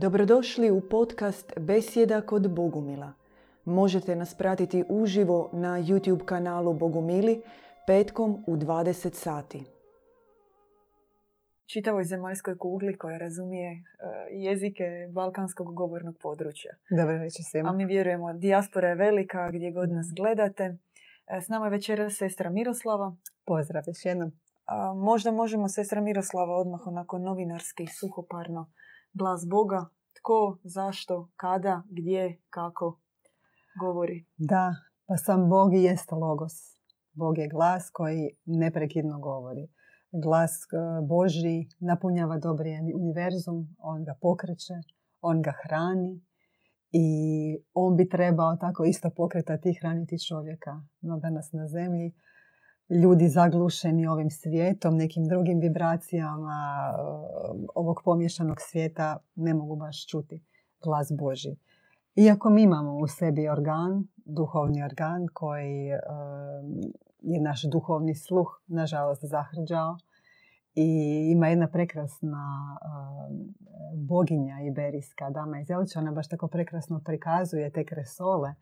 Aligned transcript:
Dobrodošli 0.00 0.70
u 0.70 0.80
podcast 0.80 1.52
Besjeda 1.56 2.20
kod 2.20 2.50
Bogumila. 2.50 3.12
Možete 3.64 4.16
nas 4.16 4.34
pratiti 4.34 4.84
uživo 4.88 5.50
na 5.52 5.68
YouTube 5.68 6.24
kanalu 6.24 6.72
Bogumili 6.72 7.42
petkom 7.86 8.44
u 8.46 8.56
20 8.56 9.14
sati. 9.14 9.64
Čitavoj 11.66 12.04
zemaljskoj 12.04 12.58
kugli 12.58 12.98
koja 12.98 13.18
razumije 13.18 13.70
e, 13.70 13.80
jezike 14.30 14.84
balkanskog 15.10 15.74
govornog 15.74 16.16
područja. 16.22 16.74
Dobro 16.90 17.18
večer 17.18 17.44
svima. 17.50 17.68
A 17.68 17.72
mi 17.72 17.86
vjerujemo, 17.86 18.32
dijaspora 18.32 18.88
je 18.88 18.94
velika 18.94 19.50
gdje 19.50 19.70
god 19.70 19.90
nas 19.90 20.06
gledate. 20.16 20.76
E, 21.26 21.40
S 21.40 21.48
nama 21.48 21.66
je 21.66 21.70
večera 21.70 22.10
sestra 22.10 22.50
Miroslava. 22.50 23.16
Pozdrav 23.44 23.82
još 23.86 24.04
jednom. 24.04 24.32
Možda 24.96 25.30
možemo 25.30 25.68
sestra 25.68 26.00
Miroslava 26.00 26.56
odmah 26.56 26.86
onako 26.86 27.18
novinarski, 27.18 27.86
suhoparno. 27.86 28.66
Glas 29.18 29.46
Boga, 29.50 29.86
tko, 30.18 30.58
zašto, 30.64 31.28
kada, 31.36 31.82
gdje, 31.90 32.40
kako 32.50 32.98
govori. 33.80 34.26
Da, 34.36 34.74
pa 35.06 35.16
sam 35.16 35.48
Bog 35.48 35.74
i 35.74 35.82
jest 35.82 36.12
logos. 36.12 36.52
Bog 37.12 37.38
je 37.38 37.48
glas 37.48 37.90
koji 37.92 38.30
neprekidno 38.44 39.18
govori. 39.18 39.68
Glas 40.12 40.52
e, 40.52 40.66
Boži 41.08 41.66
napunjava 41.80 42.38
dobri 42.38 42.70
univerzum, 42.94 43.76
on 43.78 44.04
ga 44.04 44.14
pokreće, 44.20 44.74
on 45.20 45.42
ga 45.42 45.52
hrani 45.62 46.20
i 46.92 47.06
on 47.74 47.96
bi 47.96 48.08
trebao 48.08 48.56
tako 48.56 48.84
isto 48.84 49.10
pokretati 49.16 49.70
i 49.70 49.78
hraniti 49.80 50.26
čovjeka. 50.28 50.82
No 51.00 51.18
danas 51.18 51.52
na 51.52 51.68
zemlji 51.68 52.14
ljudi 52.90 53.28
zaglušeni 53.28 54.06
ovim 54.06 54.30
svijetom, 54.30 54.96
nekim 54.96 55.24
drugim 55.24 55.60
vibracijama 55.60 56.90
e, 56.90 57.00
ovog 57.74 58.00
pomješanog 58.04 58.56
svijeta 58.60 59.18
ne 59.34 59.54
mogu 59.54 59.76
baš 59.76 60.06
čuti 60.06 60.44
glas 60.82 61.12
Boži. 61.18 61.56
Iako 62.16 62.50
mi 62.50 62.62
imamo 62.62 62.96
u 62.96 63.06
sebi 63.06 63.48
organ, 63.48 64.04
duhovni 64.24 64.82
organ 64.82 65.26
koji 65.32 65.88
e, 65.88 65.98
je 67.20 67.40
naš 67.40 67.62
duhovni 67.62 68.14
sluh, 68.14 68.60
nažalost, 68.66 69.24
zahrđao 69.24 69.96
i 70.74 71.28
ima 71.32 71.48
jedna 71.48 71.68
prekrasna 71.68 72.76
e, 72.82 72.86
boginja 73.94 74.60
iberijska, 74.60 75.30
dama 75.30 75.60
iz 75.60 75.70
Jelića, 75.70 75.98
ona 75.98 76.12
baš 76.12 76.28
tako 76.28 76.48
prekrasno 76.48 77.00
prikazuje 77.04 77.70
te 77.70 77.84
kresole 77.84 78.54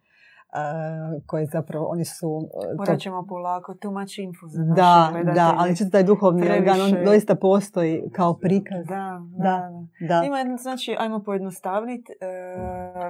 koji 1.27 1.47
zapravo, 1.47 1.86
oni 1.86 2.05
su... 2.05 2.48
Morat 2.78 3.00
ćemo 3.00 3.27
polako, 3.28 3.75
too 3.75 3.92
much 3.92 4.19
info 4.19 4.47
za 4.47 4.62
Da, 4.62 5.12
da, 5.34 5.55
ali 5.58 5.77
čisto 5.77 5.91
taj 5.91 6.05
duhovni 6.05 6.50
organ, 6.50 6.80
on 6.80 7.05
doista 7.05 7.34
postoji 7.34 8.02
kao 8.12 8.39
prikaz. 8.39 8.86
Da, 8.86 9.20
da, 9.39 9.70
da. 10.08 10.22
Ima, 10.27 10.56
znači, 10.56 10.97
ajmo 10.98 11.22
pojednostavniti. 11.22 12.12
E, 12.12 12.27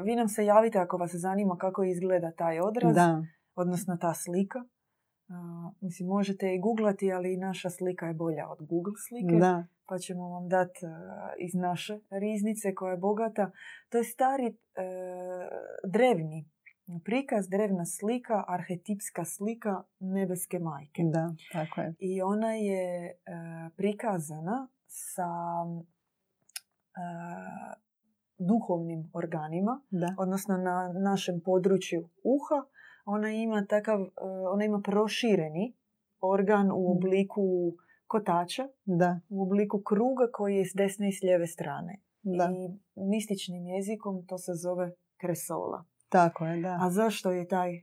vi 0.05 0.17
nam 0.17 0.29
se 0.29 0.45
javite 0.45 0.79
ako 0.79 0.97
vas 0.97 1.11
zanima 1.15 1.57
kako 1.57 1.85
izgleda 1.85 2.31
taj 2.31 2.61
odraz, 2.61 2.95
da. 2.95 3.23
odnosno 3.55 3.97
ta 4.01 4.15
slika. 4.15 4.59
Uh, 5.29 5.75
mislim, 5.81 6.09
možete 6.09 6.55
i 6.55 6.61
googlati, 6.61 7.13
ali 7.13 7.37
naša 7.37 7.71
slika 7.71 8.07
je 8.07 8.15
bolja 8.15 8.49
od 8.49 8.59
Google 8.61 8.93
slike. 9.09 9.37
Da. 9.41 9.67
Pa 9.89 9.99
ćemo 9.99 10.29
vam 10.29 10.49
dati 10.49 10.79
uh, 10.83 10.91
iz 11.39 11.55
naše 11.55 11.99
riznice 12.11 12.75
koja 12.75 12.91
je 12.91 12.97
bogata. 12.97 13.51
To 13.89 13.99
je 13.99 14.05
stari 14.05 14.47
uh, 14.47 14.53
drevni 15.93 16.49
prikaz, 17.05 17.49
drevna 17.49 17.85
slika, 17.85 18.45
arhetipska 18.49 19.25
slika 19.25 19.83
nebeske 19.99 20.59
majke. 20.59 21.03
Da, 21.13 21.35
tako 21.53 21.81
je. 21.81 21.95
I 21.99 22.23
ona 22.23 22.53
je 22.53 23.13
prikazana 23.77 24.69
sa 24.87 25.29
duhovnim 28.39 29.11
organima, 29.13 29.81
da. 29.91 30.15
odnosno 30.19 30.57
na 30.57 30.93
našem 30.93 31.41
području 31.45 32.09
uha. 32.25 32.69
Ona 33.05 33.31
ima 33.31 33.67
takav, 33.69 34.07
ona 34.53 34.65
ima 34.65 34.81
prošireni 34.85 35.77
organ 36.21 36.71
u 36.71 36.93
obliku 36.93 37.73
kotača, 38.07 38.69
da. 38.85 39.21
u 39.29 39.43
obliku 39.43 39.83
kruga 39.83 40.29
koji 40.33 40.57
je 40.57 40.65
s 40.65 40.75
desne 40.75 41.09
i 41.09 41.13
s 41.13 41.23
lijeve 41.23 41.47
strane. 41.47 42.01
Da. 42.23 42.45
I 42.45 42.69
mističnim 42.97 43.67
jezikom 43.67 44.27
to 44.27 44.39
se 44.39 44.53
zove 44.55 44.93
kresola. 45.21 45.85
Tako 46.09 46.47
je, 46.47 46.63
da. 46.63 46.79
A 46.81 46.91
zašto 46.91 47.31
je 47.31 47.49
taj 47.49 47.83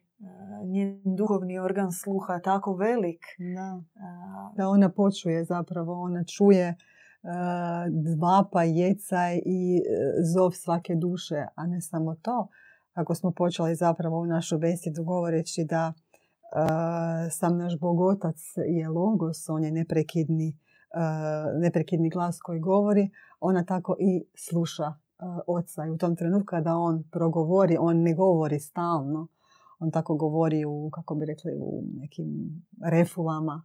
njen 0.66 1.02
duhovni 1.18 1.60
organ 1.60 1.92
sluha 1.92 2.40
tako 2.40 2.76
velik? 2.76 3.26
Da, 3.56 3.82
da 4.56 4.70
ona 4.70 4.90
počuje 4.90 5.44
zapravo, 5.44 6.02
ona 6.02 6.24
čuje 6.24 6.76
dvapa, 7.90 8.64
jecaj 8.64 9.42
i 9.46 9.78
e, 9.78 9.82
zov 10.34 10.52
svake 10.52 10.96
duše, 10.96 11.46
a 11.56 11.68
ne 11.68 11.82
samo 11.82 12.16
to. 12.16 12.48
Ako 12.94 13.16
smo 13.16 13.32
počeli 13.32 13.76
zapravo 13.76 14.20
u 14.20 14.26
našu 14.26 14.58
besjedu 14.58 15.04
govoreći 15.04 15.66
da 15.70 15.94
sam 17.32 17.58
naš 17.58 17.80
Bogotac 17.80 18.38
je 18.68 18.90
logos, 18.90 19.50
on 19.50 19.64
je 19.64 19.72
neprekidni, 19.72 20.58
neprekidni 21.60 22.10
glas 22.10 22.40
koji 22.40 22.60
govori, 22.60 23.10
ona 23.40 23.66
tako 23.66 23.96
i 24.00 24.26
sluša 24.36 24.94
oca. 25.48 25.86
I 25.86 25.90
u 25.90 25.98
tom 25.98 26.16
trenutku 26.16 26.46
kada 26.46 26.76
on 26.76 27.04
progovori, 27.12 27.78
on 27.80 28.02
ne 28.02 28.14
govori 28.14 28.60
stalno. 28.60 29.28
On 29.80 29.92
tako 29.92 30.16
govori 30.16 30.66
u, 30.66 30.90
kako 30.94 31.16
bi 31.16 31.26
rekli, 31.26 31.52
u 31.60 31.84
nekim 32.02 32.28
refulama. 32.84 33.64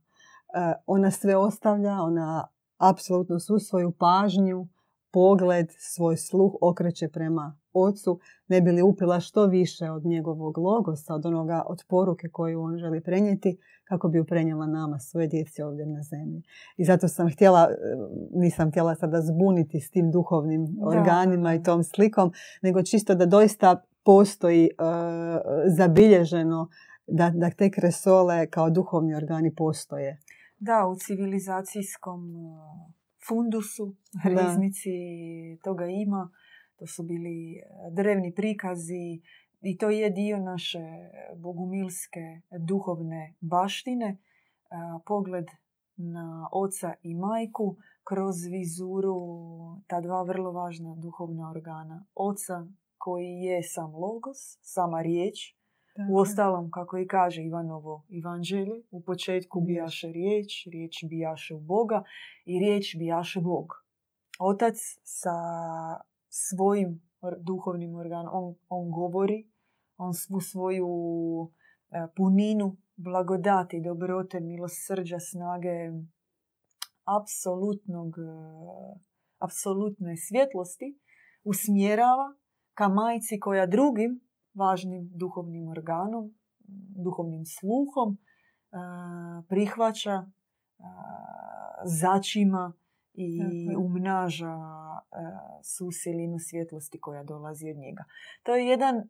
Ona 0.87 1.11
sve 1.11 1.37
ostavlja, 1.37 2.03
ona 2.03 2.47
apsolutno 2.79 3.39
svu 3.39 3.59
svoju 3.59 3.91
pažnju, 3.91 4.67
pogled, 5.11 5.69
svoj 5.79 6.17
sluh 6.17 6.53
okreće 6.61 7.09
prema 7.09 7.59
ocu, 7.73 8.21
ne 8.49 8.61
bi 8.61 8.73
li 8.73 8.83
upila 8.83 9.21
što 9.21 9.47
više 9.47 9.91
od 9.91 10.05
njegovog 10.05 10.59
logosa, 10.59 11.15
od 11.15 11.27
onoga, 11.27 11.63
od 11.67 11.85
poruke 11.89 12.29
koju 12.29 12.63
on 12.63 12.79
želi 12.79 13.01
prenijeti, 13.01 13.59
kako 13.85 14.09
bi 14.09 14.19
ju 14.19 14.25
prenijela 14.25 14.67
nama, 14.67 14.99
svoje 14.99 15.27
djeci 15.27 15.63
ovdje 15.63 15.87
na 15.87 16.03
zemlji. 16.03 16.43
I 16.77 16.85
zato 16.85 17.09
sam 17.09 17.31
htjela, 17.31 17.69
nisam 18.35 18.71
htjela 18.71 18.95
sada 18.95 19.21
zbuniti 19.21 19.81
s 19.81 19.91
tim 19.91 20.11
duhovnim 20.11 20.67
da. 20.67 20.87
organima 20.87 21.55
i 21.55 21.63
tom 21.63 21.85
slikom, 21.85 22.33
nego 22.63 22.83
čisto 22.83 23.15
da 23.15 23.27
doista 23.27 23.83
postoji 24.05 24.71
uh, 24.79 24.87
zabilježeno 25.77 26.69
da, 27.07 27.31
da 27.35 27.51
te 27.51 27.71
kresole 27.71 28.47
kao 28.47 28.71
duhovni 28.71 29.15
organi 29.15 29.55
postoje. 29.55 30.21
Da, 30.59 30.87
u 30.87 30.97
civilizacijskom 30.97 32.21
fundusu, 33.29 33.97
riznici 34.25 34.91
toga 35.65 35.87
ima. 35.87 36.31
To 36.77 36.87
su 36.87 37.03
bili 37.03 37.63
drevni 37.91 38.35
prikazi 38.35 39.21
i 39.61 39.79
to 39.79 39.91
je 39.91 40.11
dio 40.11 40.39
naše 40.39 40.79
bogumilske 41.37 42.41
duhovne 42.59 43.35
baštine. 43.41 44.17
Pogled 45.07 45.47
na 45.97 46.49
oca 46.53 46.95
i 47.03 47.15
majku 47.15 47.77
kroz 48.05 48.37
vizuru 48.51 49.17
ta 49.87 50.01
dva 50.01 50.23
vrlo 50.23 50.53
važna 50.53 50.95
duhovna 50.95 51.51
organa. 51.51 52.07
Oca 52.15 52.67
koji 52.99 53.29
je 53.29 53.63
sam 53.63 53.95
logos, 53.95 54.59
sama 54.63 55.03
riječ, 55.03 55.58
u 56.11 56.19
ostalom, 56.19 56.71
kako 56.71 56.99
i 56.99 57.07
kaže 57.07 57.43
Ivanovo 57.43 58.07
evanđelje, 58.19 58.83
u 58.91 59.03
početku 59.03 59.61
bijaše 59.61 60.09
riječ, 60.09 60.67
riječ 60.73 61.05
bijaše 61.09 61.55
u 61.55 61.61
Boga 61.61 62.03
i 62.45 62.59
riječ 62.59 62.97
bijaše 62.99 63.41
Bog. 63.41 63.67
Otac 64.39 64.75
sa 65.03 65.35
svojim 66.29 67.03
duhovnim 67.41 67.95
organom, 67.95 68.31
on, 68.33 68.55
on 68.69 68.91
govori, 68.91 69.49
on 69.97 70.15
svu 70.15 70.41
svoju 70.41 70.89
puninu 72.17 72.77
blagodati, 72.97 73.81
dobrote, 73.81 74.41
milosrđa, 74.41 75.19
snage, 75.21 75.91
apsolutnog, 77.23 78.15
apsolutne 79.39 80.17
svjetlosti 80.17 80.99
usmjerava 81.45 82.35
ka 82.75 82.89
majci 82.89 83.41
koja 83.41 83.67
drugim 83.67 84.21
važnim 84.59 85.11
duhovnim 85.15 85.69
organom, 85.69 86.35
duhovnim 87.05 87.45
sluhom, 87.47 88.19
prihvaća, 89.49 90.27
začima 91.85 92.73
i 93.15 93.41
umnaža 93.77 94.57
svu 95.63 95.91
silinu 95.93 96.39
svjetlosti 96.39 97.01
koja 97.01 97.25
dolazi 97.25 97.71
od 97.71 97.77
njega. 97.77 98.05
To 98.43 98.55
je 98.55 98.67
jedan, 98.67 99.09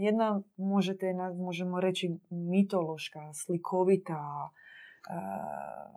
jedna, 0.00 0.42
možete, 0.56 1.14
možemo 1.36 1.80
reći, 1.80 2.18
mitološka, 2.30 3.32
slikovita, 3.34 4.50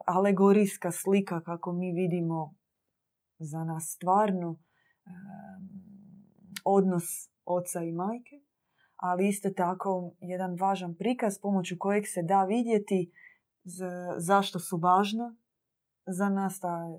alegorijska 0.06 0.92
slika 0.92 1.42
kako 1.42 1.72
mi 1.72 1.92
vidimo 1.92 2.56
za 3.40 3.64
nas 3.64 3.84
stvarno 3.96 4.60
odnos 6.66 7.04
oca 7.46 7.84
i 7.84 7.92
majke 7.92 8.42
ali 8.96 9.28
isto 9.28 9.50
tako 9.50 10.12
jedan 10.20 10.58
važan 10.60 10.96
prikaz 10.96 11.40
pomoću 11.40 11.76
kojeg 11.80 12.04
se 12.08 12.22
da 12.24 12.44
vidjeti 12.44 13.12
zašto 14.18 14.60
su 14.60 14.78
važna 14.78 15.36
za 16.06 16.30
nas 16.30 16.60
ta 16.60 16.78
e, 16.88 16.98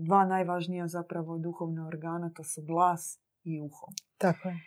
dva 0.00 0.24
najvažnija 0.24 0.88
zapravo 0.88 1.38
duhovna 1.38 1.86
organa, 1.86 2.30
to 2.34 2.44
su 2.44 2.62
glas 2.62 3.20
i 3.44 3.60
uho. 3.60 3.86
Tako 4.18 4.48
je. 4.48 4.60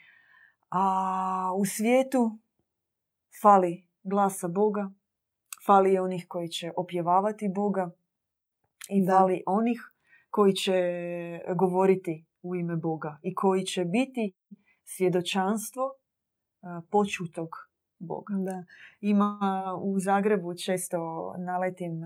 A 0.70 1.52
u 1.56 1.64
svijetu 1.64 2.38
fali 3.42 3.86
glasa 4.02 4.48
Boga, 4.48 4.90
fali 5.66 5.98
onih 5.98 6.26
koji 6.28 6.48
će 6.48 6.72
opjevavati 6.76 7.52
Boga 7.54 7.90
i 8.90 9.06
fali 9.06 9.42
onih 9.46 9.92
koji 10.30 10.52
će 10.52 10.74
govoriti 11.56 12.26
u 12.42 12.56
ime 12.56 12.76
Boga 12.76 13.18
i 13.22 13.34
koji 13.34 13.64
će 13.64 13.84
biti 13.84 14.32
svjedočanstvo 14.84 15.92
počutog 16.90 17.48
Boga. 17.98 18.34
Da. 18.34 18.64
Ima 19.00 19.38
u 19.82 20.00
Zagrebu 20.00 20.54
često 20.54 20.98
naletim 21.38 22.00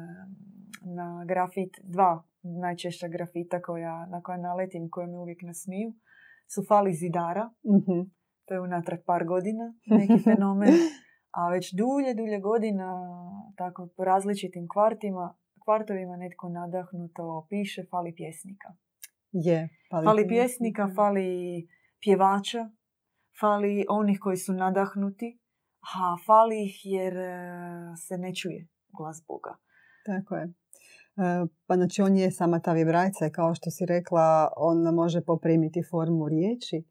na 0.83 1.25
grafit, 1.27 1.81
dva 1.83 2.23
najčešća 2.43 3.09
grafita 3.09 3.62
koja, 3.62 4.06
na 4.06 4.23
koja 4.23 4.39
naletim, 4.39 4.91
koje 4.91 5.06
me 5.06 5.19
uvijek 5.19 5.43
nasmiju, 5.43 5.93
su 6.55 6.65
fali 6.69 6.95
zidara. 6.95 7.51
mm 7.65 8.03
To 8.45 8.55
je 8.55 8.61
unatrag 8.61 9.01
par 9.06 9.25
godina, 9.25 9.75
neki 9.99 10.23
fenomen. 10.25 10.75
A 11.31 11.49
već 11.49 11.75
dulje, 11.75 12.15
dulje 12.15 12.41
godina, 12.41 12.89
tako 13.57 13.89
po 13.97 14.05
različitim 14.05 14.69
kvartima, 14.69 15.35
kvartovima 15.65 16.17
netko 16.17 16.49
nadahnuto 16.49 17.47
piše 17.50 17.85
fali 17.91 18.15
pjesnika. 18.15 18.75
Je, 19.33 19.69
fali, 19.91 20.05
fali 20.05 20.29
pjesnika, 20.29 20.91
fali 20.97 21.29
pjevača, 22.00 22.71
fali 23.41 23.87
onih 23.89 24.19
koji 24.21 24.37
su 24.37 24.53
nadahnuti, 24.53 25.39
a 25.81 26.17
fali 26.27 26.65
ih 26.65 26.81
jer 26.85 27.17
e, 27.17 27.33
se 27.97 28.19
ne 28.19 28.35
čuje 28.35 28.69
glas 28.99 29.23
Boga. 29.29 29.57
Tako 30.07 30.37
je. 30.37 30.45
E, 30.45 31.47
pa 31.67 31.75
znači 31.75 32.03
on 32.03 32.17
je 32.17 32.31
sama 32.31 32.61
ta 32.61 32.73
vibracija, 32.73 33.31
kao 33.31 33.55
što 33.55 33.71
si 33.71 33.87
rekla, 33.87 34.53
on 34.57 34.95
može 34.95 35.21
poprimiti 35.21 35.83
formu 35.91 36.29
riječi 36.29 36.85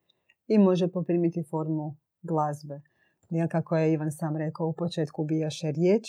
i 0.48 0.58
može 0.58 0.88
poprimiti 0.88 1.44
formu 1.50 1.96
glazbe. 2.22 2.82
Ja 3.30 3.48
kako 3.48 3.78
je 3.78 3.94
Ivan 3.94 4.12
sam 4.12 4.38
rekao, 4.38 4.68
u 4.68 4.74
početku 4.74 5.24
bijaše 5.24 5.72
riječ, 5.72 6.04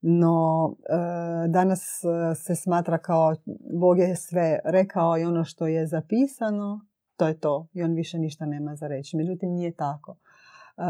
no 0.00 0.76
e, 0.78 1.48
danas 1.48 2.00
se 2.44 2.54
smatra 2.54 2.98
kao 2.98 3.34
Bog 3.80 3.98
je 3.98 4.16
sve 4.16 4.58
rekao 4.64 5.18
i 5.18 5.24
ono 5.24 5.44
što 5.44 5.66
je 5.66 5.86
zapisano, 5.86 6.80
to 7.16 7.26
je 7.28 7.40
to. 7.40 7.68
I 7.72 7.82
on 7.82 7.94
više 7.94 8.18
ništa 8.18 8.46
nema 8.46 8.76
za 8.76 8.86
reći. 8.86 9.16
Međutim, 9.16 9.50
nije 9.50 9.72
tako. 9.72 10.16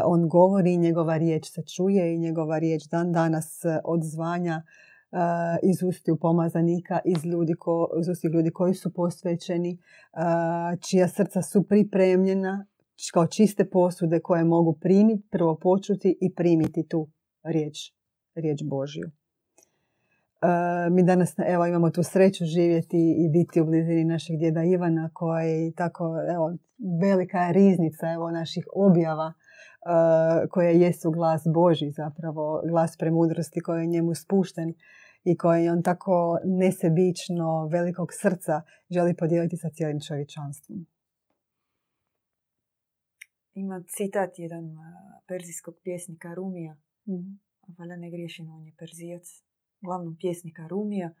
On 0.05 0.27
govori 0.27 0.77
njegova 0.77 1.17
riječ 1.17 1.51
se 1.51 1.61
čuje 1.75 2.13
i 2.13 2.19
njegova 2.19 2.59
riječ 2.59 2.83
dan 2.91 3.11
danas 3.11 3.61
odzvanja 3.83 4.61
iz 5.63 5.83
ustiju 5.83 6.17
pomazanika, 6.21 6.99
iz, 7.05 7.25
ljudi 7.25 7.53
ko, 7.53 7.89
iz 8.01 8.09
ustiju 8.09 8.31
ljudi 8.31 8.51
koji 8.51 8.73
su 8.73 8.93
posvećeni, 8.93 9.77
čija 10.89 11.07
srca 11.07 11.41
su 11.41 11.63
pripremljena 11.67 12.65
kao 13.13 13.27
čiste 13.27 13.69
posude 13.69 14.19
koje 14.19 14.43
mogu 14.43 14.77
primiti, 14.81 15.27
prvo 15.31 15.57
počuti 15.61 16.17
i 16.21 16.33
primiti 16.33 16.87
tu 16.87 17.09
riječ, 17.43 17.77
riječ 18.35 18.59
Božju. 18.63 19.11
Mi 20.91 21.03
danas 21.03 21.33
evo, 21.47 21.65
imamo 21.65 21.89
tu 21.89 22.03
sreću 22.03 22.45
živjeti 22.45 22.97
i 22.97 23.29
biti 23.29 23.61
u 23.61 23.65
blizini 23.65 24.03
našeg 24.03 24.37
djeda 24.37 24.63
Ivana 24.63 25.09
koji 25.13 25.73
tako 25.77 26.03
evo, 26.33 26.57
velika 27.01 27.37
je 27.37 27.53
riznica 27.53 28.11
evo, 28.11 28.31
naših 28.31 28.67
objava 28.75 29.33
koje 30.51 30.79
jesu 30.79 31.11
glas 31.11 31.41
Boži 31.53 31.91
zapravo, 31.91 32.61
glas 32.69 32.97
premudrosti 32.97 33.61
koji 33.61 33.81
je 33.81 33.87
njemu 33.87 34.15
spušten 34.15 34.73
i 35.23 35.37
koji 35.37 35.69
on 35.69 35.83
tako 35.83 36.39
nesebično 36.43 37.67
velikog 37.67 38.09
srca 38.21 38.61
želi 38.89 39.15
podijeliti 39.15 39.57
sa 39.57 39.69
cijelim 39.69 39.99
čovječanstvom. 40.07 40.85
Ima 43.53 43.83
citat 43.87 44.39
jedan 44.39 44.63
perzijskog 45.27 45.75
pjesnika 45.83 46.33
Rumija, 46.33 46.73
mm 47.07 47.45
valjda 47.77 47.95
ne 47.95 48.09
griješim, 48.09 48.49
on 48.49 48.65
je 48.65 48.73
perzijac, 48.79 49.44
glavnom 49.85 50.17
pjesnika 50.19 50.67
Rumija. 50.67 51.13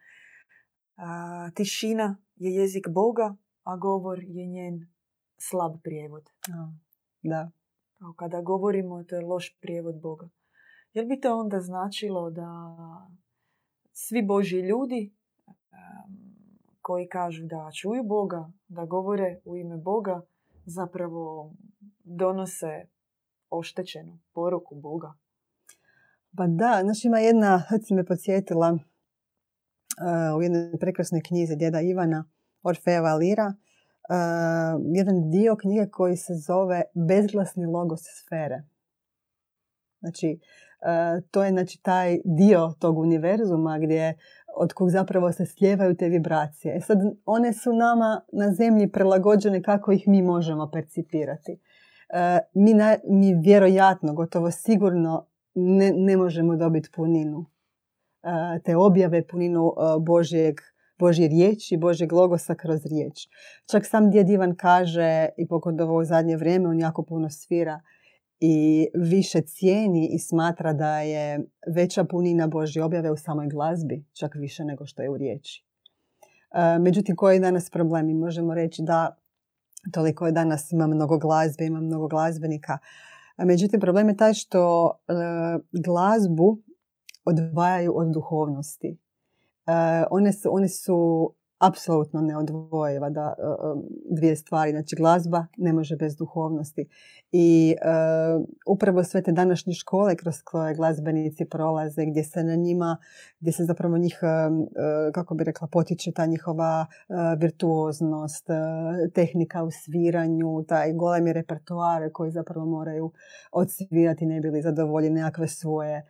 A, 0.95 1.49
tišina 1.55 2.17
je 2.35 2.55
jezik 2.55 2.87
Boga, 2.89 3.35
a 3.63 3.77
govor 3.77 4.23
je 4.23 4.45
njen 4.45 4.87
slab 5.37 5.73
prijevod. 5.83 6.29
da. 7.21 7.51
Kao 7.99 8.13
kada 8.13 8.41
govorimo, 8.41 9.03
to 9.03 9.15
je 9.15 9.25
loš 9.25 9.57
prijevod 9.61 10.01
Boga. 10.01 10.29
Jel 10.93 11.05
bi 11.05 11.19
to 11.19 11.39
onda 11.39 11.59
značilo 11.59 12.29
da 12.29 12.47
svi 13.93 14.25
Božji 14.25 14.61
ljudi 14.61 15.13
koji 16.81 17.07
kažu 17.07 17.45
da 17.45 17.71
čuju 17.81 18.03
Boga, 18.03 18.51
da 18.67 18.85
govore 18.85 19.39
u 19.45 19.57
ime 19.57 19.77
Boga, 19.77 20.21
zapravo 20.65 21.53
donose 22.03 22.87
oštećenu 23.49 24.19
poruku 24.33 24.75
Boga? 24.75 25.13
Pa 26.37 26.47
da, 26.47 26.79
znaš 26.83 27.05
ima 27.05 27.19
jedna, 27.19 27.63
sad 27.69 27.85
si 27.85 27.93
me 27.93 28.05
podsjetila 28.05 28.71
uh, 28.71 30.37
u 30.37 30.41
jednoj 30.41 30.79
prekrasnoj 30.79 31.21
knjizi 31.21 31.55
djeda 31.55 31.81
Ivana, 31.81 32.25
Orfeova 32.63 33.15
Lira, 33.15 33.53
uh, 34.09 34.81
jedan 34.95 35.29
dio 35.29 35.55
knjige 35.55 35.89
koji 35.91 36.17
se 36.17 36.33
zove 36.33 36.81
Bezglasni 36.93 37.65
logos 37.65 38.01
sfere. 38.01 38.63
Znači, 39.99 40.39
uh, 40.39 41.23
to 41.31 41.43
je 41.43 41.51
znači, 41.51 41.81
taj 41.81 42.19
dio 42.25 42.73
tog 42.79 42.97
univerzuma 42.97 43.79
gdje 43.79 44.17
od 44.57 44.73
kog 44.73 44.89
zapravo 44.89 45.31
se 45.31 45.45
sljevaju 45.45 45.95
te 45.95 46.09
vibracije. 46.09 46.75
E 46.75 46.81
sad, 46.81 46.97
one 47.25 47.53
su 47.53 47.73
nama 47.73 48.21
na 48.31 48.53
zemlji 48.53 48.91
prilagođene 48.91 49.63
kako 49.63 49.91
ih 49.91 50.07
mi 50.07 50.21
možemo 50.21 50.71
percipirati. 50.71 51.59
Mi, 52.53 52.73
na, 52.73 52.97
mi 53.09 53.33
vjerojatno, 53.33 54.13
gotovo 54.13 54.51
sigurno 54.51 55.25
ne, 55.55 55.91
ne 55.95 56.17
možemo 56.17 56.55
dobiti 56.55 56.89
puninu 56.95 57.45
te 58.63 58.75
objave, 58.75 59.27
puninu 59.27 59.73
Božjeg, 60.01 60.55
Božje 60.99 61.27
riječi, 61.27 61.77
Božjeg 61.77 62.13
logosa 62.13 62.55
kroz 62.55 62.85
riječ. 62.85 63.27
Čak 63.71 63.85
sam 63.85 64.11
djed 64.11 64.29
Ivan 64.29 64.55
kaže, 64.55 65.27
i 65.37 65.47
pogotovo 65.47 65.97
u 65.97 66.03
zadnje 66.03 66.37
vrijeme, 66.37 66.69
on 66.69 66.79
jako 66.79 67.03
puno 67.03 67.29
svira 67.29 67.81
i 68.39 68.87
više 68.95 69.41
cijeni 69.41 70.09
i 70.11 70.19
smatra 70.19 70.73
da 70.73 70.99
je 70.99 71.39
veća 71.75 72.03
punina 72.03 72.47
Božje 72.47 72.83
objave 72.83 73.11
u 73.11 73.17
samoj 73.17 73.47
glazbi, 73.47 74.05
čak 74.13 74.35
više 74.35 74.65
nego 74.65 74.85
što 74.85 75.01
je 75.01 75.09
u 75.09 75.17
riječi. 75.17 75.65
Međutim, 76.79 77.15
koji 77.15 77.35
je 77.35 77.39
danas 77.39 77.69
problem? 77.69 78.05
Mi 78.05 78.13
možemo 78.13 78.53
reći 78.53 78.81
da 78.81 79.17
toliko 79.93 80.25
je 80.25 80.31
danas, 80.31 80.71
ima 80.71 80.87
mnogo 80.87 81.17
glazbe, 81.17 81.65
ima 81.65 81.79
mnogo 81.79 82.07
glazbenika, 82.07 82.77
Međutim, 83.37 83.79
problem 83.79 84.09
je 84.09 84.17
taj 84.17 84.33
što 84.33 84.91
e, 85.07 85.13
glazbu 85.85 86.57
odvajaju 87.25 87.97
od 87.97 88.07
duhovnosti. 88.13 88.97
E, 89.67 89.71
one 90.11 90.33
su, 90.33 90.49
one 90.51 90.69
su 90.69 91.33
apsolutno 91.59 92.21
neodvojiva 92.21 93.09
da 93.09 93.33
e, 93.37 93.41
dvije 94.09 94.35
stvari. 94.35 94.71
Znači 94.71 94.95
glazba 94.95 95.45
ne 95.57 95.73
može 95.73 95.95
bez 95.95 96.15
duhovnosti. 96.15 96.87
I 97.31 97.75
upravo 98.67 99.03
sve 99.03 99.21
te 99.21 99.31
današnje 99.31 99.73
škole 99.73 100.15
kroz 100.15 100.41
koje 100.43 100.75
glazbenici 100.75 101.45
prolaze, 101.45 102.05
gdje 102.05 102.23
se 102.23 102.43
na 102.43 102.55
njima, 102.55 102.97
gdje 103.39 103.51
se 103.51 103.63
zapravo 103.63 103.97
njih, 103.97 104.19
kako 105.13 105.35
bi 105.35 105.43
rekla, 105.43 105.67
potiče 105.67 106.11
ta 106.11 106.25
njihova 106.25 106.85
virtuoznost, 107.37 108.47
tehnika 109.13 109.63
u 109.63 109.71
sviranju, 109.71 110.63
taj 110.67 110.93
golemi 110.93 111.33
repertoare 111.33 112.11
koji 112.11 112.31
zapravo 112.31 112.65
moraju 112.65 113.11
odsvirati 113.51 114.25
ne 114.25 114.41
bili 114.41 114.61
zadovolji 114.61 115.09
nekakve 115.09 115.47
svoje 115.47 116.05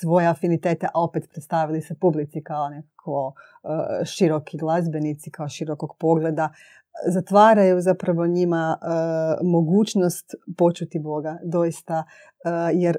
svoje 0.00 0.26
afinitete, 0.26 0.86
a 0.86 1.02
opet 1.02 1.28
predstavili 1.30 1.80
se 1.80 1.94
publici 2.00 2.42
kao 2.42 2.68
nekako 2.68 3.32
široki 4.04 4.58
glazbenici, 4.58 5.30
kao 5.30 5.48
širokog 5.48 5.96
pogleda, 5.98 6.50
zatvaraju 7.12 7.80
zapravo 7.80 8.26
njima 8.26 8.78
mogućnost 9.42 10.34
počuti 10.58 10.98
Boga, 10.98 11.38
doista, 11.44 12.04
jer 12.74 12.96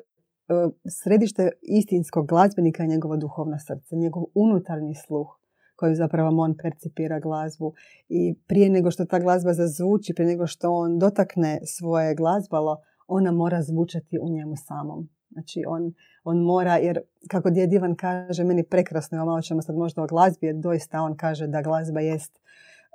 središte 1.03 1.51
istinskog 1.61 2.27
glazbenika 2.27 2.83
je 2.83 2.89
njegovo 2.89 3.17
duhovno 3.17 3.57
srce, 3.59 3.95
njegov 3.95 4.23
unutarnji 4.35 4.95
sluh 4.95 5.27
koji 5.75 5.95
zapravo 5.95 6.41
on 6.41 6.55
percipira 6.63 7.19
glazbu. 7.19 7.73
I 8.09 8.35
prije 8.47 8.69
nego 8.69 8.91
što 8.91 9.05
ta 9.05 9.19
glazba 9.19 9.53
zazvuči, 9.53 10.13
prije 10.13 10.27
nego 10.27 10.47
što 10.47 10.71
on 10.71 10.99
dotakne 10.99 11.59
svoje 11.65 12.15
glazbalo, 12.15 12.77
ona 13.07 13.31
mora 13.31 13.61
zvučati 13.61 14.19
u 14.21 14.29
njemu 14.29 14.55
samom. 14.67 15.09
Znači 15.35 15.63
on, 15.67 15.93
on 16.23 16.37
mora, 16.37 16.77
jer 16.77 16.99
kako 17.29 17.49
djed 17.49 17.73
Ivan 17.73 17.95
kaže, 17.95 18.43
meni 18.43 18.63
prekrasno, 18.63 19.17
evo 19.17 19.25
malo 19.25 19.41
ćemo 19.41 19.61
sad 19.61 19.75
možda 19.75 20.03
o 20.03 20.07
glazbi, 20.07 20.45
jer 20.45 20.55
doista 20.55 21.01
on 21.01 21.17
kaže 21.17 21.47
da 21.47 21.61
glazba 21.61 21.99
jest 21.99 22.39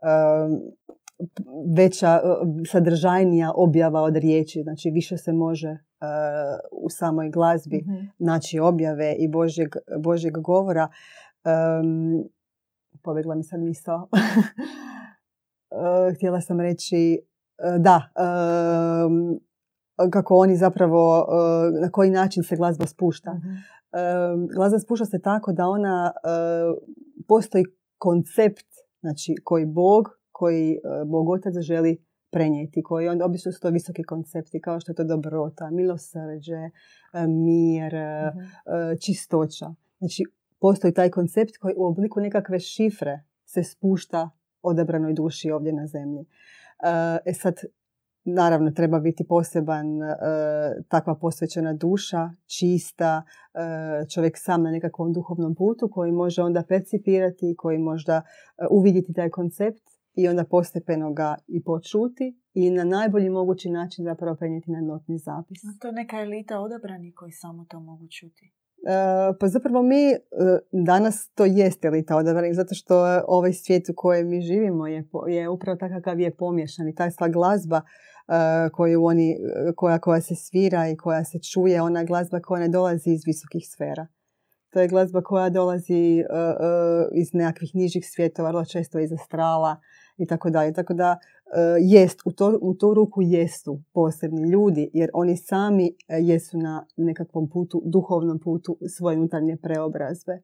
um, 0.03 0.61
veća, 1.77 2.21
sadržajnija 2.71 3.53
objava 3.55 4.03
od 4.03 4.17
riječi. 4.17 4.63
Znači 4.63 4.91
više 4.91 5.17
se 5.17 5.33
može 5.33 5.71
uh, 5.71 5.77
u 6.73 6.91
samoj 6.91 7.31
glazbi 7.31 7.77
mm 7.77 8.11
naći 8.19 8.59
objave 8.59 9.15
i 9.19 9.29
Božjeg, 9.29 9.77
Božjeg 9.99 10.39
govora. 10.39 10.89
Um, 11.45 12.25
pobjegla 13.03 13.35
mi 13.35 13.45
sad 13.45 13.61
misao. 13.61 14.09
htjela 16.17 16.41
sam 16.41 16.61
reći, 16.61 17.21
da, 17.79 18.09
kako 20.13 20.35
oni 20.37 20.57
zapravo, 20.57 21.27
na 21.83 21.91
koji 21.91 22.11
način 22.11 22.43
se 22.43 22.57
glazba 22.57 22.87
spušta. 22.87 23.35
Mhm. 23.35 23.55
Glazba 24.57 24.79
spušta 24.79 25.05
se 25.05 25.19
tako 25.19 25.53
da 25.53 25.67
ona, 25.67 26.13
postoji 27.29 27.65
koncept 27.99 28.67
znači, 29.01 29.35
koji 29.45 29.67
Bog, 29.67 30.09
koji 30.33 30.79
Bog 31.07 31.29
Otac 31.29 31.55
želi 31.61 32.05
prenijeti, 32.31 32.83
koji 32.83 33.09
onda 33.09 33.25
obično 33.25 33.53
su 33.53 33.61
to 33.61 33.71
visoki 33.71 34.03
koncepti 34.03 34.61
kao 34.61 34.81
što 34.81 34.93
je 34.93 34.97
to 34.97 35.05
dobrota, 35.05 35.71
milosrđe, 35.71 36.71
mir, 37.29 37.95
mhm. 37.95 38.45
čistoća. 39.01 39.67
Znači, 39.99 40.23
postoji 40.61 40.95
taj 40.95 41.11
koncept 41.11 41.57
koji 41.57 41.75
u 41.77 41.87
obliku 41.87 42.21
nekakve 42.21 42.61
šifre 42.61 43.25
se 43.45 43.63
spušta 43.63 44.31
odabranoj 44.63 45.15
duši 45.15 45.51
ovdje 45.51 45.73
na 45.73 45.87
zemlji. 45.87 46.25
E 47.25 47.33
sad, 47.35 47.55
naravno, 48.25 48.71
treba 48.71 48.99
biti 49.01 49.25
poseban 49.29 50.03
e, 50.03 50.07
takva 50.89 51.15
posvećena 51.15 51.75
duša, 51.75 52.31
čista, 52.59 53.23
e, 53.23 54.09
čovjek 54.15 54.35
sam 54.37 54.63
na 54.63 54.71
nekakvom 54.71 55.13
duhovnom 55.13 55.55
putu 55.55 55.89
koji 55.93 56.13
može 56.13 56.43
onda 56.43 56.63
percipirati, 56.69 57.55
koji 57.59 57.79
možda 57.79 58.17
e, 58.17 58.23
uvidjeti 58.71 59.13
taj 59.13 59.31
koncept 59.31 59.83
i 60.15 60.29
onda 60.29 60.45
postepeno 60.45 61.13
ga 61.13 61.35
i 61.47 61.63
počuti 61.63 62.41
i 62.55 62.71
na 62.71 62.85
najbolji 62.85 63.31
mogući 63.31 63.71
način 63.71 64.05
zapravo 64.05 64.37
prenijeti 64.37 64.71
na 64.71 64.81
notni 64.81 65.19
zapis. 65.19 65.59
to 65.81 65.89
je 65.89 65.93
neka 65.93 66.21
elita 66.21 66.61
odabrani 66.61 67.13
koji 67.13 67.33
samo 67.33 67.65
to 67.65 67.81
mogu 67.81 68.07
čuti. 68.09 68.53
E, 68.87 69.33
pa 69.41 69.49
zapravo 69.49 69.83
mi 69.83 70.11
e, 70.11 70.19
danas 70.73 71.31
to 71.35 71.45
jeste 71.45 71.89
elita 71.89 72.17
odabranih 72.17 72.55
zato 72.55 72.75
što 72.75 73.23
ovaj 73.29 73.53
svijet 73.53 73.89
u 73.89 73.93
kojem 73.97 74.29
mi 74.29 74.41
živimo 74.41 74.87
je, 74.87 75.05
je 75.29 75.49
upravo 75.49 75.77
takav 75.77 75.97
kakav 75.97 76.21
je 76.21 76.37
pomješan 76.37 76.89
i 76.89 76.95
ta 76.95 77.11
sva 77.11 77.29
glazba 77.29 77.77
e, 77.77 77.83
koju 78.73 79.05
oni, 79.05 79.37
koja, 79.77 79.99
koja 79.99 80.21
se 80.21 80.35
svira 80.35 80.89
i 80.89 80.97
koja 80.97 81.25
se 81.25 81.39
čuje, 81.53 81.83
ona 81.83 82.05
glazba 82.05 82.41
koja 82.41 82.61
ne 82.61 82.69
dolazi 82.69 83.11
iz 83.11 83.23
visokih 83.27 83.63
sfera. 83.73 84.07
To 84.73 84.81
je 84.81 84.89
glazba 84.89 85.23
koja 85.23 85.49
dolazi 85.51 86.25
iz 87.13 87.29
nekakvih 87.33 87.71
nižih 87.75 88.07
svjetova, 88.11 88.49
vrlo 88.49 88.65
često 88.65 88.99
iz 88.99 89.13
astrala 89.13 89.77
i 90.21 90.27
tako 90.27 90.51
dalje. 90.51 90.73
Tako 90.73 90.95
da 90.95 91.19
E, 91.53 91.79
jest, 91.81 92.21
u, 92.25 92.33
to, 92.33 92.59
u 92.63 92.75
tu 92.75 92.95
ruku 92.95 93.23
jesu 93.23 93.83
posebni 93.93 94.51
ljudi, 94.51 94.91
jer 94.93 95.11
oni 95.15 95.37
sami 95.37 95.87
e, 95.87 96.17
jesu 96.21 96.59
na 96.59 96.87
nekakvom 96.97 97.49
putu, 97.49 97.83
duhovnom 97.85 98.39
putu 98.39 98.79
svoje 98.97 99.19
unutarnje 99.19 99.57
preobrazbe. 99.57 100.43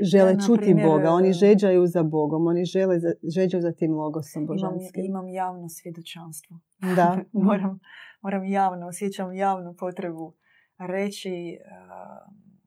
Žele 0.00 0.36
čuti 0.46 0.74
Boga, 0.74 1.10
oni 1.10 1.28
e, 1.28 1.32
žeđaju 1.32 1.86
za 1.86 2.02
Bogom, 2.02 2.46
oni 2.46 2.64
žele 2.64 2.98
za, 2.98 3.12
žeđaju 3.34 3.62
za 3.62 3.72
tim 3.72 3.94
logosom 3.94 4.46
božanskim. 4.46 5.04
Imam, 5.04 5.24
imam 5.24 5.34
javno 5.34 5.68
svjedočanstvo. 5.68 6.58
Da. 6.96 7.18
moram, 7.48 7.80
moram 8.22 8.44
javno, 8.44 8.86
osjećam 8.86 9.34
javnu 9.34 9.74
potrebu 9.78 10.32
reći 10.78 11.58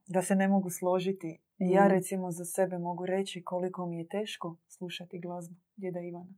da 0.07 0.21
se 0.21 0.35
ne 0.35 0.47
mogu 0.47 0.69
složiti. 0.69 1.39
Ja 1.59 1.85
mm. 1.85 1.87
recimo 1.87 2.31
za 2.31 2.45
sebe 2.45 2.77
mogu 2.77 3.05
reći 3.05 3.43
koliko 3.43 3.85
mi 3.85 3.97
je 3.97 4.07
teško 4.07 4.57
slušati 4.67 5.19
glazbu 5.19 5.55
djeda 5.75 5.99
Ivana. 5.99 6.33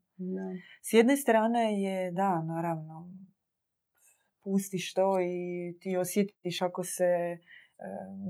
S 0.81 0.93
jedne 0.93 1.17
strane 1.17 1.81
je, 1.81 2.11
da, 2.11 2.43
naravno, 2.43 3.11
pustiš 4.43 4.93
to 4.93 5.19
i 5.21 5.77
ti 5.81 5.97
osjetiš 5.97 6.61
ako 6.61 6.83
se 6.83 7.03
e, 7.03 7.39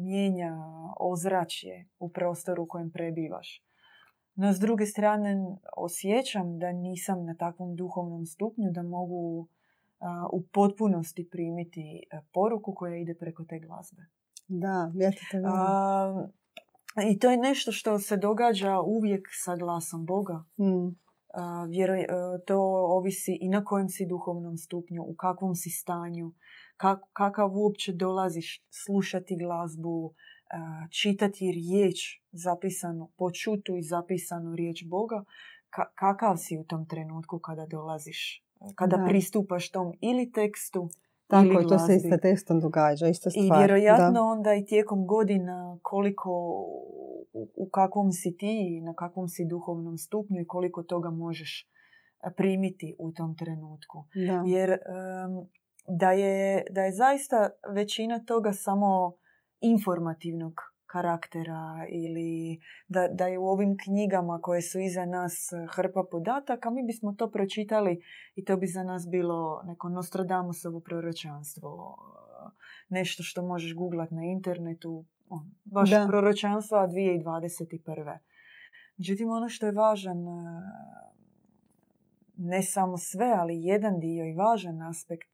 mijenja 0.03 0.57
ozračje 0.99 1.87
u 1.99 2.09
prostoru 2.09 2.63
u 2.63 2.67
kojem 2.67 2.91
prebivaš. 2.91 3.63
No, 4.35 4.53
s 4.53 4.59
druge 4.59 4.85
strane, 4.85 5.57
osjećam 5.77 6.59
da 6.59 6.71
nisam 6.71 7.25
na 7.25 7.35
takvom 7.35 7.75
duhovnom 7.75 8.25
stupnju 8.25 8.71
da 8.71 8.83
mogu 8.83 9.47
u 10.31 10.41
potpunosti 10.41 11.29
primiti 11.31 12.03
e, 12.11 12.21
poruku 12.33 12.73
koja 12.75 12.95
ide 12.95 13.15
preko 13.15 13.43
te 13.43 13.59
glazbe. 13.59 14.01
Da, 14.47 16.31
I 17.11 17.19
to 17.19 17.31
je 17.31 17.37
nešto 17.37 17.71
što 17.71 17.99
se 17.99 18.17
događa 18.17 18.79
uvijek 18.79 19.27
sa 19.31 19.55
glasom 19.55 20.05
Boga. 20.05 20.43
Mm. 20.57 20.87
E, 20.87 22.07
to 22.45 22.57
ovisi 22.87 23.37
i 23.41 23.49
na 23.49 23.65
kojem 23.65 23.89
si 23.89 24.05
duhovnom 24.05 24.57
stupnju, 24.57 25.03
u 25.03 25.15
kakvom 25.15 25.55
si 25.55 25.69
stanju, 25.69 26.33
kakav 27.13 27.57
uopće 27.57 27.93
dolaziš 27.93 28.63
slušati 28.69 29.37
glazbu, 29.37 30.13
čitati 31.01 31.51
riječ 31.51 32.21
zapisanu, 32.31 33.11
počutu 33.17 33.75
i 33.75 33.83
zapisanu 33.83 34.55
riječ 34.55 34.83
Boga, 34.85 35.23
kakav 35.95 36.37
si 36.37 36.57
u 36.57 36.63
tom 36.63 36.87
trenutku 36.87 37.39
kada 37.39 37.65
dolaziš, 37.65 38.43
kada 38.75 39.05
pristupaš 39.07 39.71
tom 39.71 39.93
ili 40.01 40.31
tekstu 40.31 40.89
tako, 41.29 41.63
to 41.63 41.79
se 41.79 41.95
i 41.95 41.99
sa 41.99 42.17
testom 42.17 42.59
događa, 42.59 43.07
ista 43.07 43.29
stvar. 43.29 43.45
I 43.45 43.59
vjerojatno 43.59 44.21
onda 44.21 44.53
i 44.53 44.65
tijekom 44.65 45.07
godina 45.07 45.79
koliko, 45.81 46.29
u, 47.55 47.69
kakvom 47.71 48.11
si 48.11 48.37
ti, 48.37 48.81
na 48.81 48.93
kakvom 48.93 49.27
si 49.27 49.45
duhovnom 49.45 49.97
stupnju 49.97 50.41
i 50.41 50.47
koliko 50.47 50.83
toga 50.83 51.09
možeš 51.09 51.67
e, 52.23 52.31
primiti 52.37 52.95
u 52.99 53.11
tom 53.11 53.35
trenutku. 53.35 54.03
Da. 54.27 54.43
Jer 54.45 54.77
da, 55.87 56.11
je, 56.11 56.63
da 56.69 56.81
je 56.81 56.91
zaista 56.91 57.49
većina 57.73 58.19
toga 58.19 58.53
samo 58.53 59.13
informativnog 59.61 60.53
karaktera 60.91 61.85
ili 61.89 62.59
da, 62.87 63.07
da 63.07 63.27
je 63.27 63.37
u 63.37 63.47
ovim 63.47 63.77
knjigama 63.77 64.39
koje 64.41 64.61
su 64.61 64.79
iza 64.79 65.05
nas 65.05 65.53
eh, 65.53 65.67
hrpa 65.75 66.03
podataka, 66.11 66.69
mi 66.69 66.83
bismo 66.83 67.13
to 67.13 67.31
pročitali 67.31 68.01
i 68.35 68.45
to 68.45 68.57
bi 68.57 68.67
za 68.67 68.83
nas 68.83 69.07
bilo 69.07 69.61
neko 69.65 69.89
Nostradamusovo 69.89 70.79
proročanstvo. 70.79 71.97
Eh, 71.99 72.49
nešto 72.89 73.23
što 73.23 73.45
možeš 73.45 73.75
googlat 73.75 74.11
na 74.11 74.23
internetu, 74.23 75.05
baš 75.65 75.89
da. 75.89 76.05
proročanstva 76.07 76.87
2021. 76.87 78.17
Međutim, 78.97 79.29
ono 79.29 79.49
što 79.49 79.65
je 79.65 79.71
važan, 79.71 80.27
eh, 80.27 80.61
ne 82.37 82.63
samo 82.63 82.97
sve, 82.97 83.33
ali 83.37 83.63
jedan 83.63 83.99
dio 83.99 84.25
i 84.25 84.33
važan 84.33 84.81
aspekt 84.81 85.29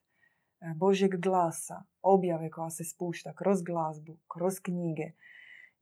Božjeg 0.76 1.16
glasa, 1.16 1.84
objave 2.02 2.50
koja 2.50 2.70
se 2.70 2.84
spušta 2.84 3.34
kroz 3.34 3.62
glazbu, 3.62 4.18
kroz 4.28 4.60
knjige, 4.60 5.12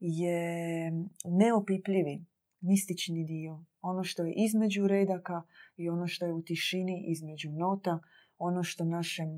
je 0.06 0.92
neopipljivi, 1.24 2.24
mistični 2.60 3.24
dio. 3.24 3.64
Ono 3.80 4.04
što 4.04 4.24
je 4.24 4.34
između 4.36 4.86
redaka 4.86 5.42
i 5.76 5.88
ono 5.88 6.06
što 6.06 6.26
je 6.26 6.32
u 6.32 6.42
tišini 6.42 7.04
između 7.08 7.50
nota, 7.52 7.98
ono 8.38 8.62
što 8.62 8.84
našem 8.84 9.28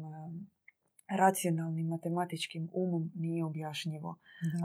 racionalnim 1.08 1.86
matematičkim 1.86 2.68
umom 2.72 3.12
nije 3.14 3.44
objašnjivo. 3.44 4.18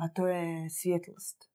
A 0.03 0.09
to 0.09 0.27
je 0.27 0.69
svjetlost. 0.69 1.51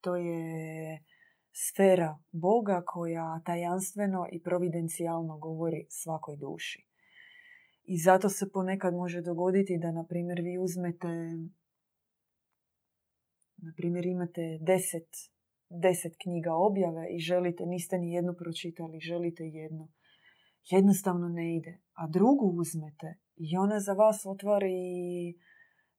To 0.00 0.16
je 0.16 1.04
sfera 1.52 2.18
Boga 2.32 2.82
koja 2.86 3.40
tajanstveno 3.44 4.26
i 4.32 4.42
providencijalno 4.42 5.38
govori 5.38 5.86
svakoj 5.88 6.36
duši. 6.36 6.86
I 7.84 7.98
zato 7.98 8.28
se 8.28 8.50
ponekad 8.52 8.94
može 8.94 9.20
dogoditi 9.22 9.78
da, 9.78 9.92
na 9.92 10.04
primjer, 10.04 10.40
vi 10.40 10.58
uzmete 10.58 11.08
na 13.56 13.72
primjer 13.76 14.06
imate 14.06 14.58
deset, 14.60 15.08
deset 15.70 16.12
knjiga 16.22 16.54
objave 16.54 17.08
i 17.16 17.18
želite, 17.18 17.66
niste 17.66 17.98
ni 17.98 18.12
jednu 18.12 18.34
pročitali, 18.38 19.00
želite 19.00 19.44
jednu. 19.44 19.88
Jednostavno 20.70 21.28
ne 21.28 21.56
ide. 21.56 21.78
A 21.92 22.06
drugu 22.06 22.46
uzmete 22.46 23.14
i 23.36 23.56
ona 23.56 23.80
za 23.80 23.92
vas 23.92 24.26
otvori 24.26 24.76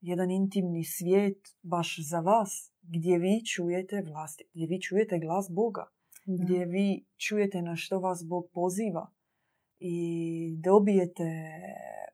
jedan 0.01 0.31
intimni 0.31 0.83
svijet 0.83 1.37
baš 1.63 1.95
za 2.09 2.19
vas 2.19 2.73
gdje 2.81 3.19
vi 3.19 3.45
čujete 3.45 4.01
vlasti, 4.01 4.43
gdje 4.53 4.67
vi 4.67 4.81
čujete 4.81 5.19
glas 5.19 5.47
Boga, 5.51 5.85
gdje 6.25 6.65
vi 6.65 7.05
čujete 7.17 7.61
na 7.61 7.75
što 7.75 7.99
vas 7.99 8.25
Bog 8.29 8.45
poziva 8.53 9.11
i 9.79 9.97
dobijete 10.57 11.23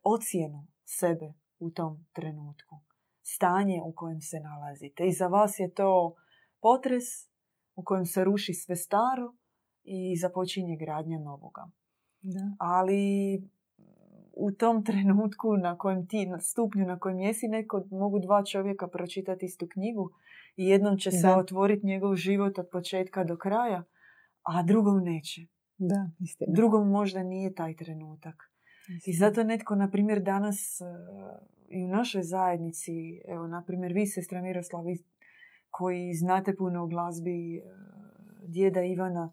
ocjenu 0.04 0.68
sebe 0.86 1.34
u 1.60 1.72
tom 1.72 2.06
trenutku 2.14 2.83
stanje 3.24 3.82
u 3.86 3.94
kojem 3.96 4.22
se 4.22 4.40
nalazite. 4.40 5.08
I 5.08 5.12
za 5.12 5.28
vas 5.28 5.60
je 5.60 5.74
to 5.74 6.16
potres 6.62 7.04
u 7.76 7.84
kojem 7.84 8.06
se 8.06 8.24
ruši 8.24 8.54
sve 8.54 8.76
staro 8.76 9.34
i 9.84 10.16
započinje 10.22 10.78
gradnja 10.78 11.20
novoga. 11.20 11.70
Da. 12.22 12.56
Ali 12.60 13.42
u 14.34 14.52
tom 14.52 14.84
trenutku 14.86 15.58
na 15.58 15.78
kojem 15.78 16.08
ti, 16.08 16.26
na 16.26 16.40
stupnju 16.40 16.86
na 16.86 17.00
kojem 17.00 17.20
jesi 17.20 17.48
neko, 17.48 17.84
mogu 17.92 18.20
dva 18.20 18.44
čovjeka 18.46 18.88
pročitati 18.88 19.46
istu 19.46 19.68
knjigu 19.74 20.10
i 20.56 20.66
jednom 20.66 20.98
će 20.98 21.12
se 21.12 21.30
otvoriti 21.30 21.86
njegov 21.86 22.16
život 22.16 22.60
od 22.60 22.70
početka 22.72 23.24
do 23.24 23.38
kraja, 23.38 23.84
a 24.42 24.64
drugom 24.64 25.04
neće. 25.04 25.42
Da, 25.78 26.10
Drugom 26.48 26.90
možda 26.90 27.24
nije 27.24 27.54
taj 27.54 27.76
trenutak. 27.76 28.53
I 29.06 29.14
zato 29.14 29.44
netko, 29.44 29.76
na 29.76 29.90
primjer, 29.90 30.22
danas 30.22 30.82
i 31.70 31.84
u 31.84 31.88
našoj 31.88 32.24
zajednici, 32.24 33.22
evo, 33.28 33.48
na 33.48 33.64
primjer, 33.68 33.94
vi, 33.94 34.06
sestra 34.06 34.42
Miroslav, 34.42 34.84
koji 35.70 36.14
znate 36.14 36.56
puno 36.56 36.84
o 36.84 36.88
glazbi 36.88 37.58
e, 37.58 37.62
djeda 38.48 38.84
Ivana, 38.84 39.32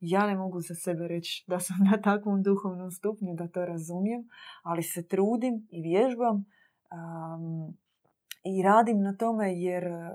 Ja 0.00 0.26
ne 0.26 0.36
mogu 0.36 0.60
za 0.60 0.74
sebe 0.74 1.08
reći 1.08 1.44
da 1.46 1.60
sam 1.60 1.76
na 1.90 2.00
takvom 2.02 2.42
duhovnom 2.42 2.90
stupnju 2.90 3.34
da 3.34 3.48
to 3.48 3.66
razumijem, 3.66 4.28
ali 4.62 4.82
se 4.82 5.08
trudim 5.08 5.66
i 5.70 5.82
vježbam 5.82 6.44
i 8.44 8.62
radim 8.62 9.02
na 9.02 9.16
tome 9.16 9.60
jer 9.60 9.84
e, 9.84 10.10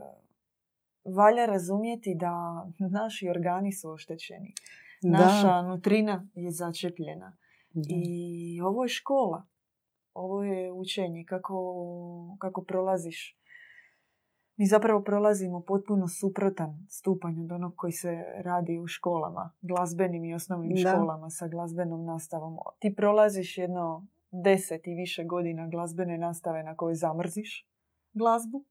valja 1.05 1.45
razumjeti 1.45 2.15
da 2.15 2.65
naši 2.79 3.29
organi 3.29 3.71
su 3.71 3.89
oštećeni. 3.89 4.53
Naša 5.01 5.61
nutrina 5.61 6.27
je 6.35 6.51
začepljena. 6.51 7.37
I 7.73 8.61
ovo 8.61 8.83
je 8.83 8.89
škola. 8.89 9.45
Ovo 10.13 10.43
je 10.43 10.71
učenje 10.71 11.25
kako, 11.25 12.35
kako 12.39 12.63
prolaziš. 12.63 13.39
Mi 14.57 14.65
zapravo 14.65 15.03
prolazimo 15.03 15.61
potpuno 15.61 16.07
suprotan 16.07 16.85
stupanj 16.89 17.39
od 17.39 17.51
onog 17.51 17.73
koji 17.75 17.91
se 17.91 18.23
radi 18.37 18.79
u 18.79 18.87
školama, 18.87 19.51
glazbenim 19.61 20.25
i 20.25 20.33
osnovnim 20.33 20.77
školama 20.77 21.29
sa 21.29 21.47
glazbenom 21.47 22.05
nastavom. 22.05 22.57
Ti 22.79 22.95
prolaziš 22.95 23.57
jedno 23.57 24.07
deset 24.31 24.87
i 24.87 24.93
više 24.93 25.23
godina 25.23 25.67
glazbene 25.67 26.17
nastave 26.17 26.63
na 26.63 26.75
kojoj 26.75 26.95
zamrziš 26.95 27.67
glazbu, 28.13 28.65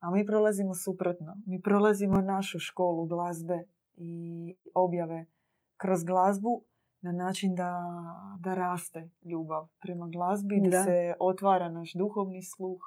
a 0.00 0.10
mi 0.10 0.26
prolazimo 0.26 0.74
suprotno. 0.74 1.36
Mi 1.46 1.62
prolazimo 1.62 2.20
našu 2.20 2.58
školu 2.58 3.06
glazbe 3.06 3.64
i 3.96 4.56
objave 4.74 5.26
kroz 5.76 6.04
glazbu 6.04 6.64
na 7.00 7.12
način 7.12 7.54
da, 7.54 7.82
da 8.38 8.54
raste 8.54 9.10
ljubav 9.24 9.68
prema 9.80 10.08
glazbi, 10.08 10.60
da, 10.70 10.84
se 10.84 11.14
otvara 11.20 11.68
naš 11.68 11.92
duhovni 11.92 12.42
sluh. 12.42 12.80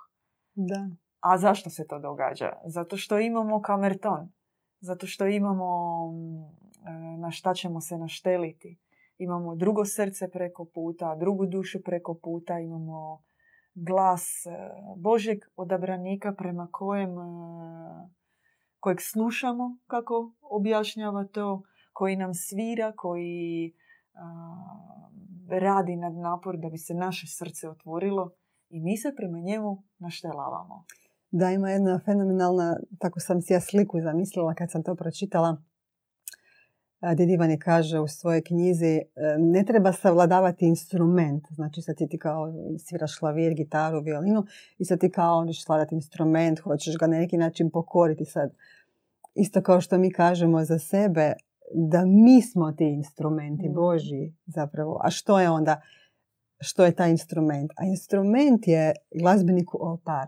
Da. 0.53 0.89
A 1.19 1.37
zašto 1.37 1.69
se 1.69 1.87
to 1.87 1.99
događa? 1.99 2.51
Zato 2.65 2.97
što 2.97 3.19
imamo 3.19 3.61
kamerton. 3.61 4.31
Zato 4.79 5.07
što 5.07 5.27
imamo 5.27 5.67
e, 6.85 7.17
na 7.17 7.31
šta 7.31 7.53
ćemo 7.53 7.81
se 7.81 7.97
našteliti. 7.97 8.79
Imamo 9.17 9.55
drugo 9.55 9.85
srce 9.85 10.31
preko 10.31 10.65
puta, 10.65 11.15
drugu 11.15 11.45
dušu 11.45 11.79
preko 11.85 12.13
puta, 12.23 12.59
imamo 12.59 13.23
glas 13.73 14.45
e, 14.45 14.49
Božeg 14.97 15.37
odabranika 15.55 16.33
prema 16.33 16.67
kojem 16.71 17.09
e, 17.09 17.23
kojeg 18.79 19.01
slušamo 19.01 19.77
kako 19.87 20.33
objašnjava 20.41 21.25
to, 21.25 21.61
koji 21.93 22.15
nam 22.15 22.33
svira, 22.33 22.93
koji 22.95 23.73
radi 25.49 25.95
nad 25.95 26.13
napor 26.13 26.57
da 26.57 26.69
bi 26.69 26.77
se 26.77 26.93
naše 26.93 27.27
srce 27.27 27.69
otvorilo 27.69 28.31
i 28.69 28.79
mi 28.79 28.97
se 28.97 29.13
prema 29.17 29.39
njemu 29.39 29.83
naštelavamo. 29.97 30.85
Da, 31.31 31.51
ima 31.51 31.69
jedna 31.69 31.99
fenomenalna, 32.05 32.77
tako 32.99 33.19
sam 33.19 33.41
si 33.41 33.53
ja 33.53 33.61
sliku 33.61 34.01
zamislila 34.01 34.53
kad 34.53 34.71
sam 34.71 34.83
to 34.83 34.95
pročitala. 34.95 35.57
Dedivan 37.15 37.51
je 37.51 37.59
kaže 37.59 37.99
u 37.99 38.07
svojoj 38.07 38.41
knjizi 38.41 38.95
e, 38.95 39.01
ne 39.39 39.63
treba 39.65 39.93
savladavati 39.93 40.65
instrument. 40.65 41.43
Znači 41.51 41.81
sad 41.81 41.95
ti 41.97 42.17
kao 42.17 42.53
sviraš 42.79 43.15
klavir, 43.15 43.53
gitaru, 43.53 44.01
violinu 44.01 44.45
i 44.77 44.85
sad 44.85 44.99
ti 44.99 45.11
kao 45.11 45.37
oneš 45.37 45.65
savladati 45.65 45.95
instrument, 45.95 46.59
hoćeš 46.59 46.97
ga 46.97 47.07
na 47.07 47.17
neki 47.17 47.37
način 47.37 47.69
pokoriti 47.69 48.25
sad. 48.25 48.53
Isto 49.35 49.61
kao 49.61 49.81
što 49.81 49.97
mi 49.97 50.11
kažemo 50.11 50.63
za 50.63 50.79
sebe, 50.79 51.33
da 51.75 52.05
mi 52.05 52.41
smo 52.41 52.71
ti 52.71 52.85
instrumenti 52.85 53.69
mm. 53.69 53.73
Boži 53.73 54.33
zapravo. 54.45 54.99
A 55.03 55.09
što 55.09 55.39
je 55.39 55.49
onda, 55.49 55.81
što 56.59 56.85
je 56.85 56.95
taj 56.95 57.11
instrument? 57.11 57.71
A 57.75 57.85
instrument 57.85 58.67
je 58.67 58.93
glazbeniku 59.21 59.77
oltar. 59.81 60.27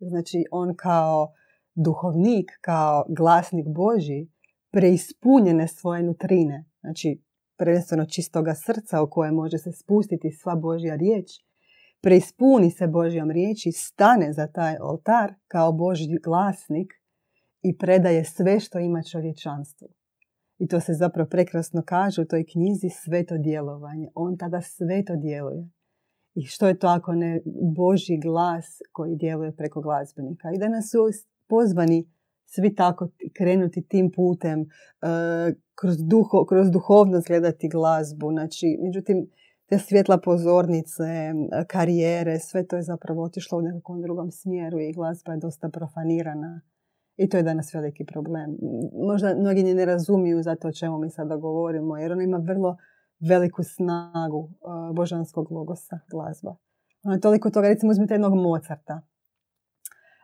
Znači 0.00 0.44
on 0.50 0.74
kao 0.76 1.32
duhovnik, 1.74 2.50
kao 2.60 3.04
glasnik 3.08 3.66
Boži, 3.68 4.28
preispunjene 4.70 5.68
svoje 5.68 6.02
nutrine, 6.02 6.64
znači 6.80 7.22
prvenstveno 7.58 8.04
čistoga 8.06 8.54
srca 8.54 9.02
u 9.02 9.10
koje 9.10 9.32
može 9.32 9.58
se 9.58 9.72
spustiti 9.72 10.30
sva 10.30 10.56
Božja 10.56 10.94
riječ, 10.94 11.30
preispuni 12.00 12.70
se 12.70 12.86
Božjom 12.86 13.30
riječi, 13.30 13.72
stane 13.72 14.32
za 14.32 14.46
taj 14.46 14.76
oltar 14.80 15.34
kao 15.48 15.72
Božji 15.72 16.18
glasnik 16.24 16.92
i 17.62 17.78
predaje 17.78 18.24
sve 18.24 18.60
što 18.60 18.78
ima 18.78 19.02
čovječanstvu. 19.02 19.88
I 20.58 20.68
to 20.68 20.80
se 20.80 20.92
zapravo 20.92 21.28
prekrasno 21.28 21.82
kaže 21.86 22.22
u 22.22 22.24
toj 22.24 22.44
knjizi 22.52 22.88
sveto 22.88 23.38
djelovanje. 23.38 24.08
On 24.14 24.36
tada 24.36 24.60
sveto 24.60 25.16
djeluje. 25.16 25.68
I 26.34 26.46
što 26.46 26.68
je 26.68 26.78
to 26.78 26.86
ako 26.86 27.14
ne 27.14 27.40
Boži 27.76 28.16
glas 28.22 28.66
koji 28.92 29.16
djeluje 29.16 29.56
preko 29.56 29.80
glazbenika? 29.80 30.48
I 30.54 30.58
danas 30.58 30.90
su 30.90 30.98
pozvani 31.48 32.08
svi 32.44 32.74
tako 32.74 33.08
krenuti 33.36 33.82
tim 33.82 34.10
putem, 34.16 34.60
e, 34.60 34.66
kroz, 35.74 35.96
duho, 35.98 36.46
kroz 36.48 36.70
duhovnost 36.70 37.26
gledati 37.26 37.68
glazbu. 37.68 38.30
Znači, 38.30 38.78
međutim, 38.82 39.26
te 39.66 39.78
svjetla 39.78 40.18
pozornice, 40.18 41.32
karijere, 41.66 42.38
sve 42.38 42.66
to 42.66 42.76
je 42.76 42.82
zapravo 42.82 43.22
otišlo 43.22 43.58
u 43.58 43.62
nekom 43.62 44.02
drugom 44.02 44.30
smjeru 44.30 44.80
i 44.80 44.92
glazba 44.92 45.32
je 45.32 45.38
dosta 45.38 45.68
profanirana. 45.68 46.60
I 47.16 47.28
to 47.28 47.36
je 47.36 47.42
danas 47.42 47.74
veliki 47.74 48.04
problem. 48.04 48.58
Možda 49.06 49.34
mnogi 49.34 49.62
ne 49.62 49.84
razumiju 49.84 50.42
zato 50.42 50.68
o 50.68 50.72
čemu 50.72 50.98
mi 50.98 51.10
sada 51.10 51.36
govorimo, 51.36 51.96
jer 51.96 52.12
ona 52.12 52.22
ima 52.22 52.38
vrlo 52.38 52.76
veliku 53.28 53.62
snagu 53.62 54.38
uh, 54.38 54.96
božanskog 54.96 55.52
logosa, 55.52 55.98
glazba. 56.10 56.56
Ona 57.04 57.14
je 57.14 57.20
toliko 57.20 57.50
toga, 57.50 57.68
recimo 57.68 57.90
uzmite 57.90 58.14
jednog 58.14 58.34
Mozarta, 58.34 59.02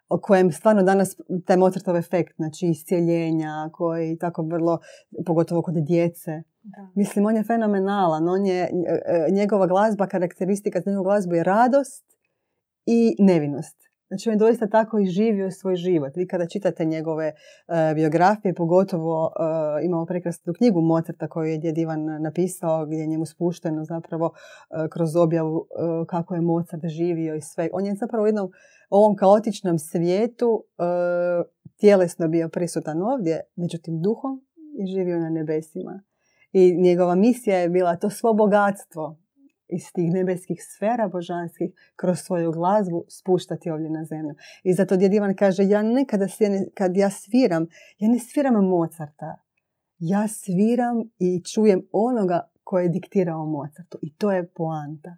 o 0.08 0.20
kojem 0.20 0.52
stvarno 0.52 0.82
danas 0.82 1.16
taj 1.46 1.56
Mozartov 1.56 1.96
efekt, 1.96 2.36
znači 2.36 2.66
iscijeljenja, 2.66 3.70
koji 3.72 4.18
tako 4.18 4.42
vrlo, 4.42 4.78
pogotovo 5.26 5.62
kod 5.62 5.74
djece. 5.74 6.30
Da. 6.62 6.88
Mislim, 6.94 7.26
on 7.26 7.36
je 7.36 7.42
fenomenalan. 7.42 8.28
On 8.28 8.46
je, 8.46 8.62
e, 8.62 8.68
njegova 9.32 9.66
glazba, 9.66 10.06
karakteristika 10.06 10.80
za 10.80 10.90
njegovu 10.90 11.04
glazbu 11.04 11.34
je 11.34 11.44
radost 11.44 12.04
i 12.86 13.16
nevinost. 13.18 13.87
Znači 14.08 14.28
on 14.28 14.34
je 14.34 14.38
doista 14.38 14.66
tako 14.66 14.98
i 14.98 15.06
živio 15.06 15.50
svoj 15.50 15.76
život. 15.76 16.16
Vi 16.16 16.26
kada 16.26 16.46
čitate 16.46 16.84
njegove 16.84 17.32
uh, 17.32 17.74
biografije, 17.94 18.54
pogotovo 18.54 19.24
uh, 19.24 19.84
imamo 19.84 20.06
prekrasnu 20.06 20.52
knjigu 20.58 20.80
Mozarta 20.80 21.28
koju 21.28 21.50
je 21.50 21.58
djed 21.58 21.78
Ivan 21.78 22.22
napisao 22.22 22.86
gdje 22.86 22.96
je 22.96 23.06
njemu 23.06 23.26
spušteno 23.26 23.84
zapravo 23.84 24.26
uh, 24.26 24.88
kroz 24.90 25.16
objavu 25.16 25.66
kako 26.06 26.34
je 26.34 26.40
Mozart 26.40 26.86
živio 26.86 27.34
i 27.34 27.40
sve. 27.40 27.68
On 27.72 27.86
je 27.86 27.94
zapravo 27.94 28.24
u 28.24 28.26
jednom 28.26 28.50
ovom 28.90 29.16
kaotičnom 29.16 29.78
svijetu 29.78 30.64
tjelesno 31.80 32.28
bio 32.28 32.48
prisutan 32.48 33.02
ovdje, 33.02 33.40
međutim 33.56 34.00
duhom 34.02 34.44
je 34.78 34.86
živio 34.86 35.20
na 35.20 35.30
nebesima. 35.30 36.02
I 36.52 36.82
njegova 36.82 37.14
misija 37.14 37.58
je 37.58 37.68
bila 37.68 37.96
to 37.96 38.10
svo 38.10 38.34
bogatstvo 38.34 39.18
iz 39.68 39.92
tih 39.92 40.12
nebeskih 40.12 40.58
sfera 40.62 41.08
božanskih 41.08 41.70
kroz 41.96 42.18
svoju 42.18 42.52
glazbu 42.52 43.04
spuštati 43.08 43.70
ovdje 43.70 43.90
na 43.90 44.04
zemlju. 44.04 44.34
I 44.64 44.74
zato 44.74 44.96
djed 44.96 45.14
Ivan 45.14 45.36
kaže, 45.36 45.62
ja 45.64 45.82
nekada 45.82 46.26
kad 46.74 46.96
ja 46.96 47.10
sviram, 47.10 47.66
ja 47.98 48.08
ne 48.08 48.18
sviram 48.18 48.64
Mozarta. 48.64 49.36
Ja 49.98 50.28
sviram 50.28 50.96
i 51.18 51.42
čujem 51.44 51.82
onoga 51.92 52.50
koje 52.64 52.84
je 52.84 52.88
diktirao 52.88 53.46
Mozartu. 53.46 53.98
I 54.02 54.14
to 54.14 54.32
je 54.32 54.48
poanta. 54.48 55.16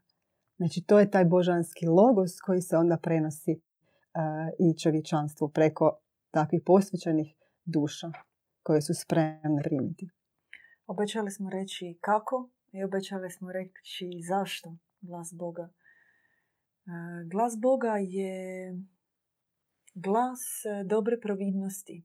Znači, 0.56 0.84
to 0.86 0.98
je 0.98 1.10
taj 1.10 1.24
božanski 1.24 1.86
logos 1.86 2.40
koji 2.40 2.60
se 2.60 2.76
onda 2.76 2.96
prenosi 2.96 3.52
uh, 3.52 3.60
i 4.58 4.78
čovječanstvu 4.78 5.48
preko 5.48 5.98
takvih 6.30 6.62
posvećenih 6.66 7.34
duša 7.64 8.12
koje 8.62 8.82
su 8.82 8.94
spremne 8.94 9.62
primiti. 9.64 10.08
Obećali 10.86 11.30
smo 11.30 11.50
reći 11.50 11.98
kako 12.00 12.50
i 12.72 12.84
obećali 12.84 13.30
smo 13.30 13.52
reći 13.52 14.10
zašto 14.28 14.76
glas 15.00 15.34
Boga. 15.34 15.68
E, 16.86 16.90
glas 17.30 17.52
Boga 17.58 17.96
je 17.96 18.72
glas 19.94 20.40
dobre 20.84 21.20
providnosti, 21.20 22.04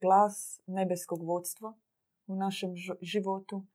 glas 0.00 0.60
nebeskog 0.66 1.22
vodstva 1.22 1.74
u 2.26 2.36
našem 2.36 2.70
životu 3.00 3.66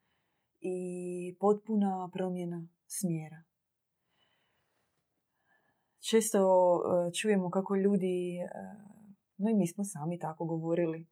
i 0.61 1.35
potpuna 1.39 2.09
promjena 2.13 2.67
smjera. 2.87 3.43
Često 5.99 6.39
e, 6.39 7.13
čujemo 7.13 7.49
kako 7.49 7.75
ljudi, 7.75 8.37
e, 8.37 8.49
no 9.37 9.49
i 9.49 9.53
mi 9.53 9.67
smo 9.67 9.83
sami 9.83 10.19
tako 10.19 10.45
govorili, 10.45 11.07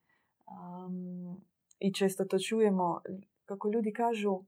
i 1.79 1.93
često 1.93 2.25
to 2.25 2.39
čujemo 2.39 3.01
kako 3.45 3.71
ljudi 3.71 3.93
kažu 3.93 4.43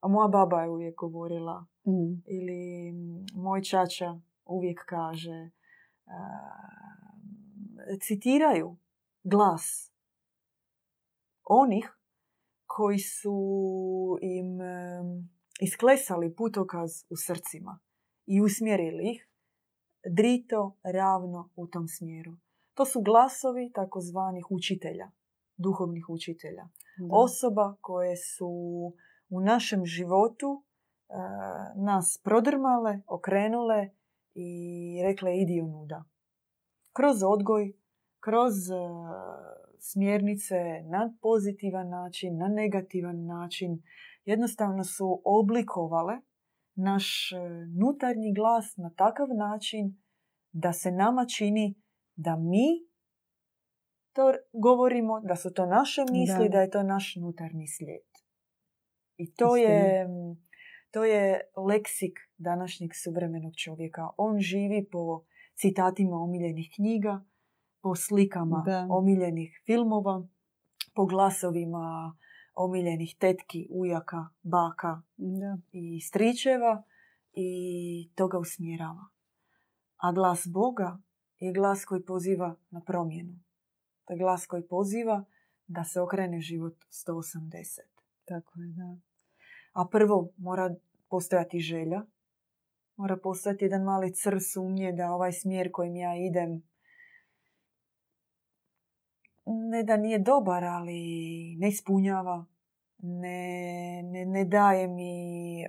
a 0.00 0.08
moja 0.08 0.28
baba 0.28 0.62
je 0.62 0.70
uvijek 0.70 0.96
govorila. 0.96 1.66
Mm. 1.86 2.22
Ili 2.26 2.92
moj 3.34 3.62
čača 3.62 4.20
uvijek 4.44 4.84
kaže. 4.86 5.50
citiraju 8.00 8.76
glas 9.22 9.92
onih 11.44 11.98
koji 12.66 12.98
su 12.98 13.38
im 14.22 14.58
isklesali 15.60 16.34
putokaz 16.34 16.90
u 17.10 17.16
srcima 17.16 17.78
i 18.26 18.40
usmjerili 18.40 19.10
ih 19.10 19.28
drito, 20.16 20.76
ravno 20.82 21.50
u 21.56 21.66
tom 21.66 21.88
smjeru. 21.88 22.32
To 22.74 22.84
su 22.84 23.02
glasovi 23.02 23.72
takozvanih 23.74 24.50
učitelja, 24.50 25.10
duhovnih 25.56 26.08
učitelja. 26.08 26.68
osoba 27.10 27.76
koje 27.80 28.16
su 28.16 28.52
u 29.28 29.40
našem 29.40 29.86
životu 29.86 30.64
nas 31.76 32.20
prodrmale, 32.24 33.00
okrenule 33.06 33.90
i 34.34 35.00
rekle 35.04 35.36
idi 35.36 35.62
nuda. 35.62 36.04
Kroz 36.92 37.22
odgoj, 37.22 37.72
kroz 38.20 38.54
smjernice 39.78 40.54
na 40.84 41.14
pozitivan 41.20 41.88
način, 41.88 42.36
na 42.36 42.48
negativan 42.48 43.26
način. 43.26 43.82
Jednostavno 44.24 44.84
su 44.84 45.22
oblikovale 45.24 46.20
naš 46.74 47.30
nutarnji 47.80 48.34
glas 48.34 48.76
na 48.76 48.90
takav 48.96 49.28
način 49.28 49.96
da 50.52 50.72
se 50.72 50.90
nama 50.90 51.26
čini 51.26 51.74
da 52.16 52.36
mi 52.36 52.88
to 54.12 54.32
govorimo, 54.52 55.20
da 55.20 55.36
su 55.36 55.52
to 55.52 55.66
naše 55.66 56.00
misli, 56.10 56.48
da, 56.48 56.60
je 56.60 56.70
to 56.70 56.82
naš 56.82 57.16
nutarnji 57.16 57.66
slijed. 57.66 58.08
I 59.18 59.32
to 59.32 59.56
je, 59.56 60.06
to 60.90 61.04
je 61.04 61.40
leksik 61.56 62.18
današnjeg 62.36 62.90
suvremenog 62.94 63.52
čovjeka. 63.56 64.08
On 64.16 64.40
živi 64.40 64.88
po 64.92 65.24
citatima 65.54 66.16
omiljenih 66.16 66.70
knjiga, 66.74 67.24
po 67.82 67.94
slikama 67.94 68.64
omiljenih 68.90 69.62
filmova, 69.66 70.26
po 70.94 71.06
glasovima 71.06 72.16
omiljenih 72.54 73.16
tetki, 73.18 73.68
ujaka, 73.70 74.28
baka 74.42 75.02
i 75.72 76.00
stričeva 76.00 76.82
i 77.32 78.10
to 78.14 78.28
ga 78.28 78.38
usmjerava. 78.38 79.08
A 79.96 80.12
glas 80.12 80.46
Boga 80.46 80.98
je 81.38 81.52
glas 81.52 81.84
koji 81.84 82.04
poziva 82.04 82.56
na 82.70 82.80
promjenu. 82.80 83.38
To 84.04 84.12
je 84.12 84.18
glas 84.18 84.46
koji 84.46 84.62
poziva 84.62 85.24
da 85.66 85.84
se 85.84 86.00
okrene 86.00 86.40
život 86.40 86.74
180. 86.90 87.80
Tako 88.24 88.60
je, 88.60 88.72
da. 88.72 89.07
A 89.78 89.84
prvo 89.84 90.28
mora 90.36 90.74
postojati 91.08 91.60
želja, 91.60 92.02
mora 92.96 93.16
postojati 93.16 93.64
jedan 93.64 93.82
mali 93.82 94.14
cr 94.14 94.36
sumnje 94.52 94.92
da 94.92 95.12
ovaj 95.12 95.32
smjer 95.32 95.72
kojim 95.72 95.96
ja 95.96 96.16
idem 96.16 96.62
ne 99.46 99.82
da 99.82 99.96
nije 99.96 100.18
dobar, 100.18 100.64
ali 100.64 101.00
ne 101.58 101.68
ispunjava, 101.68 102.44
ne, 102.98 104.02
ne, 104.04 104.24
ne 104.26 104.44
daje 104.44 104.88
mi 104.88 105.64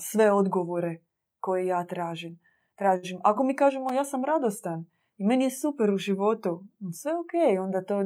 sve 0.00 0.32
odgovore 0.32 0.98
koje 1.40 1.66
ja 1.66 1.84
tražim. 1.86 2.40
tražim. 2.74 3.20
Ako 3.24 3.44
mi 3.44 3.56
kažemo 3.56 3.92
ja 3.92 4.04
sam 4.04 4.24
radostan 4.24 4.86
i 5.18 5.24
meni 5.24 5.44
je 5.44 5.50
super 5.50 5.90
u 5.90 5.96
životu, 5.96 6.64
sve 6.92 7.12
ok, 7.12 7.60
onda 7.64 7.84
to 7.84 7.98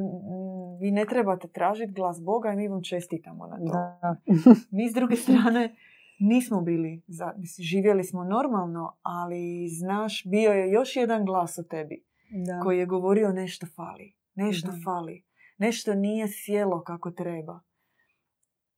vi 0.79 0.91
ne 0.91 1.05
trebate 1.05 1.47
tražiti 1.47 1.93
glas 1.93 2.21
Boga 2.21 2.53
i 2.53 2.55
mi 2.55 2.67
vam 2.67 2.83
čestitamo 2.83 3.47
na 3.47 3.57
to. 3.57 3.73
Da. 3.73 4.15
mi 4.77 4.89
s 4.89 4.93
druge 4.93 5.15
strane 5.15 5.75
nismo 6.19 6.61
bili, 6.61 7.01
za, 7.07 7.33
živjeli 7.59 8.03
smo 8.03 8.23
normalno, 8.23 8.97
ali 9.01 9.67
znaš, 9.69 10.23
bio 10.25 10.51
je 10.51 10.71
još 10.71 10.95
jedan 10.95 11.25
glas 11.25 11.57
u 11.57 11.67
tebi 11.67 12.03
da. 12.29 12.59
koji 12.59 12.79
je 12.79 12.85
govorio 12.85 13.31
nešto 13.31 13.65
fali, 13.75 14.13
nešto 14.35 14.71
fali, 14.83 15.23
nešto 15.57 15.95
nije 15.95 16.27
sjelo 16.27 16.83
kako 16.83 17.11
treba. 17.11 17.59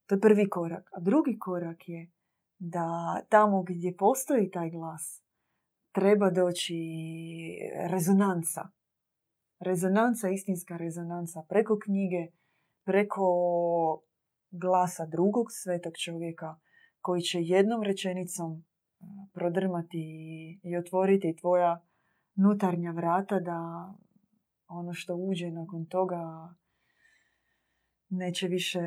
To 0.06 0.16
je 0.16 0.22
prvi 0.22 0.50
korak. 0.50 0.90
A 0.94 1.00
drugi 1.00 1.40
korak 1.40 1.90
je 1.90 2.12
da 2.60 3.20
tamo 3.30 3.64
gdje 3.64 3.98
postoji 3.98 4.52
taj 4.52 4.70
glas 4.70 5.23
treba 5.94 6.30
doći 6.30 6.76
rezonanca. 7.90 8.62
Rezonanca, 9.60 10.30
istinska 10.30 10.78
rezonanca 10.78 11.46
preko 11.50 11.80
knjige, 11.84 12.28
preko 12.84 13.24
glasa 14.52 15.06
drugog 15.06 15.46
svetog 15.50 15.94
čovjeka 15.98 16.56
koji 17.02 17.22
će 17.22 17.40
jednom 17.42 17.84
rečenicom 17.84 18.66
prodrmati 19.34 20.00
i 20.64 20.78
otvoriti 20.78 21.36
tvoja 21.36 21.82
nutarnja 22.36 22.92
vrata 22.92 23.40
da 23.40 23.92
ono 24.68 24.94
što 24.94 25.16
uđe 25.16 25.52
nakon 25.52 25.86
toga 25.86 26.54
neće 28.10 28.48
više 28.48 28.80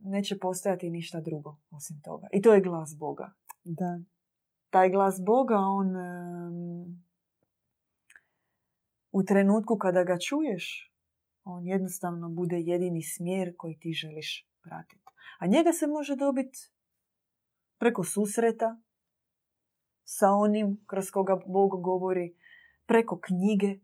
neće 0.00 0.38
postojati 0.38 0.90
ništa 0.90 1.20
drugo 1.20 1.56
osim 1.70 2.00
toga. 2.04 2.28
I 2.32 2.42
to 2.42 2.54
je 2.54 2.60
glas 2.60 2.96
Boga. 2.98 3.32
Da. 3.64 4.00
Taj 4.70 4.90
glas 4.90 5.20
Boga, 5.26 5.56
on 5.56 5.86
u 9.12 9.24
trenutku 9.24 9.78
kada 9.78 10.04
ga 10.04 10.18
čuješ, 10.18 10.92
on 11.44 11.66
jednostavno 11.66 12.28
bude 12.28 12.60
jedini 12.60 13.02
smjer 13.02 13.54
koji 13.56 13.78
ti 13.78 13.92
želiš 13.92 14.48
pratiti. 14.62 15.02
A 15.38 15.46
njega 15.46 15.72
se 15.72 15.86
može 15.86 16.16
dobiti 16.16 16.58
preko 17.78 18.04
susreta 18.04 18.80
sa 20.04 20.30
onim 20.30 20.80
kroz 20.86 21.10
koga 21.10 21.40
Bog 21.46 21.82
govori, 21.82 22.34
preko 22.86 23.20
knjige, 23.20 23.78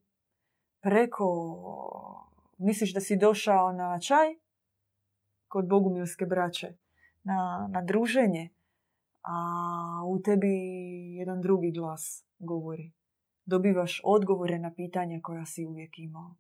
preko... 0.80 1.26
Misliš 2.58 2.94
da 2.94 3.00
si 3.00 3.16
došao 3.16 3.72
na 3.72 4.00
čaj 4.00 4.34
kod 5.48 5.68
Bogumilske 5.68 6.26
braće, 6.26 6.74
na, 7.22 7.68
na 7.70 7.82
druženje, 7.82 8.50
a 9.22 9.36
u 10.06 10.22
tebi 10.22 10.48
jedan 11.18 11.40
drugi 11.40 11.70
glas 11.70 12.24
govori. 12.38 12.92
Dobivaš 13.44 14.00
odgovore 14.04 14.58
na 14.58 14.74
pitanja 14.74 15.20
koja 15.22 15.46
si 15.46 15.66
uvijek 15.66 15.98
imao. 15.98 16.34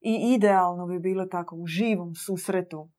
I 0.00 0.34
idealno 0.34 0.86
bi 0.86 0.98
bilo 0.98 1.26
tako 1.26 1.56
u 1.56 1.66
živom 1.66 2.14
susretu 2.14 2.90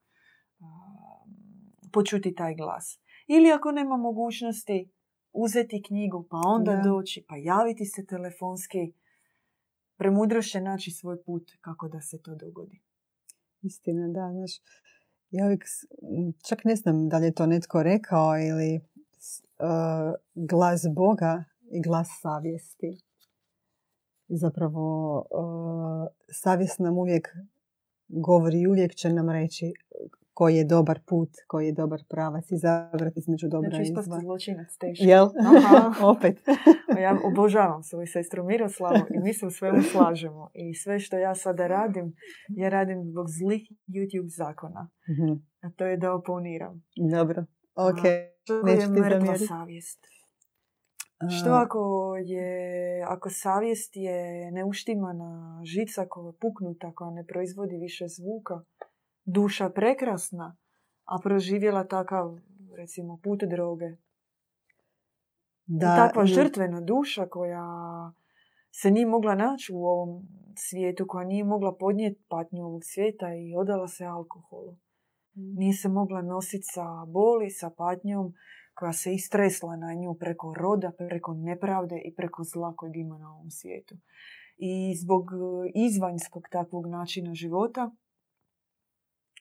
počuti 1.92 2.36
taj 2.36 2.56
glas. 2.56 3.00
Ili 3.28 3.52
ako 3.52 3.72
nema 3.72 3.98
mogućnosti 3.98 4.92
uzeti 5.34 5.84
knjigu, 5.88 6.28
pa 6.30 6.38
onda 6.46 6.82
doći, 6.84 7.26
pa 7.28 7.36
javiti 7.38 7.86
se 7.86 8.06
telefonski, 8.06 8.94
premudro 9.98 10.42
će 10.42 10.62
naći 10.62 10.92
svoj 10.92 11.24
put 11.24 11.52
kako 11.62 11.88
da 11.88 12.02
se 12.02 12.22
to 12.22 12.36
dogodi. 12.36 12.82
Istina, 13.62 14.08
da, 14.08 14.32
znaš, 14.34 14.52
ja 15.30 15.46
uvijek, 15.46 15.66
čak 16.50 16.64
ne 16.64 16.76
znam 16.76 17.10
da 17.10 17.18
li 17.18 17.26
je 17.26 17.34
to 17.34 17.46
netko 17.46 17.84
rekao 17.84 18.38
ili 18.38 18.82
glas 20.36 20.82
Boga 20.96 21.44
i 21.72 21.82
glas 21.82 22.08
savjesti. 22.22 22.98
Zapravo, 24.28 25.18
uh, 25.20 26.08
savjest 26.32 26.80
nam 26.80 26.98
uvijek 26.98 27.28
govori 28.08 28.60
i 28.62 28.68
uvijek 28.68 28.96
će 28.96 29.14
nam 29.14 29.30
reći 29.30 29.74
koji 30.34 30.56
je 30.56 30.66
dobar 30.66 31.00
put, 31.06 31.30
koji 31.48 31.66
je 31.66 31.74
dobar 31.74 32.00
pravac, 32.10 32.52
izabrati 32.52 33.20
između 33.20 33.48
dobra 33.48 33.70
znači, 33.70 33.92
i 33.92 34.04
zla. 34.04 34.20
zločinac 34.20 34.78
teško. 34.78 35.04
Jel? 35.06 35.28
Opet. 36.16 36.38
ja 37.06 37.18
obožavam 37.26 37.84
svoju 37.84 38.08
sestru 38.08 38.44
Miroslavu 38.44 39.06
i 39.16 39.20
mi 39.20 39.34
se 39.34 39.46
u 39.46 39.50
svemu 39.50 39.82
slažemo. 39.82 40.50
I 40.54 40.76
sve 40.76 41.00
što 41.00 41.18
ja 41.18 41.36
sada 41.36 41.68
radim, 41.68 42.14
ja 42.50 42.70
radim 42.70 43.04
zbog 43.04 43.26
zlih 43.30 43.62
YouTube 43.88 44.36
zakona. 44.38 44.90
mm 45.10 45.52
A 45.62 45.70
to 45.76 45.86
je 45.86 45.98
da 45.98 46.14
oponiram. 46.14 46.84
Dobro. 47.12 47.46
Ok. 47.76 48.04
Je 48.68 48.88
mrtva 48.88 49.38
savjest? 49.38 50.08
Što 51.30 51.50
ako 51.50 52.14
je, 52.26 53.04
ako 53.08 53.30
savjest 53.30 53.96
je 53.96 54.52
neuštimana 54.52 55.62
žica 55.64 56.06
koja 56.10 56.28
je 56.28 56.34
puknuta, 56.42 56.92
koja 56.96 57.12
ne 57.12 57.26
proizvodi 57.26 57.78
više 57.78 58.08
zvuka, 58.08 58.62
duša 59.26 59.70
prekrasna, 59.70 60.58
a 61.06 61.20
proživjela 61.24 61.84
takav, 61.84 62.40
recimo, 62.78 63.20
put 63.24 63.40
droge. 63.44 63.86
Da, 65.66 65.94
I 65.94 65.98
takva 65.98 66.26
žrtvena 66.26 66.82
duša 66.82 67.28
koja 67.28 67.66
se 68.72 68.92
nije 68.92 69.06
mogla 69.06 69.36
naći 69.36 69.74
u 69.74 69.86
ovom 69.86 70.28
svijetu, 70.58 71.06
koja 71.08 71.26
nije 71.26 71.44
mogla 71.44 71.76
podnijeti 71.76 72.24
patnju 72.30 72.66
ovog 72.66 72.82
svijeta 72.84 73.34
i 73.34 73.56
odala 73.56 73.88
se 73.88 74.06
alkoholu. 74.06 74.76
Nije 75.34 75.74
se 75.74 75.90
mogla 75.90 76.22
nositi 76.22 76.64
sa 76.74 77.06
boli, 77.08 77.50
sa 77.50 77.70
patnjom 77.78 78.34
koja 78.74 78.94
se 78.94 79.14
istresla 79.14 79.76
na 79.76 79.94
nju 79.94 80.14
preko 80.20 80.54
roda, 80.58 80.92
preko 80.98 81.34
nepravde 81.34 82.02
i 82.06 82.16
preko 82.16 82.44
zla 82.44 82.76
kojeg 82.76 82.98
ima 82.98 83.18
na 83.18 83.34
ovom 83.34 83.50
svijetu. 83.50 83.96
I 84.58 84.96
zbog 85.04 85.26
izvanjskog 85.76 86.44
takvog 86.52 86.88
načina 86.88 87.34
života 87.34 87.92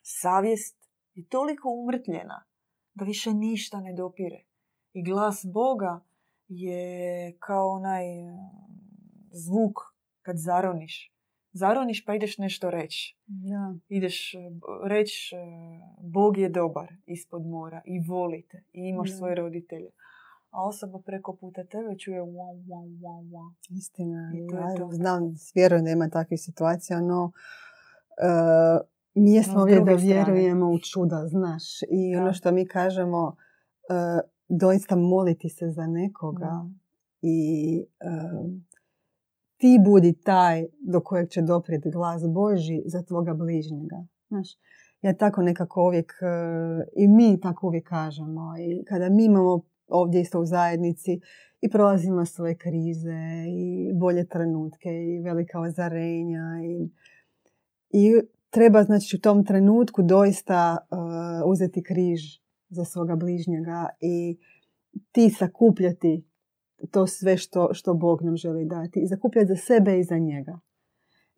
savjest 0.02 0.90
je 1.14 1.26
toliko 1.28 1.68
umrtljena 1.68 2.44
da 2.94 3.04
više 3.04 3.34
ništa 3.34 3.80
ne 3.80 3.92
dopire. 3.94 4.44
I 4.92 5.04
glas 5.04 5.46
Boga 5.52 6.04
je 6.48 7.36
kao 7.38 7.68
onaj 7.68 8.22
mm, 8.22 8.36
zvuk 9.32 9.78
kad 10.22 10.36
zaroniš. 10.38 11.14
Zaroniš 11.52 12.04
pa 12.04 12.14
ideš 12.14 12.38
nešto 12.38 12.70
reći. 12.70 13.16
Ja. 13.26 13.74
Ideš 13.88 14.32
reći 14.84 15.36
Bog 16.00 16.38
je 16.38 16.48
dobar 16.48 16.92
ispod 17.06 17.46
mora 17.46 17.82
i 17.84 18.00
volite 18.08 18.62
i 18.72 18.80
imaš 18.88 19.16
svoje 19.16 19.34
roditelje. 19.34 19.90
A 20.50 20.66
osoba 20.66 20.98
preko 21.06 21.36
puta 21.36 21.64
tebe 21.64 21.98
čuje 21.98 22.22
wow, 22.22 22.66
wow, 22.66 23.00
wow, 23.00 23.30
wow. 23.30 23.52
Istina. 23.68 24.32
I 24.34 24.48
to 24.48 24.56
ja, 24.56 24.76
to. 24.76 24.88
Znam, 24.92 25.34
vjerujem 25.54 25.84
da 25.84 25.90
ima 25.90 26.08
takvih 26.08 26.40
situacija, 26.40 27.00
no 27.00 27.24
uh, 27.24 28.80
mi 29.14 29.34
jesmo 29.34 29.60
ovdje 29.60 29.80
da 29.80 29.92
vjerujemo 29.92 30.70
u 30.70 30.78
čuda, 30.78 31.26
znaš. 31.26 31.82
I 31.90 32.16
ono 32.16 32.32
što 32.32 32.52
mi 32.52 32.68
kažemo, 32.68 33.26
uh, 33.26 34.20
doista 34.48 34.96
moliti 34.96 35.48
se 35.48 35.70
za 35.70 35.86
nekoga 35.86 36.68
i 37.22 37.84
uh, 38.04 38.50
ti 39.60 39.78
budi 39.84 40.12
taj 40.12 40.66
do 40.80 41.00
kojeg 41.00 41.28
će 41.28 41.42
doprijeti 41.42 41.90
glas 41.90 42.22
Boži 42.28 42.82
za 42.86 43.02
tvoga 43.02 43.34
bližnjega. 43.34 44.06
Znaš, 44.28 44.48
ja 45.02 45.14
tako 45.14 45.42
nekako 45.42 45.82
uvijek, 45.82 46.12
uh, 46.22 46.84
i 46.96 47.08
mi 47.08 47.40
tako 47.40 47.66
uvijek 47.66 47.88
kažemo, 47.88 48.54
i 48.58 48.84
kada 48.84 49.08
mi 49.08 49.24
imamo 49.24 49.60
ovdje 49.88 50.20
isto 50.20 50.40
u 50.40 50.46
zajednici 50.46 51.20
i 51.60 51.70
prolazimo 51.70 52.26
svoje 52.26 52.54
krize 52.54 53.44
i 53.48 53.92
bolje 53.94 54.26
trenutke 54.28 54.88
i 54.88 55.20
velika 55.20 55.60
ozarenja 55.60 56.44
i, 56.64 56.88
i 57.90 58.20
treba 58.50 58.82
znači 58.82 59.16
u 59.16 59.20
tom 59.20 59.44
trenutku 59.44 60.02
doista 60.02 60.76
uh, 60.90 61.50
uzeti 61.50 61.82
križ 61.82 62.20
za 62.68 62.84
svoga 62.84 63.16
bližnjega 63.16 63.88
i 64.00 64.38
ti 65.12 65.30
sakupljati 65.30 66.29
to 66.90 67.06
sve 67.06 67.36
što, 67.36 67.68
što 67.72 67.94
Bog 67.94 68.22
nam 68.22 68.36
želi 68.36 68.64
dati 68.64 69.00
i 69.00 69.06
zakupljati 69.06 69.48
za 69.48 69.56
sebe 69.56 69.98
i 69.98 70.04
za 70.04 70.18
njega. 70.18 70.58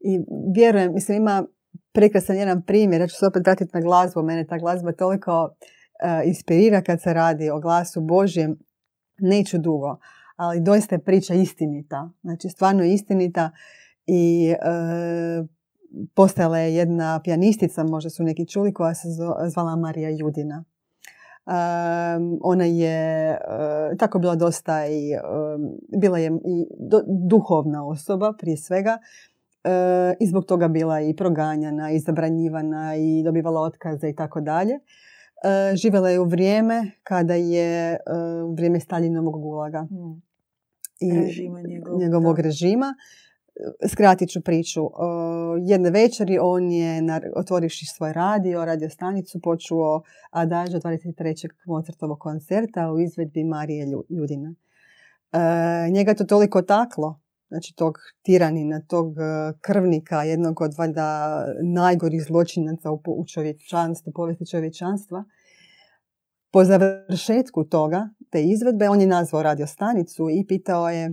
I 0.00 0.20
vjerujem, 0.54 0.94
mislim 0.94 1.16
ima 1.16 1.44
prekrasan 1.92 2.36
jedan 2.36 2.62
primjer, 2.62 3.00
ja 3.00 3.06
ću 3.06 3.16
se 3.16 3.26
opet 3.26 3.42
vratiti 3.46 3.70
na 3.74 3.80
glazbu, 3.80 4.22
mene 4.22 4.46
ta 4.46 4.58
glazba 4.58 4.92
toliko 4.92 5.42
uh, 5.44 6.28
inspirira 6.28 6.82
kad 6.82 7.02
se 7.02 7.14
radi 7.14 7.50
o 7.50 7.60
glasu 7.60 8.00
Božjem, 8.00 8.58
neću 9.18 9.58
dugo, 9.58 9.98
ali 10.36 10.60
doista 10.60 10.94
je 10.94 11.04
priča 11.04 11.34
istinita, 11.34 12.10
znači 12.22 12.48
stvarno 12.48 12.84
istinita 12.84 13.50
i 14.06 14.52
uh, 14.52 15.46
postojala 16.14 16.58
je 16.58 16.74
jedna 16.74 17.20
pijanistica, 17.24 17.84
možda 17.84 18.10
su 18.10 18.22
neki 18.22 18.46
čuli, 18.46 18.72
koja 18.72 18.94
se 18.94 19.08
zvala 19.48 19.76
Marija 19.76 20.10
Judina. 20.10 20.64
Um, 21.46 22.38
ona 22.42 22.64
je 22.64 23.30
uh, 23.30 23.98
tako 23.98 24.18
bila 24.18 24.34
dosta 24.34 24.86
i 24.86 25.12
um, 25.14 25.78
bila 26.00 26.18
je 26.18 26.26
i 26.26 26.66
do, 26.78 27.02
duhovna 27.06 27.86
osoba 27.86 28.32
prije 28.38 28.56
svega 28.56 28.98
uh, 29.64 29.70
i 30.20 30.26
zbog 30.26 30.44
toga 30.44 30.68
bila 30.68 31.00
i 31.00 31.16
proganjana 31.16 31.90
i 31.90 31.98
zabranjivana 31.98 32.96
i 32.96 33.22
dobivala 33.24 33.60
otkaze 33.60 34.08
i 34.08 34.14
tako 34.14 34.40
dalje. 34.40 34.78
Živjela 35.74 36.10
je 36.10 36.20
u 36.20 36.24
vrijeme 36.24 36.90
kada 37.02 37.34
je 37.34 37.98
u 38.46 38.54
vrijeme 38.54 38.80
Stalinovog 38.80 39.40
gulaga. 39.40 39.86
Hmm. 39.90 40.22
I 41.00 41.20
režima 41.20 41.60
njegovog, 41.60 42.00
njegovog 42.00 42.38
režima 42.38 42.94
skratit 43.88 44.30
ću 44.30 44.40
priču. 44.40 44.80
Jedne 45.66 45.90
večeri 45.90 46.38
on 46.40 46.72
je, 46.72 47.02
otvorivši 47.36 47.86
svoj 47.86 48.12
radio, 48.12 48.64
radio 48.64 48.90
stanicu, 48.90 49.40
počuo 49.40 50.02
Adaža 50.30 50.78
23. 50.78 51.48
Mozartovog 51.66 52.18
koncerta 52.18 52.92
u 52.92 53.00
izvedbi 53.00 53.44
Marije 53.44 53.86
Ljudina. 54.08 54.54
E, 55.32 55.90
njega 55.90 56.14
to 56.14 56.24
toliko 56.24 56.62
taklo, 56.62 57.20
znači 57.48 57.74
tog 57.74 57.98
tiranina, 58.22 58.80
tog 58.80 59.18
e, 59.18 59.52
krvnika, 59.60 60.22
jednog 60.22 60.60
od 60.60 60.74
valjda 60.78 61.38
najgorih 61.62 62.22
zločinaca 62.22 62.90
u 62.90 63.24
čovječanstvu, 63.34 64.12
povijesti 64.12 64.46
čovječanstva. 64.46 65.24
Po 66.50 66.64
završetku 66.64 67.64
toga, 67.64 68.08
te 68.30 68.42
izvedbe, 68.42 68.88
on 68.88 69.00
je 69.00 69.06
nazvao 69.06 69.42
radio 69.42 69.66
stanicu 69.66 70.30
i 70.30 70.46
pitao 70.46 70.90
je 70.90 71.04
e, 71.04 71.12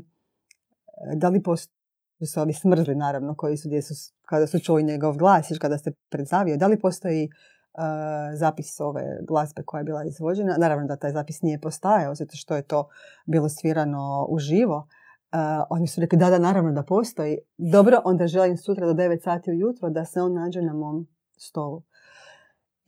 da 1.15 1.29
li 1.29 1.43
postoji 1.43 1.78
su 2.25 2.41
ovi 2.41 2.53
smrzli 2.53 2.95
naravno 2.95 3.35
koji 3.35 3.57
su, 3.57 3.67
gdje 3.67 3.81
su 3.81 3.93
kada 4.25 4.47
su 4.47 4.59
čuli 4.59 4.83
njegov 4.83 5.17
glas 5.17 5.51
i 5.51 5.59
kada 5.59 5.77
se 5.77 5.91
predstavio. 6.09 6.57
Da 6.57 6.67
li 6.67 6.79
postoji 6.79 7.23
uh, 7.23 8.37
zapis 8.37 8.79
ove 8.79 9.03
glazbe 9.27 9.63
koja 9.63 9.79
je 9.79 9.85
bila 9.85 10.03
izvođena? 10.03 10.57
Naravno 10.57 10.87
da 10.87 10.95
taj 10.95 11.11
zapis 11.11 11.41
nije 11.41 11.61
postajao 11.61 12.15
zato 12.15 12.35
što 12.35 12.55
je 12.55 12.61
to 12.61 12.87
bilo 13.25 13.49
svirano 13.49 14.25
uživo. 14.29 14.77
Uh, 14.77 15.39
oni 15.69 15.87
su 15.87 16.01
rekli 16.01 16.19
da, 16.19 16.29
da, 16.29 16.39
naravno 16.39 16.71
da 16.71 16.83
postoji. 16.83 17.37
Dobro, 17.57 18.01
onda 18.05 18.27
želim 18.27 18.57
sutra 18.57 18.87
do 18.87 18.93
9 18.93 19.23
sati 19.23 19.51
ujutro 19.51 19.89
da 19.89 20.05
se 20.05 20.21
on 20.21 20.33
nađe 20.33 20.61
na 20.61 20.73
mom 20.73 21.07
stolu 21.37 21.83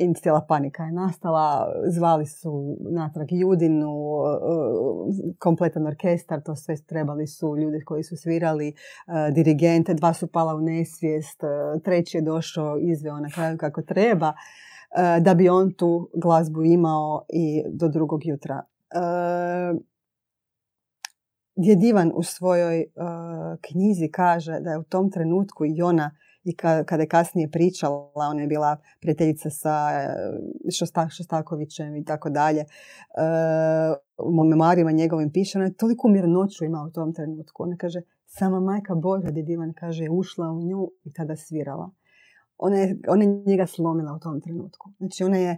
i 0.01 0.13
cijela 0.13 0.45
panika 0.47 0.83
je 0.83 0.91
nastala. 0.91 1.73
Zvali 1.87 2.25
su 2.25 2.77
natrag 2.79 3.27
Judinu, 3.31 3.91
kompletan 5.39 5.87
orkestar, 5.87 6.41
to 6.41 6.55
sve 6.55 6.75
trebali 6.85 7.27
su 7.27 7.57
ljudi 7.57 7.85
koji 7.85 8.03
su 8.03 8.17
svirali, 8.17 8.67
e, 8.67 8.73
dirigente, 9.31 9.93
dva 9.93 10.13
su 10.13 10.27
pala 10.27 10.55
u 10.55 10.61
nesvijest, 10.61 11.43
e, 11.43 11.79
treći 11.83 12.17
je 12.17 12.21
došao, 12.21 12.77
izveo 12.79 13.19
na 13.19 13.29
kraju 13.29 13.57
kako 13.57 13.81
treba, 13.81 14.27
e, 14.27 15.19
da 15.19 15.33
bi 15.33 15.49
on 15.49 15.73
tu 15.73 16.09
glazbu 16.13 16.63
imao 16.63 17.25
i 17.29 17.63
do 17.67 17.87
drugog 17.87 18.25
jutra. 18.25 18.61
Djed 21.55 21.83
Ivan 21.83 22.11
u 22.15 22.23
svojoj 22.23 22.85
knjizi 23.61 24.07
kaže 24.11 24.59
da 24.59 24.71
je 24.71 24.77
u 24.77 24.83
tom 24.83 25.11
trenutku 25.11 25.65
i 25.65 25.81
ona 25.81 26.11
i 26.43 26.55
kada 26.55 27.03
je 27.03 27.07
kasnije 27.07 27.51
pričala, 27.51 28.11
ona 28.15 28.41
je 28.41 28.47
bila 28.47 28.77
prijateljica 29.01 29.49
sa 29.49 29.89
e, 29.91 30.15
Šostakovićem 31.09 31.95
i 31.95 32.05
tako 32.05 32.29
dalje, 32.29 32.59
e, 32.59 32.65
u 34.17 34.43
memorijama 34.43 34.91
njegovim 34.91 35.31
piše, 35.31 35.57
ona 35.57 35.65
je 35.65 35.73
toliko 35.73 36.07
mirnoću 36.07 36.65
ima 36.65 36.85
u 36.89 36.91
tom 36.91 37.13
trenutku. 37.13 37.63
Ona 37.63 37.77
kaže, 37.77 38.01
sama 38.25 38.59
majka 38.59 38.95
Boža, 38.95 39.31
djed 39.31 39.49
Ivan 39.49 39.73
kaže, 39.73 40.03
je 40.03 40.09
ušla 40.09 40.51
u 40.51 40.61
nju 40.61 40.91
i 41.03 41.13
tada 41.13 41.35
svirala. 41.35 41.91
Ona 42.57 42.77
je, 42.77 42.97
ona 43.07 43.23
je 43.23 43.43
njega 43.45 43.67
slomila 43.67 44.13
u 44.13 44.19
tom 44.19 44.41
trenutku. 44.41 44.89
Znači 44.97 45.23
ona 45.23 45.37
je 45.37 45.57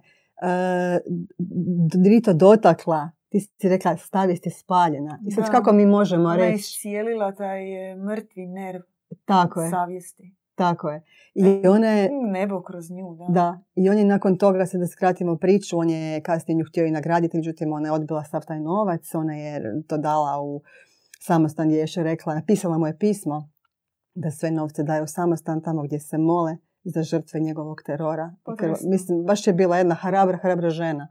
uh, 2.13 2.23
to 2.23 2.33
dotakla 2.33 3.09
ti 3.33 3.39
si 3.39 3.69
rekla 3.69 3.97
savjest 3.97 4.45
je 4.45 4.51
spaljena. 4.51 5.19
I 5.27 5.31
sad 5.31 5.51
kako 5.51 5.73
mi 5.73 5.85
možemo 5.85 6.29
reći? 6.33 6.41
Ona 6.41 6.51
je 6.51 6.55
iscijelila 6.55 7.31
taj 7.31 7.61
mrtvi 7.95 8.47
nerv 8.47 8.81
Tako 9.25 9.61
je. 9.61 9.69
savjesti. 9.69 10.35
Tako 10.55 10.89
je. 10.89 11.03
I 11.35 11.67
ona 11.67 11.87
je... 11.87 12.09
Nebo 12.31 12.61
kroz 12.61 12.91
nju, 12.91 13.15
da. 13.15 13.25
Da. 13.29 13.59
I 13.75 13.89
on 13.89 13.97
je 13.97 14.05
nakon 14.05 14.37
toga, 14.37 14.65
se 14.65 14.77
da 14.77 14.87
skratimo 14.87 15.37
priču, 15.37 15.77
on 15.77 15.89
je 15.89 16.21
kasnije 16.21 16.57
nju 16.57 16.65
htio 16.69 16.85
i 16.85 16.91
nagraditi, 16.91 17.37
međutim 17.37 17.73
ona 17.73 17.87
je 17.87 17.91
odbila 17.91 18.23
sav 18.23 18.45
taj 18.45 18.59
novac, 18.59 19.15
ona 19.15 19.33
je 19.35 19.83
to 19.87 19.97
dala 19.97 20.41
u 20.41 20.61
samostan 21.19 21.67
gdje 21.67 21.77
je 21.77 21.81
još 21.81 21.95
rekla, 21.95 22.35
napisala 22.35 22.77
mu 22.77 22.87
je 22.87 22.97
pismo 22.97 23.49
da 24.15 24.31
sve 24.31 24.51
novce 24.51 24.83
daje 24.83 25.03
u 25.03 25.07
samostan 25.07 25.61
tamo 25.61 25.83
gdje 25.83 25.99
se 25.99 26.17
mole 26.17 26.57
za 26.83 27.03
žrtve 27.03 27.39
njegovog 27.39 27.81
terora. 27.85 28.35
mislim, 28.89 29.25
baš 29.25 29.47
je 29.47 29.53
bila 29.53 29.77
jedna 29.77 29.95
hrabra, 29.95 30.37
hrabra 30.37 30.69
žena 30.69 31.07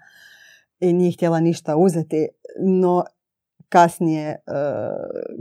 i 0.81 0.93
nije 0.93 1.13
htjela 1.13 1.41
ništa 1.41 1.77
uzeti, 1.77 2.29
no 2.61 3.05
Kasnije, 3.73 4.29
e, 4.29 4.37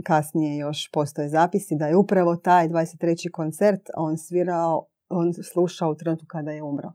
kasnije 0.04 0.58
još 0.58 0.90
postoje 0.92 1.28
zapisi 1.28 1.76
da 1.76 1.86
je 1.86 1.96
upravo 1.96 2.36
taj 2.36 2.68
23. 2.68 3.30
koncert 3.30 3.90
on 3.96 4.18
svirao, 4.18 4.86
on 5.08 5.32
slušao 5.52 5.90
u 5.90 5.94
trenutku 5.94 6.26
kada 6.28 6.50
je 6.50 6.62
umro. 6.62 6.92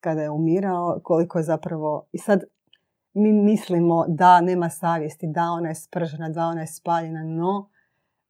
Kada 0.00 0.22
je 0.22 0.30
umirao, 0.30 1.00
koliko 1.04 1.38
je 1.38 1.44
zapravo... 1.44 2.06
I 2.12 2.18
sad 2.18 2.44
mi 3.14 3.32
mislimo 3.32 4.04
da 4.08 4.40
nema 4.40 4.70
savjesti, 4.70 5.26
da 5.26 5.42
ona 5.42 5.68
je 5.68 5.74
spržena, 5.74 6.28
da 6.28 6.46
ona 6.46 6.60
je 6.60 6.66
spaljena, 6.66 7.24
no 7.24 7.68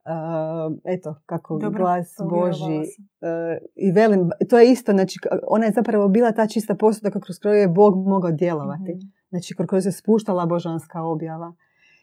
Uh, 0.05 0.77
eto, 0.85 1.15
kako 1.27 1.59
Dobro, 1.59 1.79
glas 1.79 2.17
Boži. 2.31 2.79
Uh, 2.79 3.69
I 3.75 3.93
velim, 3.93 4.31
to 4.51 4.59
je 4.59 4.73
isto, 4.73 4.93
znači, 4.93 5.19
ona 5.47 5.67
je 5.67 5.73
zapravo 5.73 6.09
bila 6.09 6.33
ta 6.33 6.47
čista 6.47 6.75
posuda 6.75 7.11
kroz 7.11 7.39
koju 7.43 7.55
je 7.55 7.69
Bog 7.69 8.07
mogao 8.09 8.31
djelovati. 8.33 8.95
Mm-hmm. 8.95 9.13
Znači, 9.29 9.55
kroz 9.57 9.67
koju 9.69 9.83
se 9.83 9.93
spuštala 9.93 10.47
božanska 10.47 11.03
objava. 11.03 11.55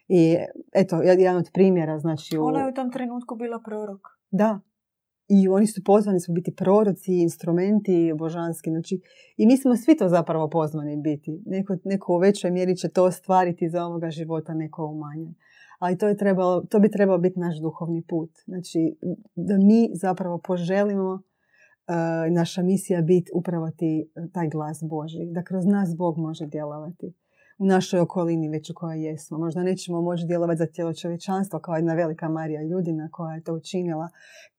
I 0.09 0.37
eto, 0.73 1.01
jedan 1.01 1.37
od 1.37 1.49
primjera, 1.53 1.99
znači... 1.99 2.37
U... 2.37 2.45
Ona 2.45 2.59
je 2.59 2.69
u 2.69 2.73
tom 2.73 2.91
trenutku 2.91 3.35
bila 3.35 3.59
prorok. 3.65 4.01
Da. 4.31 4.59
I 5.27 5.47
oni 5.47 5.67
su 5.67 5.83
pozvani 5.83 6.19
su 6.19 6.33
biti 6.33 6.55
proroci, 6.55 7.13
instrumenti 7.13 8.13
božanski. 8.17 8.69
Znači, 8.69 9.01
I 9.37 9.45
mi 9.45 9.57
smo 9.57 9.75
svi 9.75 9.97
to 9.97 10.07
zapravo 10.07 10.49
pozvani 10.49 10.97
biti. 10.97 11.41
Neko, 11.45 11.77
neko 11.83 12.13
u 12.13 12.17
većoj 12.17 12.51
mjeri 12.51 12.75
će 12.75 12.89
to 12.89 13.03
ostvariti 13.03 13.69
za 13.69 13.85
ovoga 13.85 14.09
života, 14.09 14.53
neko 14.53 14.85
u 14.85 14.95
manje. 14.95 15.33
Ali 15.79 15.97
to, 15.97 16.07
je 16.07 16.17
trebalo, 16.17 16.61
to 16.61 16.79
bi 16.79 16.91
trebao 16.91 17.17
biti 17.17 17.39
naš 17.39 17.59
duhovni 17.61 18.01
put. 18.01 18.29
Znači, 18.45 18.95
da 19.35 19.57
mi 19.57 19.89
zapravo 19.93 20.37
poželimo 20.37 21.11
uh, 21.13 22.33
naša 22.33 22.61
misija 22.63 23.01
biti 23.01 23.31
upravo 23.33 23.71
ti, 23.71 24.11
taj 24.33 24.49
glas 24.49 24.83
Boži. 24.83 25.25
Da 25.25 25.43
kroz 25.43 25.65
nas 25.65 25.95
Bog 25.97 26.17
može 26.17 26.45
djelovati 26.45 27.13
u 27.59 27.65
našoj 27.65 27.99
okolini 27.99 28.49
već 28.49 28.69
u 28.69 28.73
kojoj 28.73 29.05
jesmo. 29.05 29.37
Možda 29.37 29.63
nećemo 29.63 30.01
moći 30.01 30.25
djelovati 30.27 30.57
za 30.57 30.65
cijelo 30.65 30.93
čovječanstvo 30.93 31.59
kao 31.59 31.75
jedna 31.75 31.93
velika 31.93 32.29
Marija 32.29 32.63
Ljudina 32.63 33.09
koja 33.11 33.35
je 33.35 33.43
to 33.43 33.53
učinila, 33.53 34.09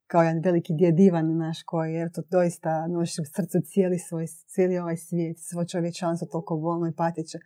kao 0.06 0.22
jedan 0.22 0.42
veliki 0.44 0.72
djed 0.74 1.00
Ivan 1.00 1.36
naš 1.36 1.62
koji 1.62 1.94
je 1.94 2.12
to 2.12 2.22
doista 2.30 2.86
nosi 2.86 3.20
u 3.20 3.24
srcu 3.24 3.58
cijeli, 3.64 3.98
svoj, 3.98 4.26
cijeli 4.26 4.78
ovaj 4.78 4.96
svijet, 4.96 5.36
svo 5.38 5.64
čovječanstvo 5.64 6.28
toliko 6.32 6.56
bolno 6.56 6.88
i 6.88 6.96
patiće. 6.96 7.38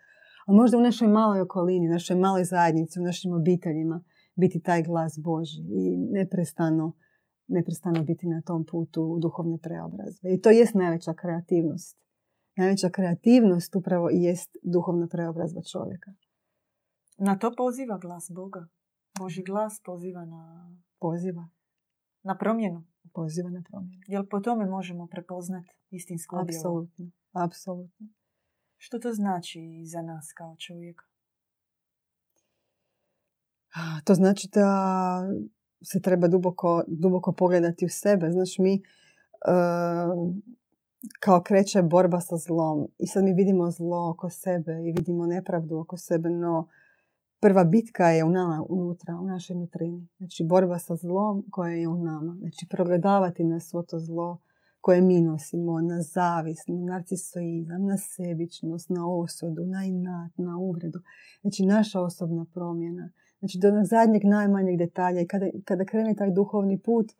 A 0.46 0.52
možda 0.52 0.78
u 0.78 0.80
našoj 0.80 1.08
maloj 1.08 1.40
okolini, 1.40 1.88
našoj 1.88 2.16
maloj 2.16 2.44
zajednici, 2.44 3.00
u 3.00 3.02
našim 3.02 3.32
obiteljima 3.32 4.04
biti 4.34 4.60
taj 4.60 4.82
glas 4.82 5.18
Boži 5.18 5.60
i 5.60 5.96
neprestano 5.96 6.92
neprestano 7.48 8.02
biti 8.02 8.26
na 8.26 8.42
tom 8.42 8.64
putu 8.64 9.18
duhovne 9.22 9.58
preobrazbe. 9.58 10.34
I 10.34 10.40
to 10.40 10.50
jest 10.50 10.74
najveća 10.74 11.14
kreativnost. 11.14 12.03
Najveća 12.56 12.90
kreativnost 12.90 13.76
upravo 13.76 14.10
i 14.10 14.22
jest 14.22 14.56
duhovna 14.62 15.08
preobrazba 15.08 15.62
čovjeka. 15.62 16.12
Na 17.18 17.38
to 17.38 17.52
poziva 17.56 17.98
glas 17.98 18.30
Boga. 18.30 18.66
Boži 19.18 19.42
glas 19.42 19.80
poziva 19.84 20.24
na... 20.24 20.72
Poziva. 21.00 21.48
Na 22.22 22.38
promjenu. 22.38 22.84
Poziva 23.12 23.50
na 23.50 23.62
promjenu. 23.70 24.02
Jel 24.06 24.26
po 24.30 24.40
tome 24.40 24.66
možemo 24.66 25.06
prepoznati 25.06 25.68
istinsku 25.90 26.36
objavu? 26.36 26.58
Apsolutno. 26.58 27.10
Apsolutno. 27.32 28.06
Što 28.76 28.98
to 28.98 29.12
znači 29.12 29.82
za 29.84 30.02
nas 30.02 30.32
kao 30.32 30.56
čovjeka? 30.56 31.04
To 34.04 34.14
znači 34.14 34.48
da 34.52 34.68
se 35.82 36.00
treba 36.00 36.28
duboko, 36.28 36.84
duboko 36.86 37.32
pogledati 37.32 37.84
u 37.84 37.88
sebe. 37.88 38.30
Znači 38.30 38.62
mi 38.62 38.82
kao 41.20 41.42
kreće 41.42 41.82
borba 41.82 42.20
sa 42.20 42.36
zlom 42.36 42.88
i 42.98 43.06
sad 43.06 43.24
mi 43.24 43.32
vidimo 43.32 43.70
zlo 43.70 44.10
oko 44.10 44.30
sebe 44.30 44.72
i 44.72 44.92
vidimo 44.92 45.26
nepravdu 45.26 45.78
oko 45.78 45.96
sebe, 45.96 46.30
no 46.30 46.68
prva 47.40 47.64
bitka 47.64 48.08
je 48.08 48.24
u 48.24 48.30
nama 48.30 48.64
unutra, 48.68 49.16
u 49.16 49.26
našoj 49.26 49.56
nutrini. 49.56 50.08
Znači 50.18 50.44
borba 50.44 50.78
sa 50.78 50.96
zlom 50.96 51.44
koja 51.50 51.72
je 51.72 51.88
u 51.88 51.96
nama. 51.96 52.36
Znači 52.38 52.66
progledavati 52.70 53.44
na 53.44 53.60
svo 53.60 53.82
to 53.82 53.98
zlo 53.98 54.38
koje 54.80 55.00
mi 55.00 55.20
nosimo, 55.20 55.80
na 55.80 56.02
zavis, 56.02 56.58
na 56.66 56.76
narcisoizam, 56.76 57.86
na 57.86 57.96
sebičnost, 57.96 58.90
na 58.90 59.08
osudu, 59.08 59.66
na 59.66 59.84
inat, 59.84 60.32
na 60.36 60.58
uvredu. 60.58 60.98
Znači 61.40 61.66
naša 61.66 62.00
osobna 62.00 62.46
promjena. 62.54 63.10
Znači 63.38 63.58
do 63.58 63.68
onog 63.68 63.84
zadnjeg 63.84 64.24
najmanjeg 64.24 64.78
detalja 64.78 65.20
i 65.20 65.26
kada, 65.26 65.46
kada 65.64 65.84
krene 65.84 66.14
taj 66.14 66.30
duhovni 66.30 66.78
put 66.78 67.12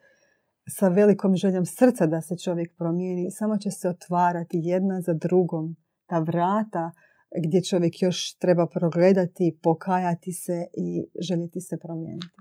sa 0.69 0.89
velikom 0.89 1.37
željom 1.37 1.65
srca 1.67 2.07
da 2.07 2.21
se 2.21 2.39
čovjek 2.39 2.77
promijeni, 2.77 3.31
samo 3.31 3.57
će 3.59 3.71
se 3.71 3.89
otvarati 3.89 4.61
jedna 4.63 5.01
za 5.01 5.15
drugom 5.15 5.77
ta 6.07 6.19
vrata 6.19 6.91
gdje 7.47 7.65
čovjek 7.65 8.03
još 8.03 8.37
treba 8.37 8.67
progledati, 8.67 9.59
pokajati 9.63 10.33
se 10.33 10.67
i 10.77 11.07
željeti 11.29 11.61
se 11.61 11.79
promijeniti. 11.83 12.37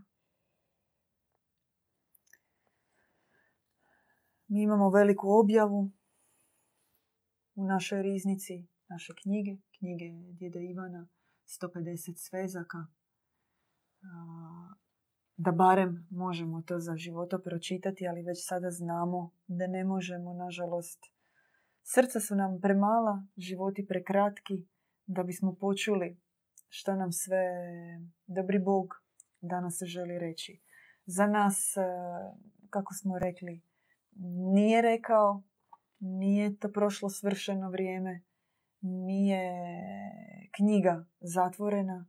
Mi 4.48 4.62
imamo 4.62 4.90
veliku 4.90 5.28
objavu 5.30 5.92
u 7.56 7.66
našoj 7.66 8.02
riznici, 8.02 8.68
naše 8.90 9.14
knjige, 9.24 9.62
knjige 9.78 10.06
djeda 10.40 10.60
Ivana, 10.60 11.08
150 11.62 12.14
svezaka. 12.18 12.78
Da 15.38 15.52
barem 15.52 16.08
možemo 16.10 16.62
to 16.62 16.80
za 16.80 16.96
života 16.96 17.40
pročitati, 17.40 18.08
ali 18.08 18.24
već 18.24 18.38
sada 18.48 18.72
znamo 18.72 19.32
da 19.48 19.68
ne 19.68 19.84
možemo, 19.84 20.34
nažalost. 20.34 21.00
Srca 21.84 22.20
su 22.20 22.36
nam 22.36 22.62
premala, 22.62 23.26
životi 23.38 23.86
prekratki, 23.88 24.66
da 25.06 25.24
bismo 25.24 25.56
počuli 25.56 26.18
što 26.70 26.96
nam 26.96 27.12
sve 27.12 27.44
dobri 28.28 28.60
Bog 28.60 28.94
danas 29.42 29.80
želi 29.86 30.20
reći. 30.20 30.62
Za 31.06 31.28
nas, 31.28 31.74
kako 32.70 32.94
smo 32.94 33.20
rekli, 33.20 33.62
nije 34.54 34.82
rekao, 34.82 35.44
nije 36.00 36.58
to 36.58 36.72
prošlo 36.72 37.10
svršeno 37.10 37.70
vrijeme, 37.70 38.22
nije 38.82 39.52
knjiga 40.56 41.06
zatvorena. 41.20 42.08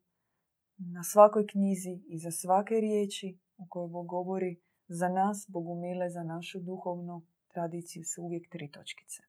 Na 0.77 1.03
svakoj 1.03 1.47
knjizi 1.47 2.03
i 2.09 2.19
za 2.19 2.31
svake 2.31 2.75
riječi 2.75 3.39
u 3.57 3.67
kojoj 3.69 3.89
Bog 3.89 4.07
govori 4.07 4.61
za 4.89 5.09
nas, 5.09 5.47
Bogu 5.49 5.75
mile, 5.75 6.11
za 6.11 6.23
našu 6.23 6.61
duhovnu 6.61 7.27
tradiciju 7.53 8.05
su 8.05 8.23
uvijek 8.23 8.49
tri 8.51 8.71
točkice. 8.71 9.23
E, 9.23 9.29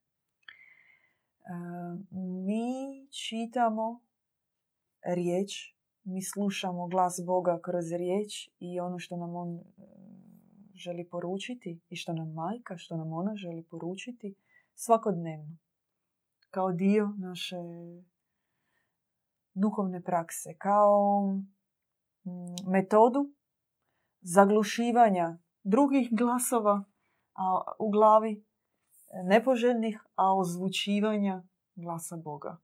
mi 2.45 3.07
čitamo 3.09 4.01
riječ, 5.15 5.75
mi 6.03 6.23
slušamo 6.23 6.87
glas 6.87 7.21
Boga 7.25 7.59
kroz 7.63 7.91
riječ 7.91 8.49
i 8.59 8.79
ono 8.79 8.99
što 8.99 9.17
nam 9.17 9.35
On 9.35 9.59
želi 10.73 11.09
poručiti 11.09 11.81
i 11.89 11.95
što 11.95 12.13
nam 12.13 12.33
majka, 12.33 12.77
što 12.77 12.97
nam 12.97 13.13
ona 13.13 13.35
želi 13.35 13.63
poručiti 13.63 14.35
svakodnevno. 14.73 15.57
Kao 16.49 16.71
dio 16.71 17.13
naše 17.17 17.55
duhovne 19.55 20.01
prakse, 20.01 20.55
kao 20.57 21.21
mm, 22.23 22.71
metodu 22.71 23.31
zaglušivanja 24.21 25.37
drugih 25.63 26.09
glasova 26.11 26.83
u 27.79 27.89
glavi, 27.89 28.45
nepoželjnih, 29.23 30.03
a 30.15 30.35
ozvučivanja 30.35 31.43
glasa 31.75 32.17
Boga. 32.17 32.57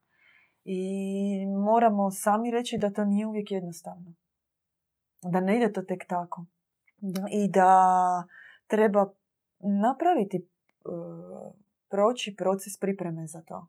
I 0.64 1.46
moramo 1.46 2.12
sami 2.12 2.52
reći 2.52 2.78
da 2.78 2.94
to 2.94 3.06
nije 3.06 3.28
uvijek 3.28 3.52
jednostavno. 3.52 4.14
Da 5.22 5.40
ne 5.40 5.58
ide 5.58 5.74
to 5.74 5.82
tek 5.82 6.06
tako. 6.08 6.46
Da. 6.98 7.26
I 7.32 7.48
da 7.48 8.24
treba 8.68 9.14
napraviti, 9.82 10.38
e, 10.38 10.42
proći 11.90 12.36
proces 12.38 12.80
pripreme 12.80 13.28
za 13.28 13.42
to. 13.42 13.68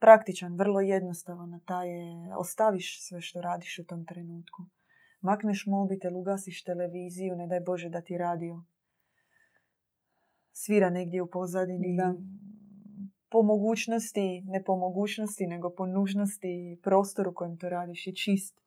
Praktičan, 0.00 0.56
vrlo 0.56 0.80
jednostavan, 0.80 1.60
taj 1.64 1.88
je, 1.88 2.36
ostaviš 2.36 3.06
sve 3.06 3.20
što 3.20 3.40
radiš 3.40 3.78
u 3.78 3.84
tom 3.84 4.06
trenutku. 4.06 4.62
Makneš 5.20 5.66
mobitel, 5.66 6.16
ugasiš 6.16 6.64
televiziju, 6.64 7.36
ne 7.36 7.46
daj 7.46 7.60
Bože 7.60 7.88
da 7.88 8.00
ti 8.00 8.18
radio. 8.18 8.62
Svira 10.52 10.90
negdje 10.90 11.22
u 11.22 11.30
pozadini. 11.30 11.96
Da. 11.96 12.14
Po 13.30 13.42
mogućnosti, 13.42 14.42
ne 14.46 14.64
po 14.64 14.76
mogućnosti, 14.76 15.46
nego 15.46 15.70
po 15.70 15.86
nužnosti 15.86 16.80
prostor 16.82 17.28
u 17.28 17.34
kojem 17.34 17.58
to 17.58 17.68
radiš 17.68 18.06
je 18.06 18.14
čist. 18.14 18.60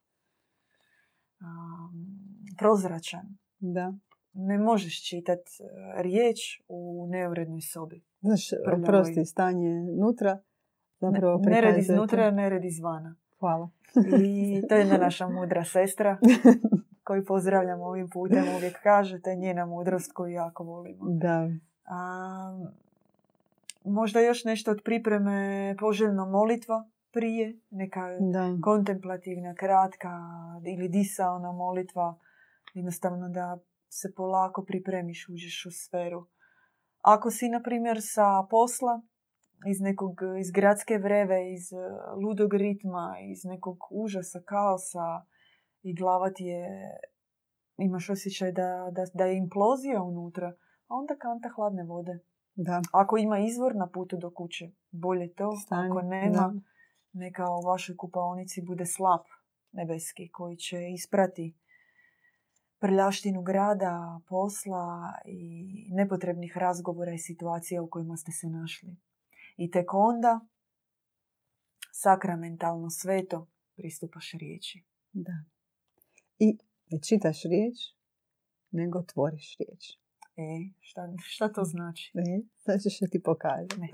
Um, 1.39 2.22
prozračan. 2.58 3.38
Da. 3.60 3.94
Ne 4.34 4.58
možeš 4.58 5.10
čitati 5.10 5.52
e, 5.60 6.02
riječ 6.02 6.62
u 6.67 7.08
neurednoj 7.10 7.62
sobi. 7.62 8.04
Znaš, 8.22 8.50
prosti, 8.86 9.26
stanje 9.26 9.84
nutra 10.00 10.41
zapravo 11.02 11.42
ne, 11.44 11.52
Nered 11.52 11.78
iznutra, 11.78 12.32
nered 12.32 12.66
izvana. 12.66 13.16
Hvala. 13.40 13.70
I 14.22 14.62
to 14.70 14.76
je 14.76 14.80
jedna 14.80 14.98
naša 14.98 15.28
mudra 15.30 15.64
sestra 15.64 16.18
koju 17.06 17.26
pozdravljam 17.26 17.82
ovim 17.82 18.10
putem. 18.10 18.44
Uvijek 18.56 18.82
kaže, 18.84 19.22
to 19.22 19.30
je 19.30 19.36
njena 19.36 19.66
mudrost 19.66 20.14
koju 20.14 20.34
jako 20.34 20.64
volimo. 20.64 21.06
Da. 21.10 21.50
A, 21.86 22.60
možda 23.86 24.20
još 24.20 24.44
nešto 24.44 24.72
od 24.72 24.82
pripreme 24.86 25.76
poželjno 25.80 26.26
molitva 26.26 26.86
prije, 27.12 27.56
neka 27.72 28.02
da. 28.20 28.58
kontemplativna, 28.62 29.56
kratka 29.56 30.10
ili 30.66 30.88
disaona 30.88 31.52
molitva 31.52 32.18
Jednostavno 32.74 33.30
da 33.30 33.58
se 33.90 34.14
polako 34.16 34.64
pripremiš, 34.64 35.30
uđeš 35.30 35.66
u 35.66 35.72
sferu. 35.72 36.26
Ako 37.02 37.32
si, 37.32 37.50
na 37.50 37.62
primjer, 37.62 37.98
sa 38.02 38.48
posla, 38.50 39.02
iz 39.67 39.82
nekog, 39.82 40.21
iz 40.39 40.52
gradske 40.52 40.97
vreve, 40.97 41.54
iz 41.54 41.74
e, 41.74 41.78
ludog 42.26 42.54
ritma, 42.54 43.15
iz 43.32 43.43
nekog 43.45 43.78
užasa, 43.91 44.41
kaosa 44.45 45.26
i 45.82 45.95
glava 45.95 46.30
ti 46.30 46.43
je, 46.43 46.91
imaš 47.78 48.10
osjećaj 48.10 48.52
da, 48.52 48.89
da, 48.91 49.06
da 49.13 49.26
je 49.26 49.38
implozija 49.38 50.04
unutra, 50.04 50.54
onda 50.88 51.15
kanta 51.15 51.50
hladne 51.56 51.84
vode. 51.84 52.19
Da. 52.56 52.82
Ako 52.91 53.17
ima 53.17 53.39
izvor 53.39 53.76
na 53.76 53.89
putu 53.89 54.17
do 54.17 54.32
kuće, 54.34 54.71
bolje 54.91 55.34
to. 55.34 55.50
Ako 55.69 56.02
nema, 56.02 56.54
neka 57.13 57.45
u 57.50 57.67
vašoj 57.67 57.97
kupaonici 57.97 58.62
bude 58.62 58.86
slap 58.86 59.26
nebeski 59.71 60.30
koji 60.32 60.58
će 60.58 60.78
isprati 60.93 61.56
prljaštinu 62.80 63.41
grada, 63.41 64.22
posla 64.28 65.14
i 65.26 65.66
nepotrebnih 65.91 66.57
razgovora 66.57 67.14
i 67.14 67.18
situacija 67.18 67.82
u 67.82 67.89
kojima 67.89 68.18
ste 68.18 68.32
se 68.32 68.47
našli. 68.47 68.95
I 69.58 69.72
tek 69.72 69.93
onda 69.93 70.39
sakramentalno 71.91 72.89
sveto 72.89 73.47
pristupaš 73.76 74.32
riječi. 74.32 74.84
Da. 75.12 75.43
I 76.39 76.58
ne 76.91 76.99
čitaš 77.10 77.43
riječ, 77.43 77.78
nego 78.72 79.04
tvoriš 79.04 79.58
riječ. 79.58 79.97
E, 80.38 80.74
šta, 80.80 81.02
šta 81.18 81.52
to 81.52 81.64
znači? 81.64 82.12
E, 82.16 82.41
znači 82.64 82.89
što 82.89 83.06
ti 83.08 83.24
pokaže. 83.24 83.68
Ne, 83.78 83.89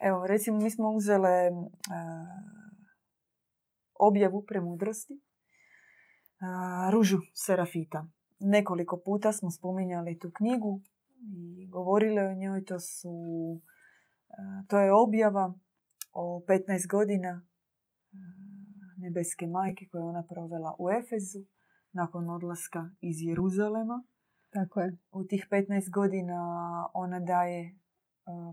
Evo, 0.00 0.26
recimo, 0.26 0.58
mi 0.58 0.70
smo 0.70 0.90
uzele 0.90 1.50
objavu 3.94 4.44
premudrosti, 4.46 5.20
Ružu 6.90 7.18
Serafita. 7.34 8.06
Nekoliko 8.40 9.00
puta 9.04 9.32
smo 9.32 9.50
spominjali 9.50 10.18
tu 10.18 10.30
knjigu 10.30 10.80
i 11.20 11.66
govorili 11.66 12.20
o 12.20 12.34
njoj. 12.34 12.64
To, 12.64 12.80
su, 12.80 13.10
to 14.68 14.78
je 14.78 14.92
objava 14.92 15.54
o 16.12 16.42
15 16.48 16.90
godina 16.90 17.46
nebeske 18.96 19.46
majke 19.46 19.86
koju 19.90 20.04
ona 20.04 20.22
provela 20.22 20.76
u 20.78 20.90
Efezu 20.90 21.44
nakon 21.92 22.30
odlaska 22.30 22.90
iz 23.00 23.16
Jeruzalema. 23.22 24.04
Tako 24.50 24.80
je. 24.80 24.96
U 25.10 25.24
tih 25.24 25.48
15 25.50 25.90
godina 25.94 26.40
ona 26.94 27.20
daje 27.20 27.60
e, 27.60 27.74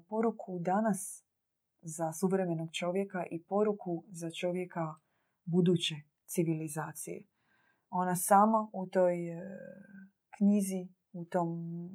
poruku 0.09 0.59
danas 0.59 1.25
za 1.81 2.13
suvremenog 2.13 2.69
čovjeka 2.71 3.25
i 3.31 3.43
poruku 3.43 4.03
za 4.07 4.31
čovjeka 4.31 4.95
buduće 5.45 5.95
civilizacije. 6.25 7.23
Ona 7.89 8.15
sama 8.15 8.69
u 8.73 8.87
toj 8.87 9.29
e, 9.29 9.41
knjizi, 10.37 10.87
u 11.15 11.25
tom 11.25 11.49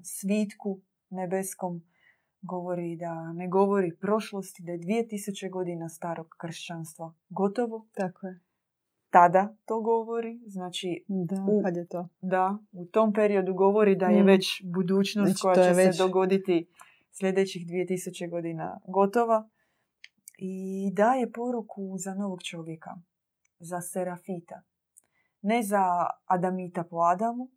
svitku 0.05 0.81
nebeskom 1.11 1.83
govori 2.43 2.97
da 2.97 3.33
ne 3.33 3.49
govori 3.49 3.97
prošlosti, 3.97 4.63
da 4.63 4.73
je 4.73 4.79
2000 4.79 5.51
godina 5.51 5.89
starog 5.89 6.27
kršćanstva 6.39 7.13
gotovo. 7.29 7.87
Tako 7.93 8.27
je. 8.27 8.41
Tada 9.11 9.55
to 9.65 9.81
govori, 9.81 10.41
znači 10.47 11.05
Da, 11.09 11.35
u, 11.43 11.63
kad 11.63 11.77
je 11.77 11.87
to? 11.87 12.09
da, 12.21 12.59
u 12.73 12.85
tom 12.85 13.13
periodu 13.13 13.55
govori 13.55 13.97
da 13.97 14.07
je 14.07 14.23
Mm. 14.23 14.27
već 14.27 14.63
budućnost 14.65 15.31
Znači, 15.31 15.43
koja 15.43 15.55
će 15.69 15.75
već- 15.75 15.97
se 15.97 16.03
dogoditi 16.03 16.67
sljedećih 17.13 17.67
2000 17.67 18.29
godina 18.29 18.81
gotova. 18.87 19.49
I 20.39 20.55
daje 20.93 21.33
poruku 21.33 21.95
za 21.99 22.15
novog 22.15 22.43
čovjeka, 22.43 22.91
za 23.59 23.81
Serafita. 23.83 24.63
Ne 25.43 25.63
za 25.63 25.85
Adamita 26.27 26.85
po 26.85 26.97
Adamu, 26.99 27.49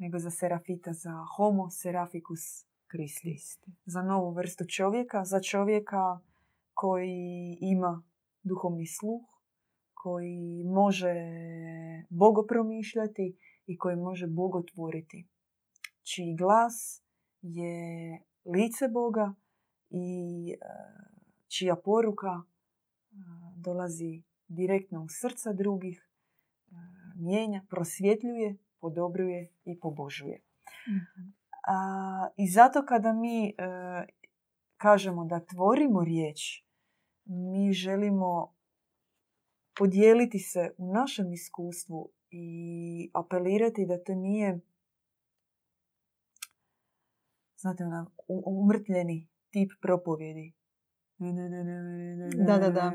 nego 0.00 0.18
za 0.18 0.30
Serafita, 0.30 0.92
za 0.92 1.24
Homo 1.36 1.70
Seraficus 1.70 2.66
Christi. 2.90 3.72
Za 3.84 4.02
novu 4.02 4.30
vrstu 4.30 4.64
čovjeka, 4.64 5.24
za 5.24 5.40
čovjeka 5.40 6.20
koji 6.74 7.58
ima 7.60 8.02
duhovni 8.42 8.86
sluh, 8.86 9.22
koji 9.94 10.64
može 10.64 11.14
bogo 12.10 12.46
promišljati 12.46 13.36
i 13.66 13.78
koji 13.78 13.96
može 13.96 14.26
bogotvoriti. 14.26 15.28
Čiji 16.02 16.36
glas 16.36 17.02
je 17.42 17.74
lice 18.44 18.88
Boga 18.88 19.34
i 19.90 20.06
e, 20.52 20.56
čija 21.48 21.76
poruka 21.76 22.42
e, 22.42 22.44
dolazi 23.56 24.22
direktno 24.48 25.02
u 25.02 25.08
srca 25.08 25.52
drugih, 25.52 26.08
e, 26.70 26.74
mijenja, 27.16 27.64
prosvjetljuje, 27.70 28.56
podobruje 28.80 29.52
i 29.64 29.80
pobožuje. 29.80 30.40
A, 31.68 32.28
I 32.36 32.48
zato 32.48 32.86
kada 32.86 33.12
mi 33.12 33.48
e, 33.48 33.52
kažemo 34.76 35.24
da 35.24 35.44
tvorimo 35.44 36.04
riječ, 36.04 36.64
mi 37.24 37.72
želimo 37.72 38.54
podijeliti 39.78 40.38
se 40.38 40.74
u 40.78 40.92
našem 40.92 41.32
iskustvu 41.32 42.10
i 42.30 43.10
apelirati 43.14 43.86
da 43.86 44.02
to 44.02 44.14
nije 44.14 44.60
znate, 47.60 47.84
ona, 47.84 48.06
umrtljeni 48.28 49.28
tip 49.50 49.72
propovjedi. 49.80 50.52
Da, 52.46 52.58
da, 52.58 52.70
da. 52.70 52.92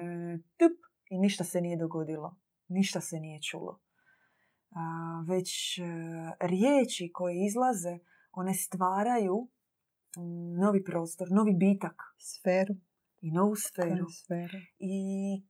Tup, 0.57 0.71
I 1.09 1.17
ništa 1.17 1.43
se 1.43 1.61
nije 1.61 1.77
dogodilo. 1.77 2.35
Ništa 2.67 3.01
se 3.01 3.19
nije 3.19 3.41
čulo. 3.41 3.79
Već 5.27 5.77
e, 5.77 5.83
riječi 6.39 7.11
koje 7.13 7.45
izlaze, 7.45 7.99
one 8.31 8.53
stvaraju 8.53 9.47
novi 10.57 10.83
prostor, 10.83 11.27
novi 11.31 11.53
bitak 11.53 12.01
Sferu. 12.17 12.75
i 13.21 13.31
novu 13.31 13.55
sferu. 13.55 14.09
Sferu. 14.09 14.57
I 14.79 14.97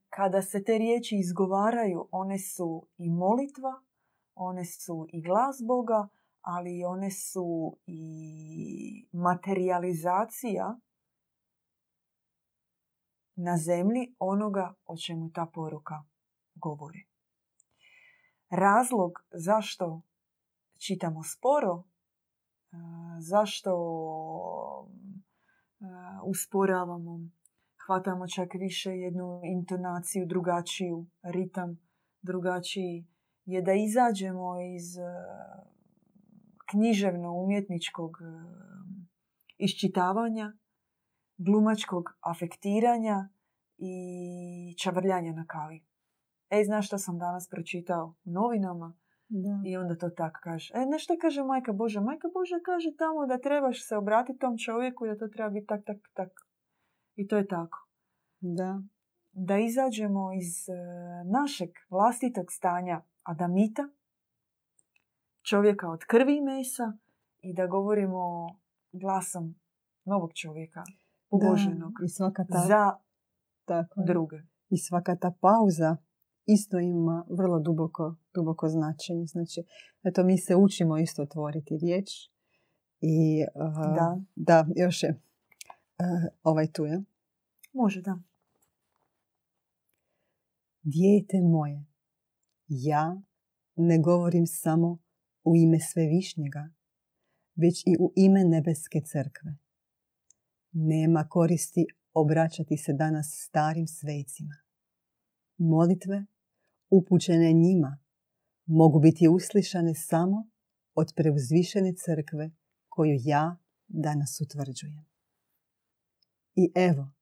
kada 0.08 0.42
se 0.42 0.64
te 0.64 0.78
riječi 0.78 1.16
izgovaraju, 1.16 2.08
one 2.12 2.38
su 2.38 2.86
i 2.98 3.10
molitva, 3.10 3.82
one 4.34 4.64
su 4.64 5.06
i 5.12 5.22
glas 5.22 5.56
Boga, 5.66 6.08
ali 6.40 6.84
one 6.84 7.10
su 7.10 7.76
i 7.86 9.08
materializacija 9.12 10.78
na 13.34 13.56
zemlji 13.56 14.14
onoga 14.18 14.74
o 14.86 14.96
čemu 14.96 15.30
ta 15.32 15.46
poruka 15.54 16.04
govori. 16.54 17.15
Razlog 18.50 19.12
zašto 19.30 20.02
čitamo 20.78 21.22
sporo, 21.22 21.82
a, 22.72 22.76
zašto 23.20 23.72
a, 25.80 26.20
usporavamo, 26.24 27.20
hvatamo 27.86 28.28
čak 28.28 28.48
više 28.54 28.90
jednu 28.90 29.40
intonaciju 29.44 30.26
drugačiju, 30.26 31.06
ritam 31.22 31.78
drugačiji, 32.22 33.06
je 33.44 33.62
da 33.62 33.72
izađemo 33.72 34.60
iz 34.76 34.98
a, 34.98 35.66
književno-umjetničkog 36.70 38.18
iščitavanja, 39.58 40.52
glumačkog 41.36 42.04
afektiranja 42.20 43.28
i 43.78 44.74
čavrljanja 44.78 45.32
na 45.32 45.44
kavi. 45.46 45.85
E, 46.50 46.64
znaš 46.64 46.86
što 46.86 46.98
sam 46.98 47.18
danas 47.18 47.48
pročitao 47.48 48.14
u 48.24 48.30
novinama? 48.30 48.94
Da. 49.28 49.60
I 49.64 49.76
onda 49.76 49.96
to 49.96 50.10
tak 50.10 50.38
kaže. 50.42 50.72
E, 50.74 50.86
nešto 50.86 51.14
kaže 51.20 51.42
majka 51.42 51.72
Boža. 51.72 52.00
Majka 52.00 52.28
Boža 52.34 52.56
kaže 52.64 52.96
tamo 52.98 53.26
da 53.26 53.38
trebaš 53.38 53.88
se 53.88 53.96
obratiti 53.96 54.38
tom 54.38 54.58
čovjeku 54.58 55.06
i 55.06 55.08
da 55.08 55.18
to 55.18 55.28
treba 55.28 55.50
biti 55.50 55.66
tak, 55.66 55.84
tak, 55.86 55.96
tak. 56.14 56.30
I 57.14 57.28
to 57.28 57.36
je 57.36 57.46
tako. 57.46 57.88
Da. 58.40 58.82
Da 59.32 59.58
izađemo 59.58 60.32
iz 60.32 60.68
e, 60.68 60.72
našeg 61.24 61.70
vlastitog 61.90 62.52
stanja 62.52 63.00
Adamita, 63.22 63.88
čovjeka 65.42 65.88
od 65.88 66.04
krvi 66.04 66.36
i 66.36 66.40
mesa 66.40 66.92
i 67.40 67.54
da 67.54 67.66
govorimo 67.66 68.48
glasom 68.92 69.54
novog 70.04 70.30
čovjeka, 70.34 70.82
poboženog, 71.30 71.92
Da. 72.00 72.04
I 72.04 72.08
svaka 72.08 72.44
ta, 72.44 72.58
za 72.58 72.92
tako 73.64 74.02
druge. 74.06 74.36
I 74.68 74.78
svaka 74.78 75.16
ta 75.16 75.32
pauza 75.40 75.96
isto 76.46 76.78
ima 76.78 77.26
vrlo 77.30 77.60
duboko, 77.60 78.14
duboko 78.34 78.68
značenje. 78.68 79.26
Znači, 79.26 79.62
eto, 80.02 80.24
mi 80.24 80.38
se 80.38 80.56
učimo 80.56 80.98
isto 80.98 81.22
otvoriti 81.22 81.78
riječ. 81.78 82.10
I, 83.00 83.44
uh, 83.54 83.94
Da. 83.96 84.20
da, 84.36 84.66
još 84.76 85.02
je 85.02 85.10
uh, 85.10 86.32
ovaj 86.42 86.72
tu 86.72 86.84
je. 86.84 87.02
Može, 87.72 88.02
da. 88.02 88.18
Dijete 90.82 91.40
moje, 91.40 91.84
ja 92.68 93.22
ne 93.76 93.98
govorim 93.98 94.46
samo 94.46 94.98
u 95.44 95.56
ime 95.56 95.80
Svevišnjega, 95.80 96.70
već 97.54 97.82
i 97.86 97.96
u 98.00 98.12
ime 98.16 98.44
Nebeske 98.44 99.00
crkve. 99.00 99.56
Nema 100.72 101.28
koristi 101.28 101.86
obraćati 102.12 102.76
se 102.76 102.92
danas 102.92 103.26
starim 103.48 103.86
svecima. 103.86 104.54
Molitve, 105.58 106.26
upućene 106.90 107.52
njima, 107.52 107.98
mogu 108.66 109.00
biti 109.00 109.28
uslišane 109.28 109.94
samo 109.94 110.48
od 110.94 111.12
preuzvišene 111.16 111.92
crkve 112.04 112.50
koju 112.88 113.16
ja 113.24 113.56
danas 113.88 114.40
utvrđujem. 114.40 115.06
I 116.54 116.72
evo, 116.74 117.12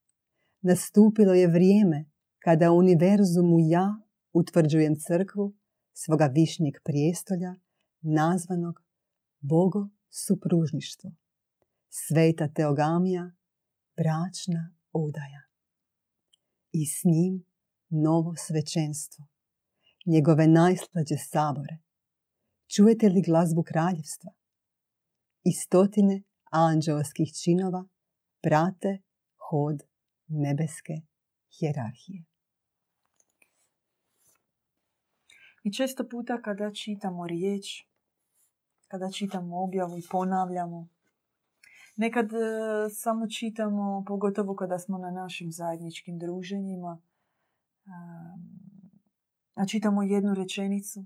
nastupilo 0.61 1.35
je 1.35 1.47
vrijeme 1.49 2.11
kada 2.39 2.73
u 2.73 2.79
univerzumu 2.79 3.57
ja 3.61 4.01
utvrđujem 4.33 4.95
crkvu 5.07 5.55
svoga 5.93 6.27
višnjeg 6.27 6.75
prijestolja 6.85 7.55
nazvanog 8.01 8.85
Bogo 9.41 9.89
supružništvo, 10.11 11.11
sveta 11.89 12.49
teogamija, 12.49 13.33
bračna 13.97 14.77
udaja. 14.93 15.43
I 16.73 16.87
s 16.87 17.05
njim 17.05 17.45
novo 17.89 18.35
svećenstvo, 18.37 19.27
njegove 20.05 20.47
najslađe 20.47 21.17
sabore. 21.19 21.79
Čujete 22.75 23.09
li 23.09 23.23
glazbu 23.23 23.63
kraljevstva? 23.63 24.33
I 25.45 25.53
stotine 25.53 26.23
anđelskih 26.51 27.33
činova 27.45 27.85
prate 28.43 28.99
hod 29.51 29.83
nebeske 30.27 30.93
hjerarhije. 31.59 32.25
I 35.65 35.73
često 35.73 36.09
puta 36.09 36.43
kada 36.43 36.73
čitamo 36.73 37.27
riječ, 37.27 37.65
kada 38.89 39.11
čitamo 39.11 39.63
objavu 39.65 39.99
i 39.99 40.03
ponavljamo, 40.11 40.89
nekad 41.97 42.33
e, 42.33 42.37
samo 42.91 43.27
čitamo, 43.29 44.05
pogotovo 44.07 44.57
kada 44.57 44.79
smo 44.79 44.99
na 44.99 45.11
našim 45.11 45.53
zajedničkim 45.53 46.19
druženjima, 46.19 47.03
a 49.55 49.67
čitamo 49.67 50.03
jednu 50.03 50.35
rečenicu, 50.35 51.05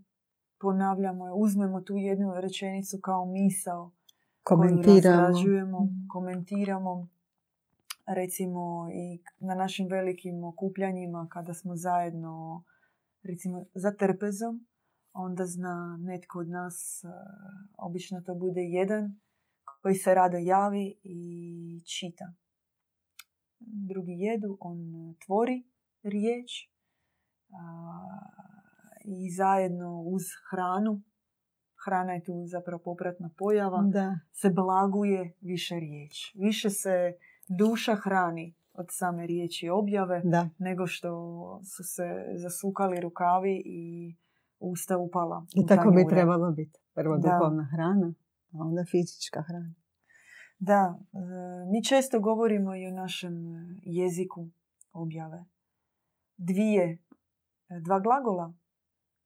ponavljamo 0.59 1.27
je, 1.27 1.33
uzmemo 1.33 1.81
tu 1.81 1.97
jednu 1.97 2.33
rečenicu 2.41 2.99
kao 3.03 3.27
misao, 3.27 3.91
Komentiramo. 4.43 5.85
Mhm. 5.85 6.09
komentiramo. 6.09 7.09
Recimo 8.07 8.89
i 8.93 9.21
na 9.39 9.55
našim 9.55 9.89
velikim 9.89 10.45
okupljanjima 10.45 11.27
kada 11.31 11.55
smo 11.55 11.77
zajedno 11.77 12.65
recimo 13.23 13.65
za 13.75 13.93
trpezom, 13.93 14.67
onda 15.13 15.47
zna 15.47 15.99
netko 16.01 16.39
od 16.39 16.49
nas, 16.49 17.05
e, 17.05 17.09
obično 17.77 18.21
to 18.21 18.35
bude 18.35 18.61
jedan, 18.61 19.21
koji 19.83 19.95
se 19.95 20.15
rado 20.15 20.37
javi 20.37 20.95
i 21.03 21.81
čita. 21.85 22.35
Drugi 23.61 24.13
jedu, 24.13 24.57
on 24.61 24.79
tvori 25.27 25.65
riječ 26.03 26.71
i 29.05 29.31
zajedno 29.31 30.01
uz 30.01 30.23
hranu, 30.51 31.03
hrana 31.85 32.13
je 32.13 32.25
tu 32.25 32.47
zapravo 32.47 32.83
popratna 32.85 33.31
pojava, 33.39 33.83
da. 33.93 34.19
se 34.33 34.51
blaguje 34.51 35.33
više 35.41 35.75
riječ. 35.75 36.35
Više 36.35 36.71
se 36.71 37.13
duša 37.49 37.95
hrani 37.95 38.55
od 38.73 38.87
same 38.91 39.27
riječi 39.27 39.69
objave, 39.69 40.23
da. 40.25 40.49
nego 40.59 40.87
što 40.87 41.11
su 41.65 41.85
se 41.85 42.05
zasukali 42.37 43.01
rukavi 43.01 43.63
i 43.65 44.15
usta 44.61 44.99
upala. 44.99 45.47
I 45.55 45.67
tako 45.67 45.91
bi 45.91 46.07
trebalo 46.09 46.51
biti. 46.51 46.81
Prvo 46.95 47.17
duhovna 47.17 47.69
hrana, 47.73 48.15
a 48.53 48.59
onda 48.59 48.85
fizička 48.85 49.43
hrana. 49.43 49.75
Da, 50.59 50.99
e, 51.13 51.19
mi 51.71 51.85
često 51.85 52.21
govorimo 52.21 52.77
i 52.77 52.87
o 52.87 52.91
našem 52.91 53.35
jeziku 53.83 54.49
objave. 54.93 55.45
Dvije, 56.37 56.99
dva 57.69 58.01
glagola 58.01 58.55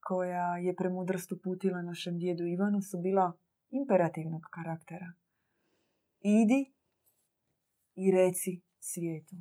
koja 0.00 0.56
je 0.56 0.76
premudrost 0.76 1.32
uputila 1.32 1.82
našem 1.82 2.18
djedu 2.18 2.44
Ivanu 2.44 2.80
su 2.82 2.98
bila 2.98 3.32
imperativnog 3.70 4.42
karaktera. 4.50 5.12
Idi 6.20 6.72
i 7.94 8.10
reci 8.10 8.60
svijetu. 8.78 9.36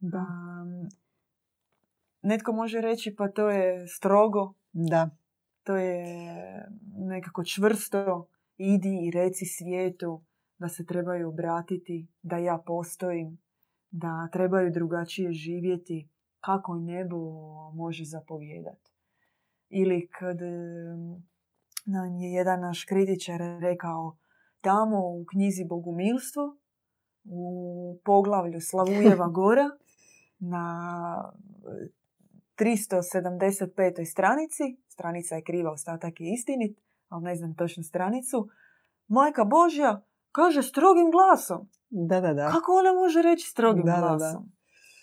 Da. 0.00 0.26
netko 2.22 2.52
može 2.52 2.80
reći 2.80 3.14
pa 3.16 3.28
to 3.28 3.50
je 3.50 3.88
strogo. 3.88 4.54
Da. 4.72 5.10
To 5.62 5.76
je 5.76 6.04
nekako 6.98 7.44
čvrsto. 7.44 8.28
Idi 8.56 9.06
i 9.06 9.10
reci 9.10 9.44
svijetu 9.44 10.24
da 10.58 10.68
se 10.68 10.86
trebaju 10.86 11.28
obratiti, 11.28 12.06
da 12.22 12.36
ja 12.36 12.62
postojim, 12.66 13.38
da 13.92 14.28
trebaju 14.32 14.70
drugačije 14.70 15.32
živjeti, 15.32 16.08
kako 16.40 16.74
nebo 16.74 17.16
može 17.74 18.04
zapovjedati. 18.04 18.90
Ili 19.68 20.08
kad 20.18 20.38
nam 21.86 22.16
je 22.16 22.32
jedan 22.32 22.60
naš 22.60 22.84
kritičar 22.84 23.40
rekao 23.60 24.16
tamo 24.60 24.98
u 24.98 25.24
knjizi 25.30 25.64
Bogumilstvo, 25.68 26.56
u 27.24 27.98
poglavlju 28.04 28.60
Slavujeva 28.60 29.28
gora, 29.38 29.70
na 30.38 31.32
375. 32.58 34.04
stranici, 34.10 34.62
stranica 34.88 35.34
je 35.34 35.42
kriva, 35.42 35.72
ostatak 35.72 36.20
je 36.20 36.32
istinit, 36.32 36.78
ali 37.08 37.24
ne 37.24 37.36
znam 37.36 37.54
točno 37.54 37.82
stranicu, 37.82 38.48
Majka 39.08 39.44
Božja 39.44 40.02
kaže 40.32 40.62
strogim 40.62 41.10
glasom. 41.10 41.68
Da, 41.94 42.20
da, 42.20 42.32
da. 42.34 42.48
Kako 42.50 42.72
ona 42.72 42.92
može 42.92 43.22
reći 43.22 43.46
strogim 43.46 43.82
glasom? 43.82 44.52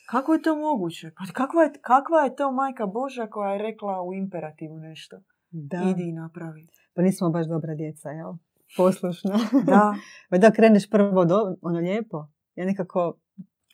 Kako 0.10 0.34
je 0.34 0.42
to 0.42 0.56
moguće? 0.56 1.12
Pa 1.18 1.34
kakva 1.34 1.64
je, 1.64 1.72
kakva 1.82 2.20
je 2.24 2.36
to 2.36 2.52
majka 2.52 2.86
Božja 2.86 3.30
koja 3.30 3.52
je 3.54 3.62
rekla 3.62 4.02
u 4.02 4.14
imperativu 4.14 4.78
nešto? 4.78 5.18
Da. 5.50 5.84
Idi 5.90 6.04
i 6.10 6.14
napravi. 6.14 6.68
Pa 6.94 7.02
nismo 7.02 7.30
baš 7.30 7.48
dobra 7.48 7.76
djeca, 7.76 8.10
jel? 8.10 8.34
Poslušna. 8.78 9.40
Da. 9.66 9.94
Pa 10.30 10.38
da 10.38 10.52
kreneš 10.52 10.90
prvo 10.90 11.26
do, 11.26 11.56
ono 11.62 11.80
lijepo. 11.80 12.28
Ja 12.56 12.66
nekako, 12.66 13.18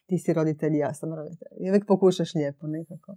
ti 0.08 0.18
si 0.18 0.34
roditelj, 0.34 0.76
ja 0.78 0.94
sam 0.94 1.14
roditelj. 1.14 1.48
I 1.60 1.70
uvijek 1.70 1.88
pokušaš 1.88 2.36
lijepo 2.36 2.68
nekako. 2.68 3.16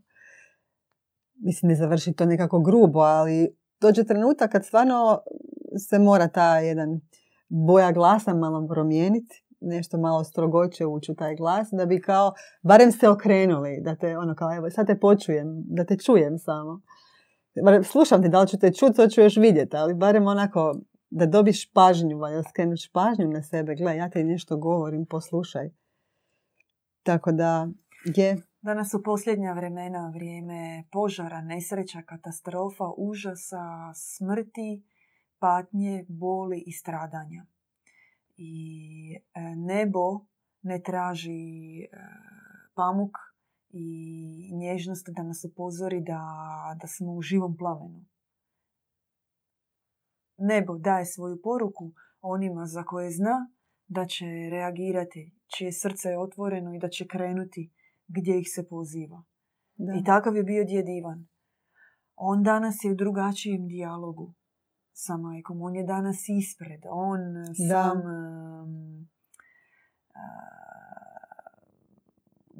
Mislim, 1.34 1.68
ne 1.68 1.74
završi 1.74 2.12
to 2.12 2.24
nekako 2.24 2.60
grubo, 2.60 2.98
ali 2.98 3.56
dođe 3.80 4.04
trenutak 4.04 4.52
kad 4.52 4.66
stvarno 4.66 5.18
se 5.88 5.98
mora 5.98 6.28
ta 6.28 6.58
jedan 6.58 7.00
boja 7.48 7.92
glasa 7.92 8.34
malo 8.34 8.68
promijeniti 8.68 9.47
nešto 9.60 9.98
malo 9.98 10.24
strogoće 10.24 10.86
ući 10.86 11.12
u 11.12 11.14
taj 11.14 11.36
glas, 11.36 11.68
da 11.72 11.86
bi 11.86 12.00
kao, 12.00 12.32
barem 12.62 12.92
se 12.92 13.08
okrenuli, 13.08 13.80
da 13.80 13.96
te, 13.96 14.18
ono 14.18 14.34
kao, 14.34 14.56
evo, 14.56 14.70
sad 14.70 14.86
te 14.86 15.00
počujem, 15.00 15.46
da 15.66 15.84
te 15.84 15.96
čujem 15.96 16.38
samo. 16.38 16.80
Slušam 17.84 18.22
te, 18.22 18.28
da 18.28 18.40
li 18.40 18.48
ću 18.48 18.58
te 18.58 18.72
čuti, 18.72 18.96
to 18.96 19.06
ću 19.06 19.20
još 19.20 19.36
vidjeti, 19.36 19.76
ali 19.76 19.94
barem 19.94 20.26
onako, 20.26 20.74
da 21.10 21.26
dobiš 21.26 21.72
pažnju, 21.72 22.18
da 22.18 22.42
skrenuš 22.42 22.92
pažnju 22.92 23.28
na 23.28 23.42
sebe, 23.42 23.74
gle, 23.74 23.96
ja 23.96 24.10
te 24.10 24.24
nešto 24.24 24.56
govorim, 24.56 25.06
poslušaj. 25.06 25.70
Tako 27.02 27.32
da, 27.32 27.68
je. 28.16 28.36
Danas 28.62 28.90
su 28.90 29.02
posljednja 29.02 29.52
vremena 29.52 30.12
vrijeme 30.14 30.84
požara, 30.92 31.40
nesreća, 31.40 32.02
katastrofa, 32.02 32.84
užasa, 32.96 33.92
smrti, 33.94 34.82
patnje, 35.38 36.04
boli 36.08 36.62
i 36.66 36.72
stradanja 36.72 37.46
i 38.38 39.16
e, 39.34 39.40
nebo 39.56 40.26
ne 40.62 40.82
traži 40.82 41.82
e, 41.82 41.86
pamuk 42.74 43.16
i 43.70 44.50
nježnost 44.54 45.06
da 45.08 45.22
nas 45.22 45.44
upozori 45.44 46.00
da, 46.00 46.22
da 46.80 46.86
smo 46.86 47.12
u 47.12 47.22
živom 47.22 47.56
plamenu. 47.56 48.04
Nebo 50.38 50.78
daje 50.78 51.06
svoju 51.06 51.40
poruku 51.42 51.92
onima 52.20 52.66
za 52.66 52.82
koje 52.84 53.10
zna 53.10 53.50
da 53.86 54.06
će 54.06 54.24
reagirati, 54.50 55.34
čije 55.56 55.72
srce 55.72 56.08
je 56.08 56.18
otvoreno 56.18 56.74
i 56.74 56.78
da 56.78 56.88
će 56.88 57.06
krenuti 57.06 57.72
gdje 58.06 58.40
ih 58.40 58.46
se 58.54 58.68
poziva. 58.68 59.24
I 60.00 60.04
takav 60.04 60.36
je 60.36 60.42
bio 60.42 60.64
djed 60.64 60.88
Ivan. 60.88 61.28
On 62.16 62.42
danas 62.42 62.76
je 62.84 62.92
u 62.92 62.94
drugačijem 62.94 63.66
dijalogu 63.66 64.34
sa 64.98 65.16
majkom. 65.16 65.62
On 65.62 65.76
je 65.76 65.84
danas 65.84 66.28
ispred. 66.28 66.80
On 66.90 67.20
sam... 67.68 68.02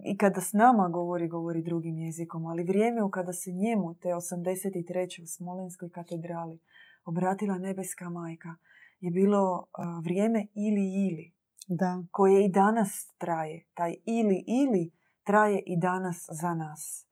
I 0.05 0.17
kada 0.17 0.41
s 0.41 0.53
nama 0.53 0.89
govori, 0.89 1.29
govori 1.29 1.63
drugim 1.63 1.99
jezikom, 1.99 2.47
ali 2.47 2.65
vrijeme 2.65 3.03
u 3.03 3.11
kada 3.11 3.33
se 3.33 3.53
njemu, 3.53 3.95
te 3.95 4.09
83. 4.09 5.23
u 5.23 5.27
Smolenskoj 5.27 5.91
katedrali, 5.91 6.59
obratila 7.05 7.59
nebeska 7.59 8.11
majka, 8.11 8.55
je 9.01 9.11
bilo 9.11 9.67
vrijeme 10.05 10.47
ili 10.55 11.09
ili. 11.09 11.33
Da. 11.69 12.03
Koje 12.11 12.45
i 12.45 12.49
danas 12.49 13.15
traje. 13.19 13.65
Taj 13.75 13.95
ili 14.05 14.45
ili 14.47 14.91
traje 15.25 15.63
i 15.67 15.77
danas 15.77 16.27
za 16.31 16.55
nas. 16.55 17.07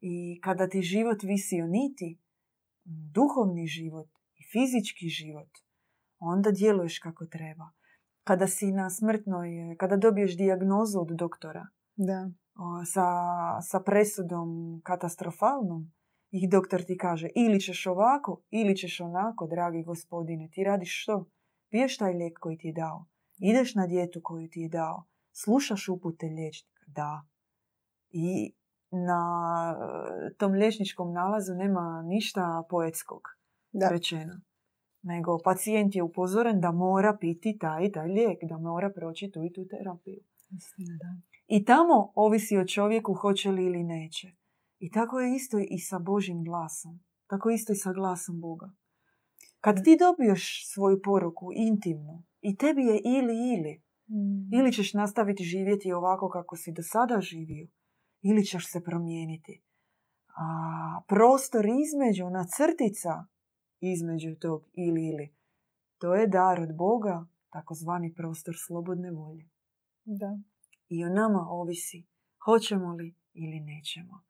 I 0.00 0.40
kada 0.42 0.68
ti 0.68 0.82
život 0.82 1.22
visi 1.22 1.62
o 1.62 1.66
niti, 1.66 2.18
duhovni 3.14 3.66
život, 3.66 4.08
fizički 4.52 5.08
život, 5.08 5.48
onda 6.18 6.50
djeluješ 6.50 6.98
kako 6.98 7.26
treba. 7.26 7.70
Kada 8.24 8.46
si 8.46 8.72
na 8.72 8.90
smrtnoj, 8.90 9.76
kada 9.78 9.96
dobiješ 9.96 10.36
dijagnozu 10.36 11.00
od 11.00 11.08
doktora 11.08 11.66
da. 11.96 12.30
sa, 12.92 13.06
sa 13.60 13.80
presudom 13.80 14.80
katastrofalnom, 14.84 15.92
i 16.30 16.48
doktor 16.48 16.82
ti 16.82 16.96
kaže 16.98 17.28
ili 17.34 17.60
ćeš 17.60 17.86
ovako, 17.86 18.42
ili 18.50 18.76
ćeš 18.76 19.00
onako, 19.00 19.46
dragi 19.46 19.82
gospodine. 19.82 20.48
Ti 20.52 20.64
radiš 20.64 21.02
što? 21.02 21.26
Piješ 21.70 21.96
taj 21.96 22.12
lijek 22.12 22.38
koji 22.38 22.58
ti 22.58 22.66
je 22.66 22.72
dao. 22.72 23.06
Ideš 23.38 23.74
na 23.74 23.86
dijetu 23.86 24.20
koju 24.22 24.48
ti 24.48 24.60
je 24.60 24.68
dao. 24.68 25.04
Slušaš 25.32 25.88
upute 25.88 26.26
liječnika. 26.26 26.84
Da. 26.86 27.26
I 28.10 28.54
na 28.90 29.22
e, 30.30 30.34
tom 30.34 30.52
liječničkom 30.52 31.12
nalazu 31.12 31.54
nema 31.54 32.02
ništa 32.06 32.64
poetskog 32.70 33.20
da. 33.72 33.88
rečeno. 33.88 34.40
Nego 35.02 35.38
pacijent 35.44 35.94
je 35.94 36.02
upozoren 36.02 36.60
da 36.60 36.72
mora 36.72 37.16
piti 37.20 37.58
taj 37.58 37.86
i 37.86 37.92
taj 37.92 38.08
lijek, 38.08 38.38
da 38.48 38.58
mora 38.58 38.90
proći 38.90 39.30
tu 39.30 39.44
i 39.44 39.52
tu 39.52 39.66
terapiju. 39.66 40.20
da. 41.00 41.20
I 41.46 41.64
tamo 41.64 42.12
ovisi 42.14 42.58
o 42.58 42.66
čovjeku 42.66 43.14
hoće 43.14 43.50
li 43.50 43.64
ili 43.64 43.82
neće. 43.82 44.32
I 44.78 44.90
tako 44.90 45.20
je 45.20 45.34
isto 45.36 45.58
i 45.58 45.78
sa 45.78 45.98
Božim 45.98 46.44
glasom. 46.44 47.00
Tako 47.26 47.50
isto 47.50 47.72
i 47.72 47.76
sa 47.76 47.92
glasom 47.92 48.40
Boga. 48.40 48.72
Kad 49.60 49.84
ti 49.84 49.96
dobiješ 49.98 50.72
svoju 50.72 51.00
poruku 51.02 51.50
intimnu 51.54 52.22
i 52.40 52.56
tebi 52.56 52.82
je 52.82 53.00
ili 53.04 53.34
ili, 53.54 53.82
mm. 54.08 54.54
ili 54.54 54.72
ćeš 54.72 54.94
nastaviti 54.94 55.44
živjeti 55.44 55.92
ovako 55.92 56.28
kako 56.28 56.56
si 56.56 56.72
do 56.72 56.82
sada 56.82 57.20
živio, 57.20 57.68
ili 58.22 58.44
ćeš 58.44 58.72
se 58.72 58.82
promijeniti. 58.82 59.62
A 60.26 60.46
prostor 61.08 61.66
između, 61.66 62.24
ona 62.24 62.44
crtica 62.56 63.24
između 63.80 64.34
tog 64.34 64.68
ili 64.72 65.08
ili. 65.08 65.34
To 65.98 66.14
je 66.14 66.26
dar 66.26 66.60
od 66.60 66.76
Boga, 66.76 67.26
takozvani 67.50 68.14
prostor 68.14 68.54
slobodne 68.66 69.10
volje. 69.10 69.48
Da. 70.04 70.38
I 70.88 71.04
o 71.04 71.08
nama 71.08 71.46
ovisi 71.50 72.06
hoćemo 72.44 72.92
li 72.92 73.14
ili 73.32 73.60
nećemo. 73.60 74.22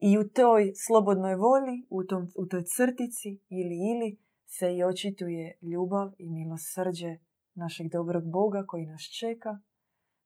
I 0.00 0.18
u 0.18 0.28
toj 0.28 0.72
slobodnoj 0.86 1.34
volji, 1.34 1.86
u, 1.90 2.04
tom, 2.04 2.28
u 2.36 2.46
toj 2.46 2.62
crtici 2.64 3.28
ili 3.48 3.76
ili 3.90 4.18
se 4.46 4.76
i 4.76 4.84
očituje 4.84 5.58
ljubav 5.62 6.12
i 6.18 6.30
milosrđe 6.30 7.18
našeg 7.54 7.90
dobrog 7.90 8.30
Boga 8.30 8.64
koji 8.66 8.86
nas 8.86 9.02
čeka, 9.02 9.58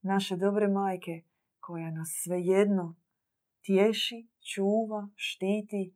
naše 0.03 0.37
dobre 0.37 0.69
majke 0.69 1.23
koja 1.61 1.91
nas 1.91 2.09
svejedno 2.25 2.97
tješi, 3.67 4.29
čuva, 4.55 5.09
štiti 5.15 5.95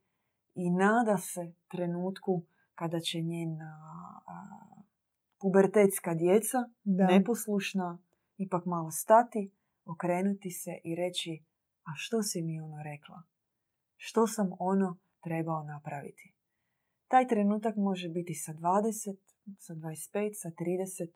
i 0.54 0.70
nada 0.70 1.16
se 1.18 1.54
trenutku 1.68 2.42
kada 2.74 3.00
će 3.00 3.20
njena 3.20 3.80
pubertetska 5.40 6.14
djeca, 6.14 6.58
da. 6.84 7.06
neposlušna, 7.06 7.98
ipak 8.36 8.66
malo 8.66 8.90
stati, 8.90 9.50
okrenuti 9.84 10.50
se 10.50 10.70
i 10.84 10.94
reći 10.94 11.42
a 11.84 11.90
što 11.94 12.22
si 12.22 12.42
mi 12.42 12.60
ono 12.60 12.82
rekla? 12.82 13.22
Što 13.96 14.26
sam 14.26 14.50
ono 14.58 14.98
trebao 15.20 15.64
napraviti? 15.64 16.34
Taj 17.08 17.28
trenutak 17.28 17.76
može 17.76 18.08
biti 18.08 18.34
sa 18.34 18.52
20, 18.52 19.16
sa 19.58 19.74
25, 19.74 20.32
sa 20.34 20.48
30. 20.48 21.10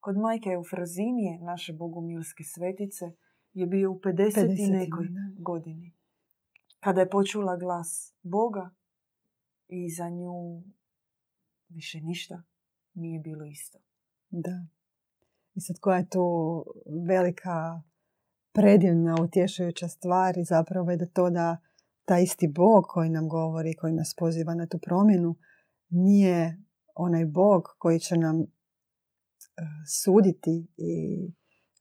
Kod 0.00 0.16
majke 0.16 0.50
Eufrazinije, 0.50 1.38
naše 1.40 1.72
bogumilske 1.72 2.44
svetice, 2.44 3.04
je 3.52 3.66
bio 3.66 3.90
u 3.90 3.94
50, 3.94 4.12
50 4.14 4.68
i 4.68 4.70
nekoj 4.70 5.06
godini. 5.38 5.94
Kada 6.80 7.00
je 7.00 7.10
počula 7.10 7.56
glas 7.56 8.14
Boga 8.22 8.70
i 9.68 9.90
za 9.90 10.08
nju 10.08 10.62
više 11.68 12.00
ništa 12.00 12.42
nije 12.94 13.20
bilo 13.20 13.44
isto. 13.44 13.78
Da. 14.30 14.66
I 15.54 15.60
sad 15.60 15.78
koja 15.80 15.98
je 15.98 16.08
to 16.08 16.64
velika, 17.06 17.82
predivna, 18.52 19.16
utješujuća 19.22 19.88
stvar 19.88 20.38
i 20.38 20.44
zapravo 20.44 20.90
je 20.90 20.96
da 20.96 21.06
to 21.06 21.30
da 21.30 21.56
ta 22.04 22.18
isti 22.18 22.48
Bog 22.48 22.84
koji 22.88 23.10
nam 23.10 23.28
govori, 23.28 23.74
koji 23.74 23.92
nas 23.92 24.14
poziva 24.18 24.54
na 24.54 24.66
tu 24.66 24.78
promjenu, 24.78 25.36
nije 25.88 26.58
onaj 26.94 27.26
Bog 27.26 27.62
koji 27.78 28.00
će 28.00 28.16
nam 28.16 28.40
e, 28.40 28.46
suditi 30.02 30.66
i 30.76 31.32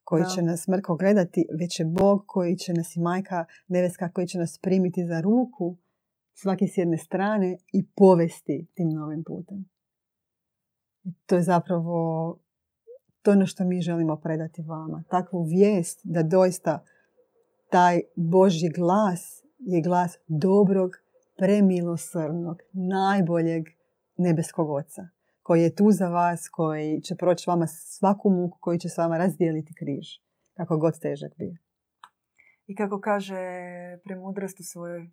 koji 0.04 0.24
će 0.36 0.42
nas 0.42 0.68
mrko 0.68 0.96
gledati, 0.96 1.46
već 1.60 1.80
je 1.80 1.86
Bog 1.86 2.24
koji 2.28 2.58
će 2.58 2.74
nas 2.74 2.96
i 2.96 3.00
majka 3.00 3.46
neveska 3.68 4.12
koji 4.12 4.28
će 4.28 4.38
nas 4.38 4.60
primiti 4.62 5.06
za 5.06 5.22
ruku 5.22 5.78
svaki 6.34 6.68
s 6.68 6.78
jedne 6.78 6.98
strane 6.98 7.58
i 7.74 7.88
povesti 7.96 8.68
tim 8.76 8.90
novim 8.90 9.24
putem. 9.24 9.77
To 11.26 11.36
je 11.36 11.41
zapravo 11.41 12.38
to 13.22 13.32
ono 13.32 13.45
što 13.45 13.66
mi 13.66 13.82
želimo 13.82 14.16
predati 14.16 14.62
vama. 14.62 15.03
Takvu 15.10 15.43
vijest 15.43 15.99
da 16.03 16.24
doista 16.24 16.84
taj 17.70 18.01
Božji 18.16 18.70
glas 18.70 19.43
je 19.60 19.82
glas 19.82 20.18
dobrog, 20.28 20.91
premilosrnog, 21.38 22.62
najboljeg 22.74 23.64
nebeskog 24.18 24.70
oca 24.70 25.08
koji 25.47 25.62
je 25.62 25.76
tu 25.76 25.91
za 25.91 26.10
vas, 26.10 26.49
koji 26.49 27.01
će 27.01 27.16
proći 27.16 27.49
vama 27.49 27.68
svaku 27.68 28.30
muku, 28.30 28.58
koji 28.62 28.80
će 28.80 28.89
s 28.89 28.97
vama 28.97 29.18
razdijeliti 29.18 29.74
križ, 29.74 30.08
kako 30.53 30.78
god 30.78 30.99
težak 30.99 31.32
bio. 31.38 31.55
I 32.68 32.76
kako 32.76 32.99
kaže 33.01 33.36
premudrost 34.03 34.60
u 34.60 34.64
svojoj 34.64 35.10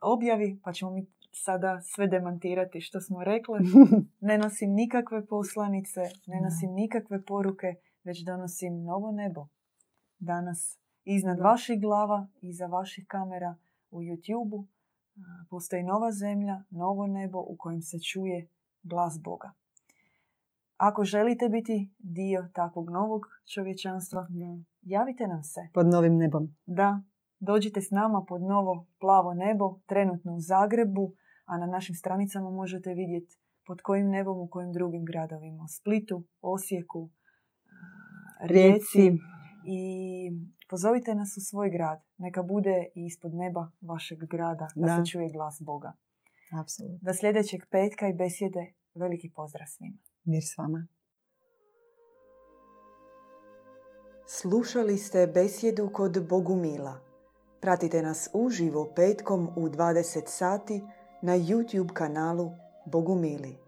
objavi, 0.00 0.60
pa 0.64 0.72
ćemo 0.72 0.90
mi 0.90 1.06
sada 1.32 1.80
sve 1.80 2.06
demantirati 2.06 2.80
što 2.80 3.00
smo 3.00 3.24
rekli. 3.24 3.58
Ne 4.20 4.38
nosim 4.38 4.72
nikakve 4.72 5.26
poslanice, 5.26 6.00
ne 6.26 6.40
nosim 6.40 6.72
nikakve 6.72 7.22
poruke, 7.22 7.74
već 8.04 8.24
donosim 8.24 8.84
novo 8.84 9.12
nebo. 9.12 9.46
Danas 10.18 10.78
iznad 11.04 11.40
vaših 11.40 11.80
glava, 11.80 12.26
iza 12.40 12.66
vaših 12.66 13.06
kamera 13.06 13.56
u 13.90 14.00
YouTube-u 14.00 14.66
postoji 15.50 15.82
nova 15.82 16.12
zemlja, 16.12 16.62
novo 16.70 17.06
nebo 17.06 17.38
u 17.38 17.56
kojem 17.58 17.82
se 17.82 17.98
čuje 17.98 18.48
glas 18.82 19.20
Boga. 19.24 19.52
Ako 20.76 21.04
želite 21.04 21.48
biti 21.48 21.90
dio 21.98 22.48
takvog 22.52 22.90
novog 22.90 23.26
čovječanstva, 23.54 24.26
javite 24.82 25.26
nam 25.26 25.42
se. 25.42 25.60
Pod 25.74 25.86
novim 25.86 26.16
nebom. 26.16 26.54
Da, 26.66 27.00
dođite 27.40 27.80
s 27.80 27.90
nama 27.90 28.24
pod 28.28 28.42
novo 28.42 28.86
plavo 29.00 29.34
nebo, 29.34 29.78
trenutno 29.86 30.34
u 30.34 30.40
Zagrebu, 30.40 31.12
a 31.44 31.58
na 31.58 31.66
našim 31.66 31.94
stranicama 31.94 32.50
možete 32.50 32.94
vidjeti 32.94 33.36
pod 33.66 33.82
kojim 33.82 34.10
nebom 34.10 34.38
u 34.38 34.48
kojim 34.48 34.72
drugim 34.72 35.04
gradovima. 35.04 35.68
Splitu, 35.68 36.24
Osijeku, 36.40 37.10
Rijeci. 38.40 39.18
I 39.66 39.82
pozovite 40.68 41.14
nas 41.14 41.36
u 41.36 41.40
svoj 41.40 41.70
grad. 41.70 42.02
Neka 42.18 42.42
bude 42.42 42.86
i 42.94 43.06
ispod 43.06 43.34
neba 43.34 43.70
vašeg 43.80 44.18
grada 44.18 44.68
da, 44.74 44.86
da. 44.86 45.04
se 45.04 45.10
čuje 45.10 45.28
glas 45.28 45.56
Boga. 45.60 45.92
Apsolutno. 46.60 46.98
Do 47.02 47.14
sljedećeg 47.14 47.60
petka 47.70 48.08
i 48.08 48.12
besjede 48.12 48.72
veliki 48.94 49.30
pozdrav 49.36 49.66
svima. 49.66 49.98
Mir 50.24 50.42
s 50.42 50.58
vama. 50.58 50.86
Slušali 54.26 54.98
ste 54.98 55.26
besjedu 55.26 55.90
kod 55.92 56.28
Bogumila. 56.28 57.00
Pratite 57.60 58.02
nas 58.02 58.28
uživo 58.32 58.92
petkom 58.96 59.48
u 59.56 59.68
20 59.68 60.22
sati 60.26 60.82
na 61.22 61.34
YouTube 61.34 61.92
kanalu 61.92 62.52
Bogumili. 62.86 63.61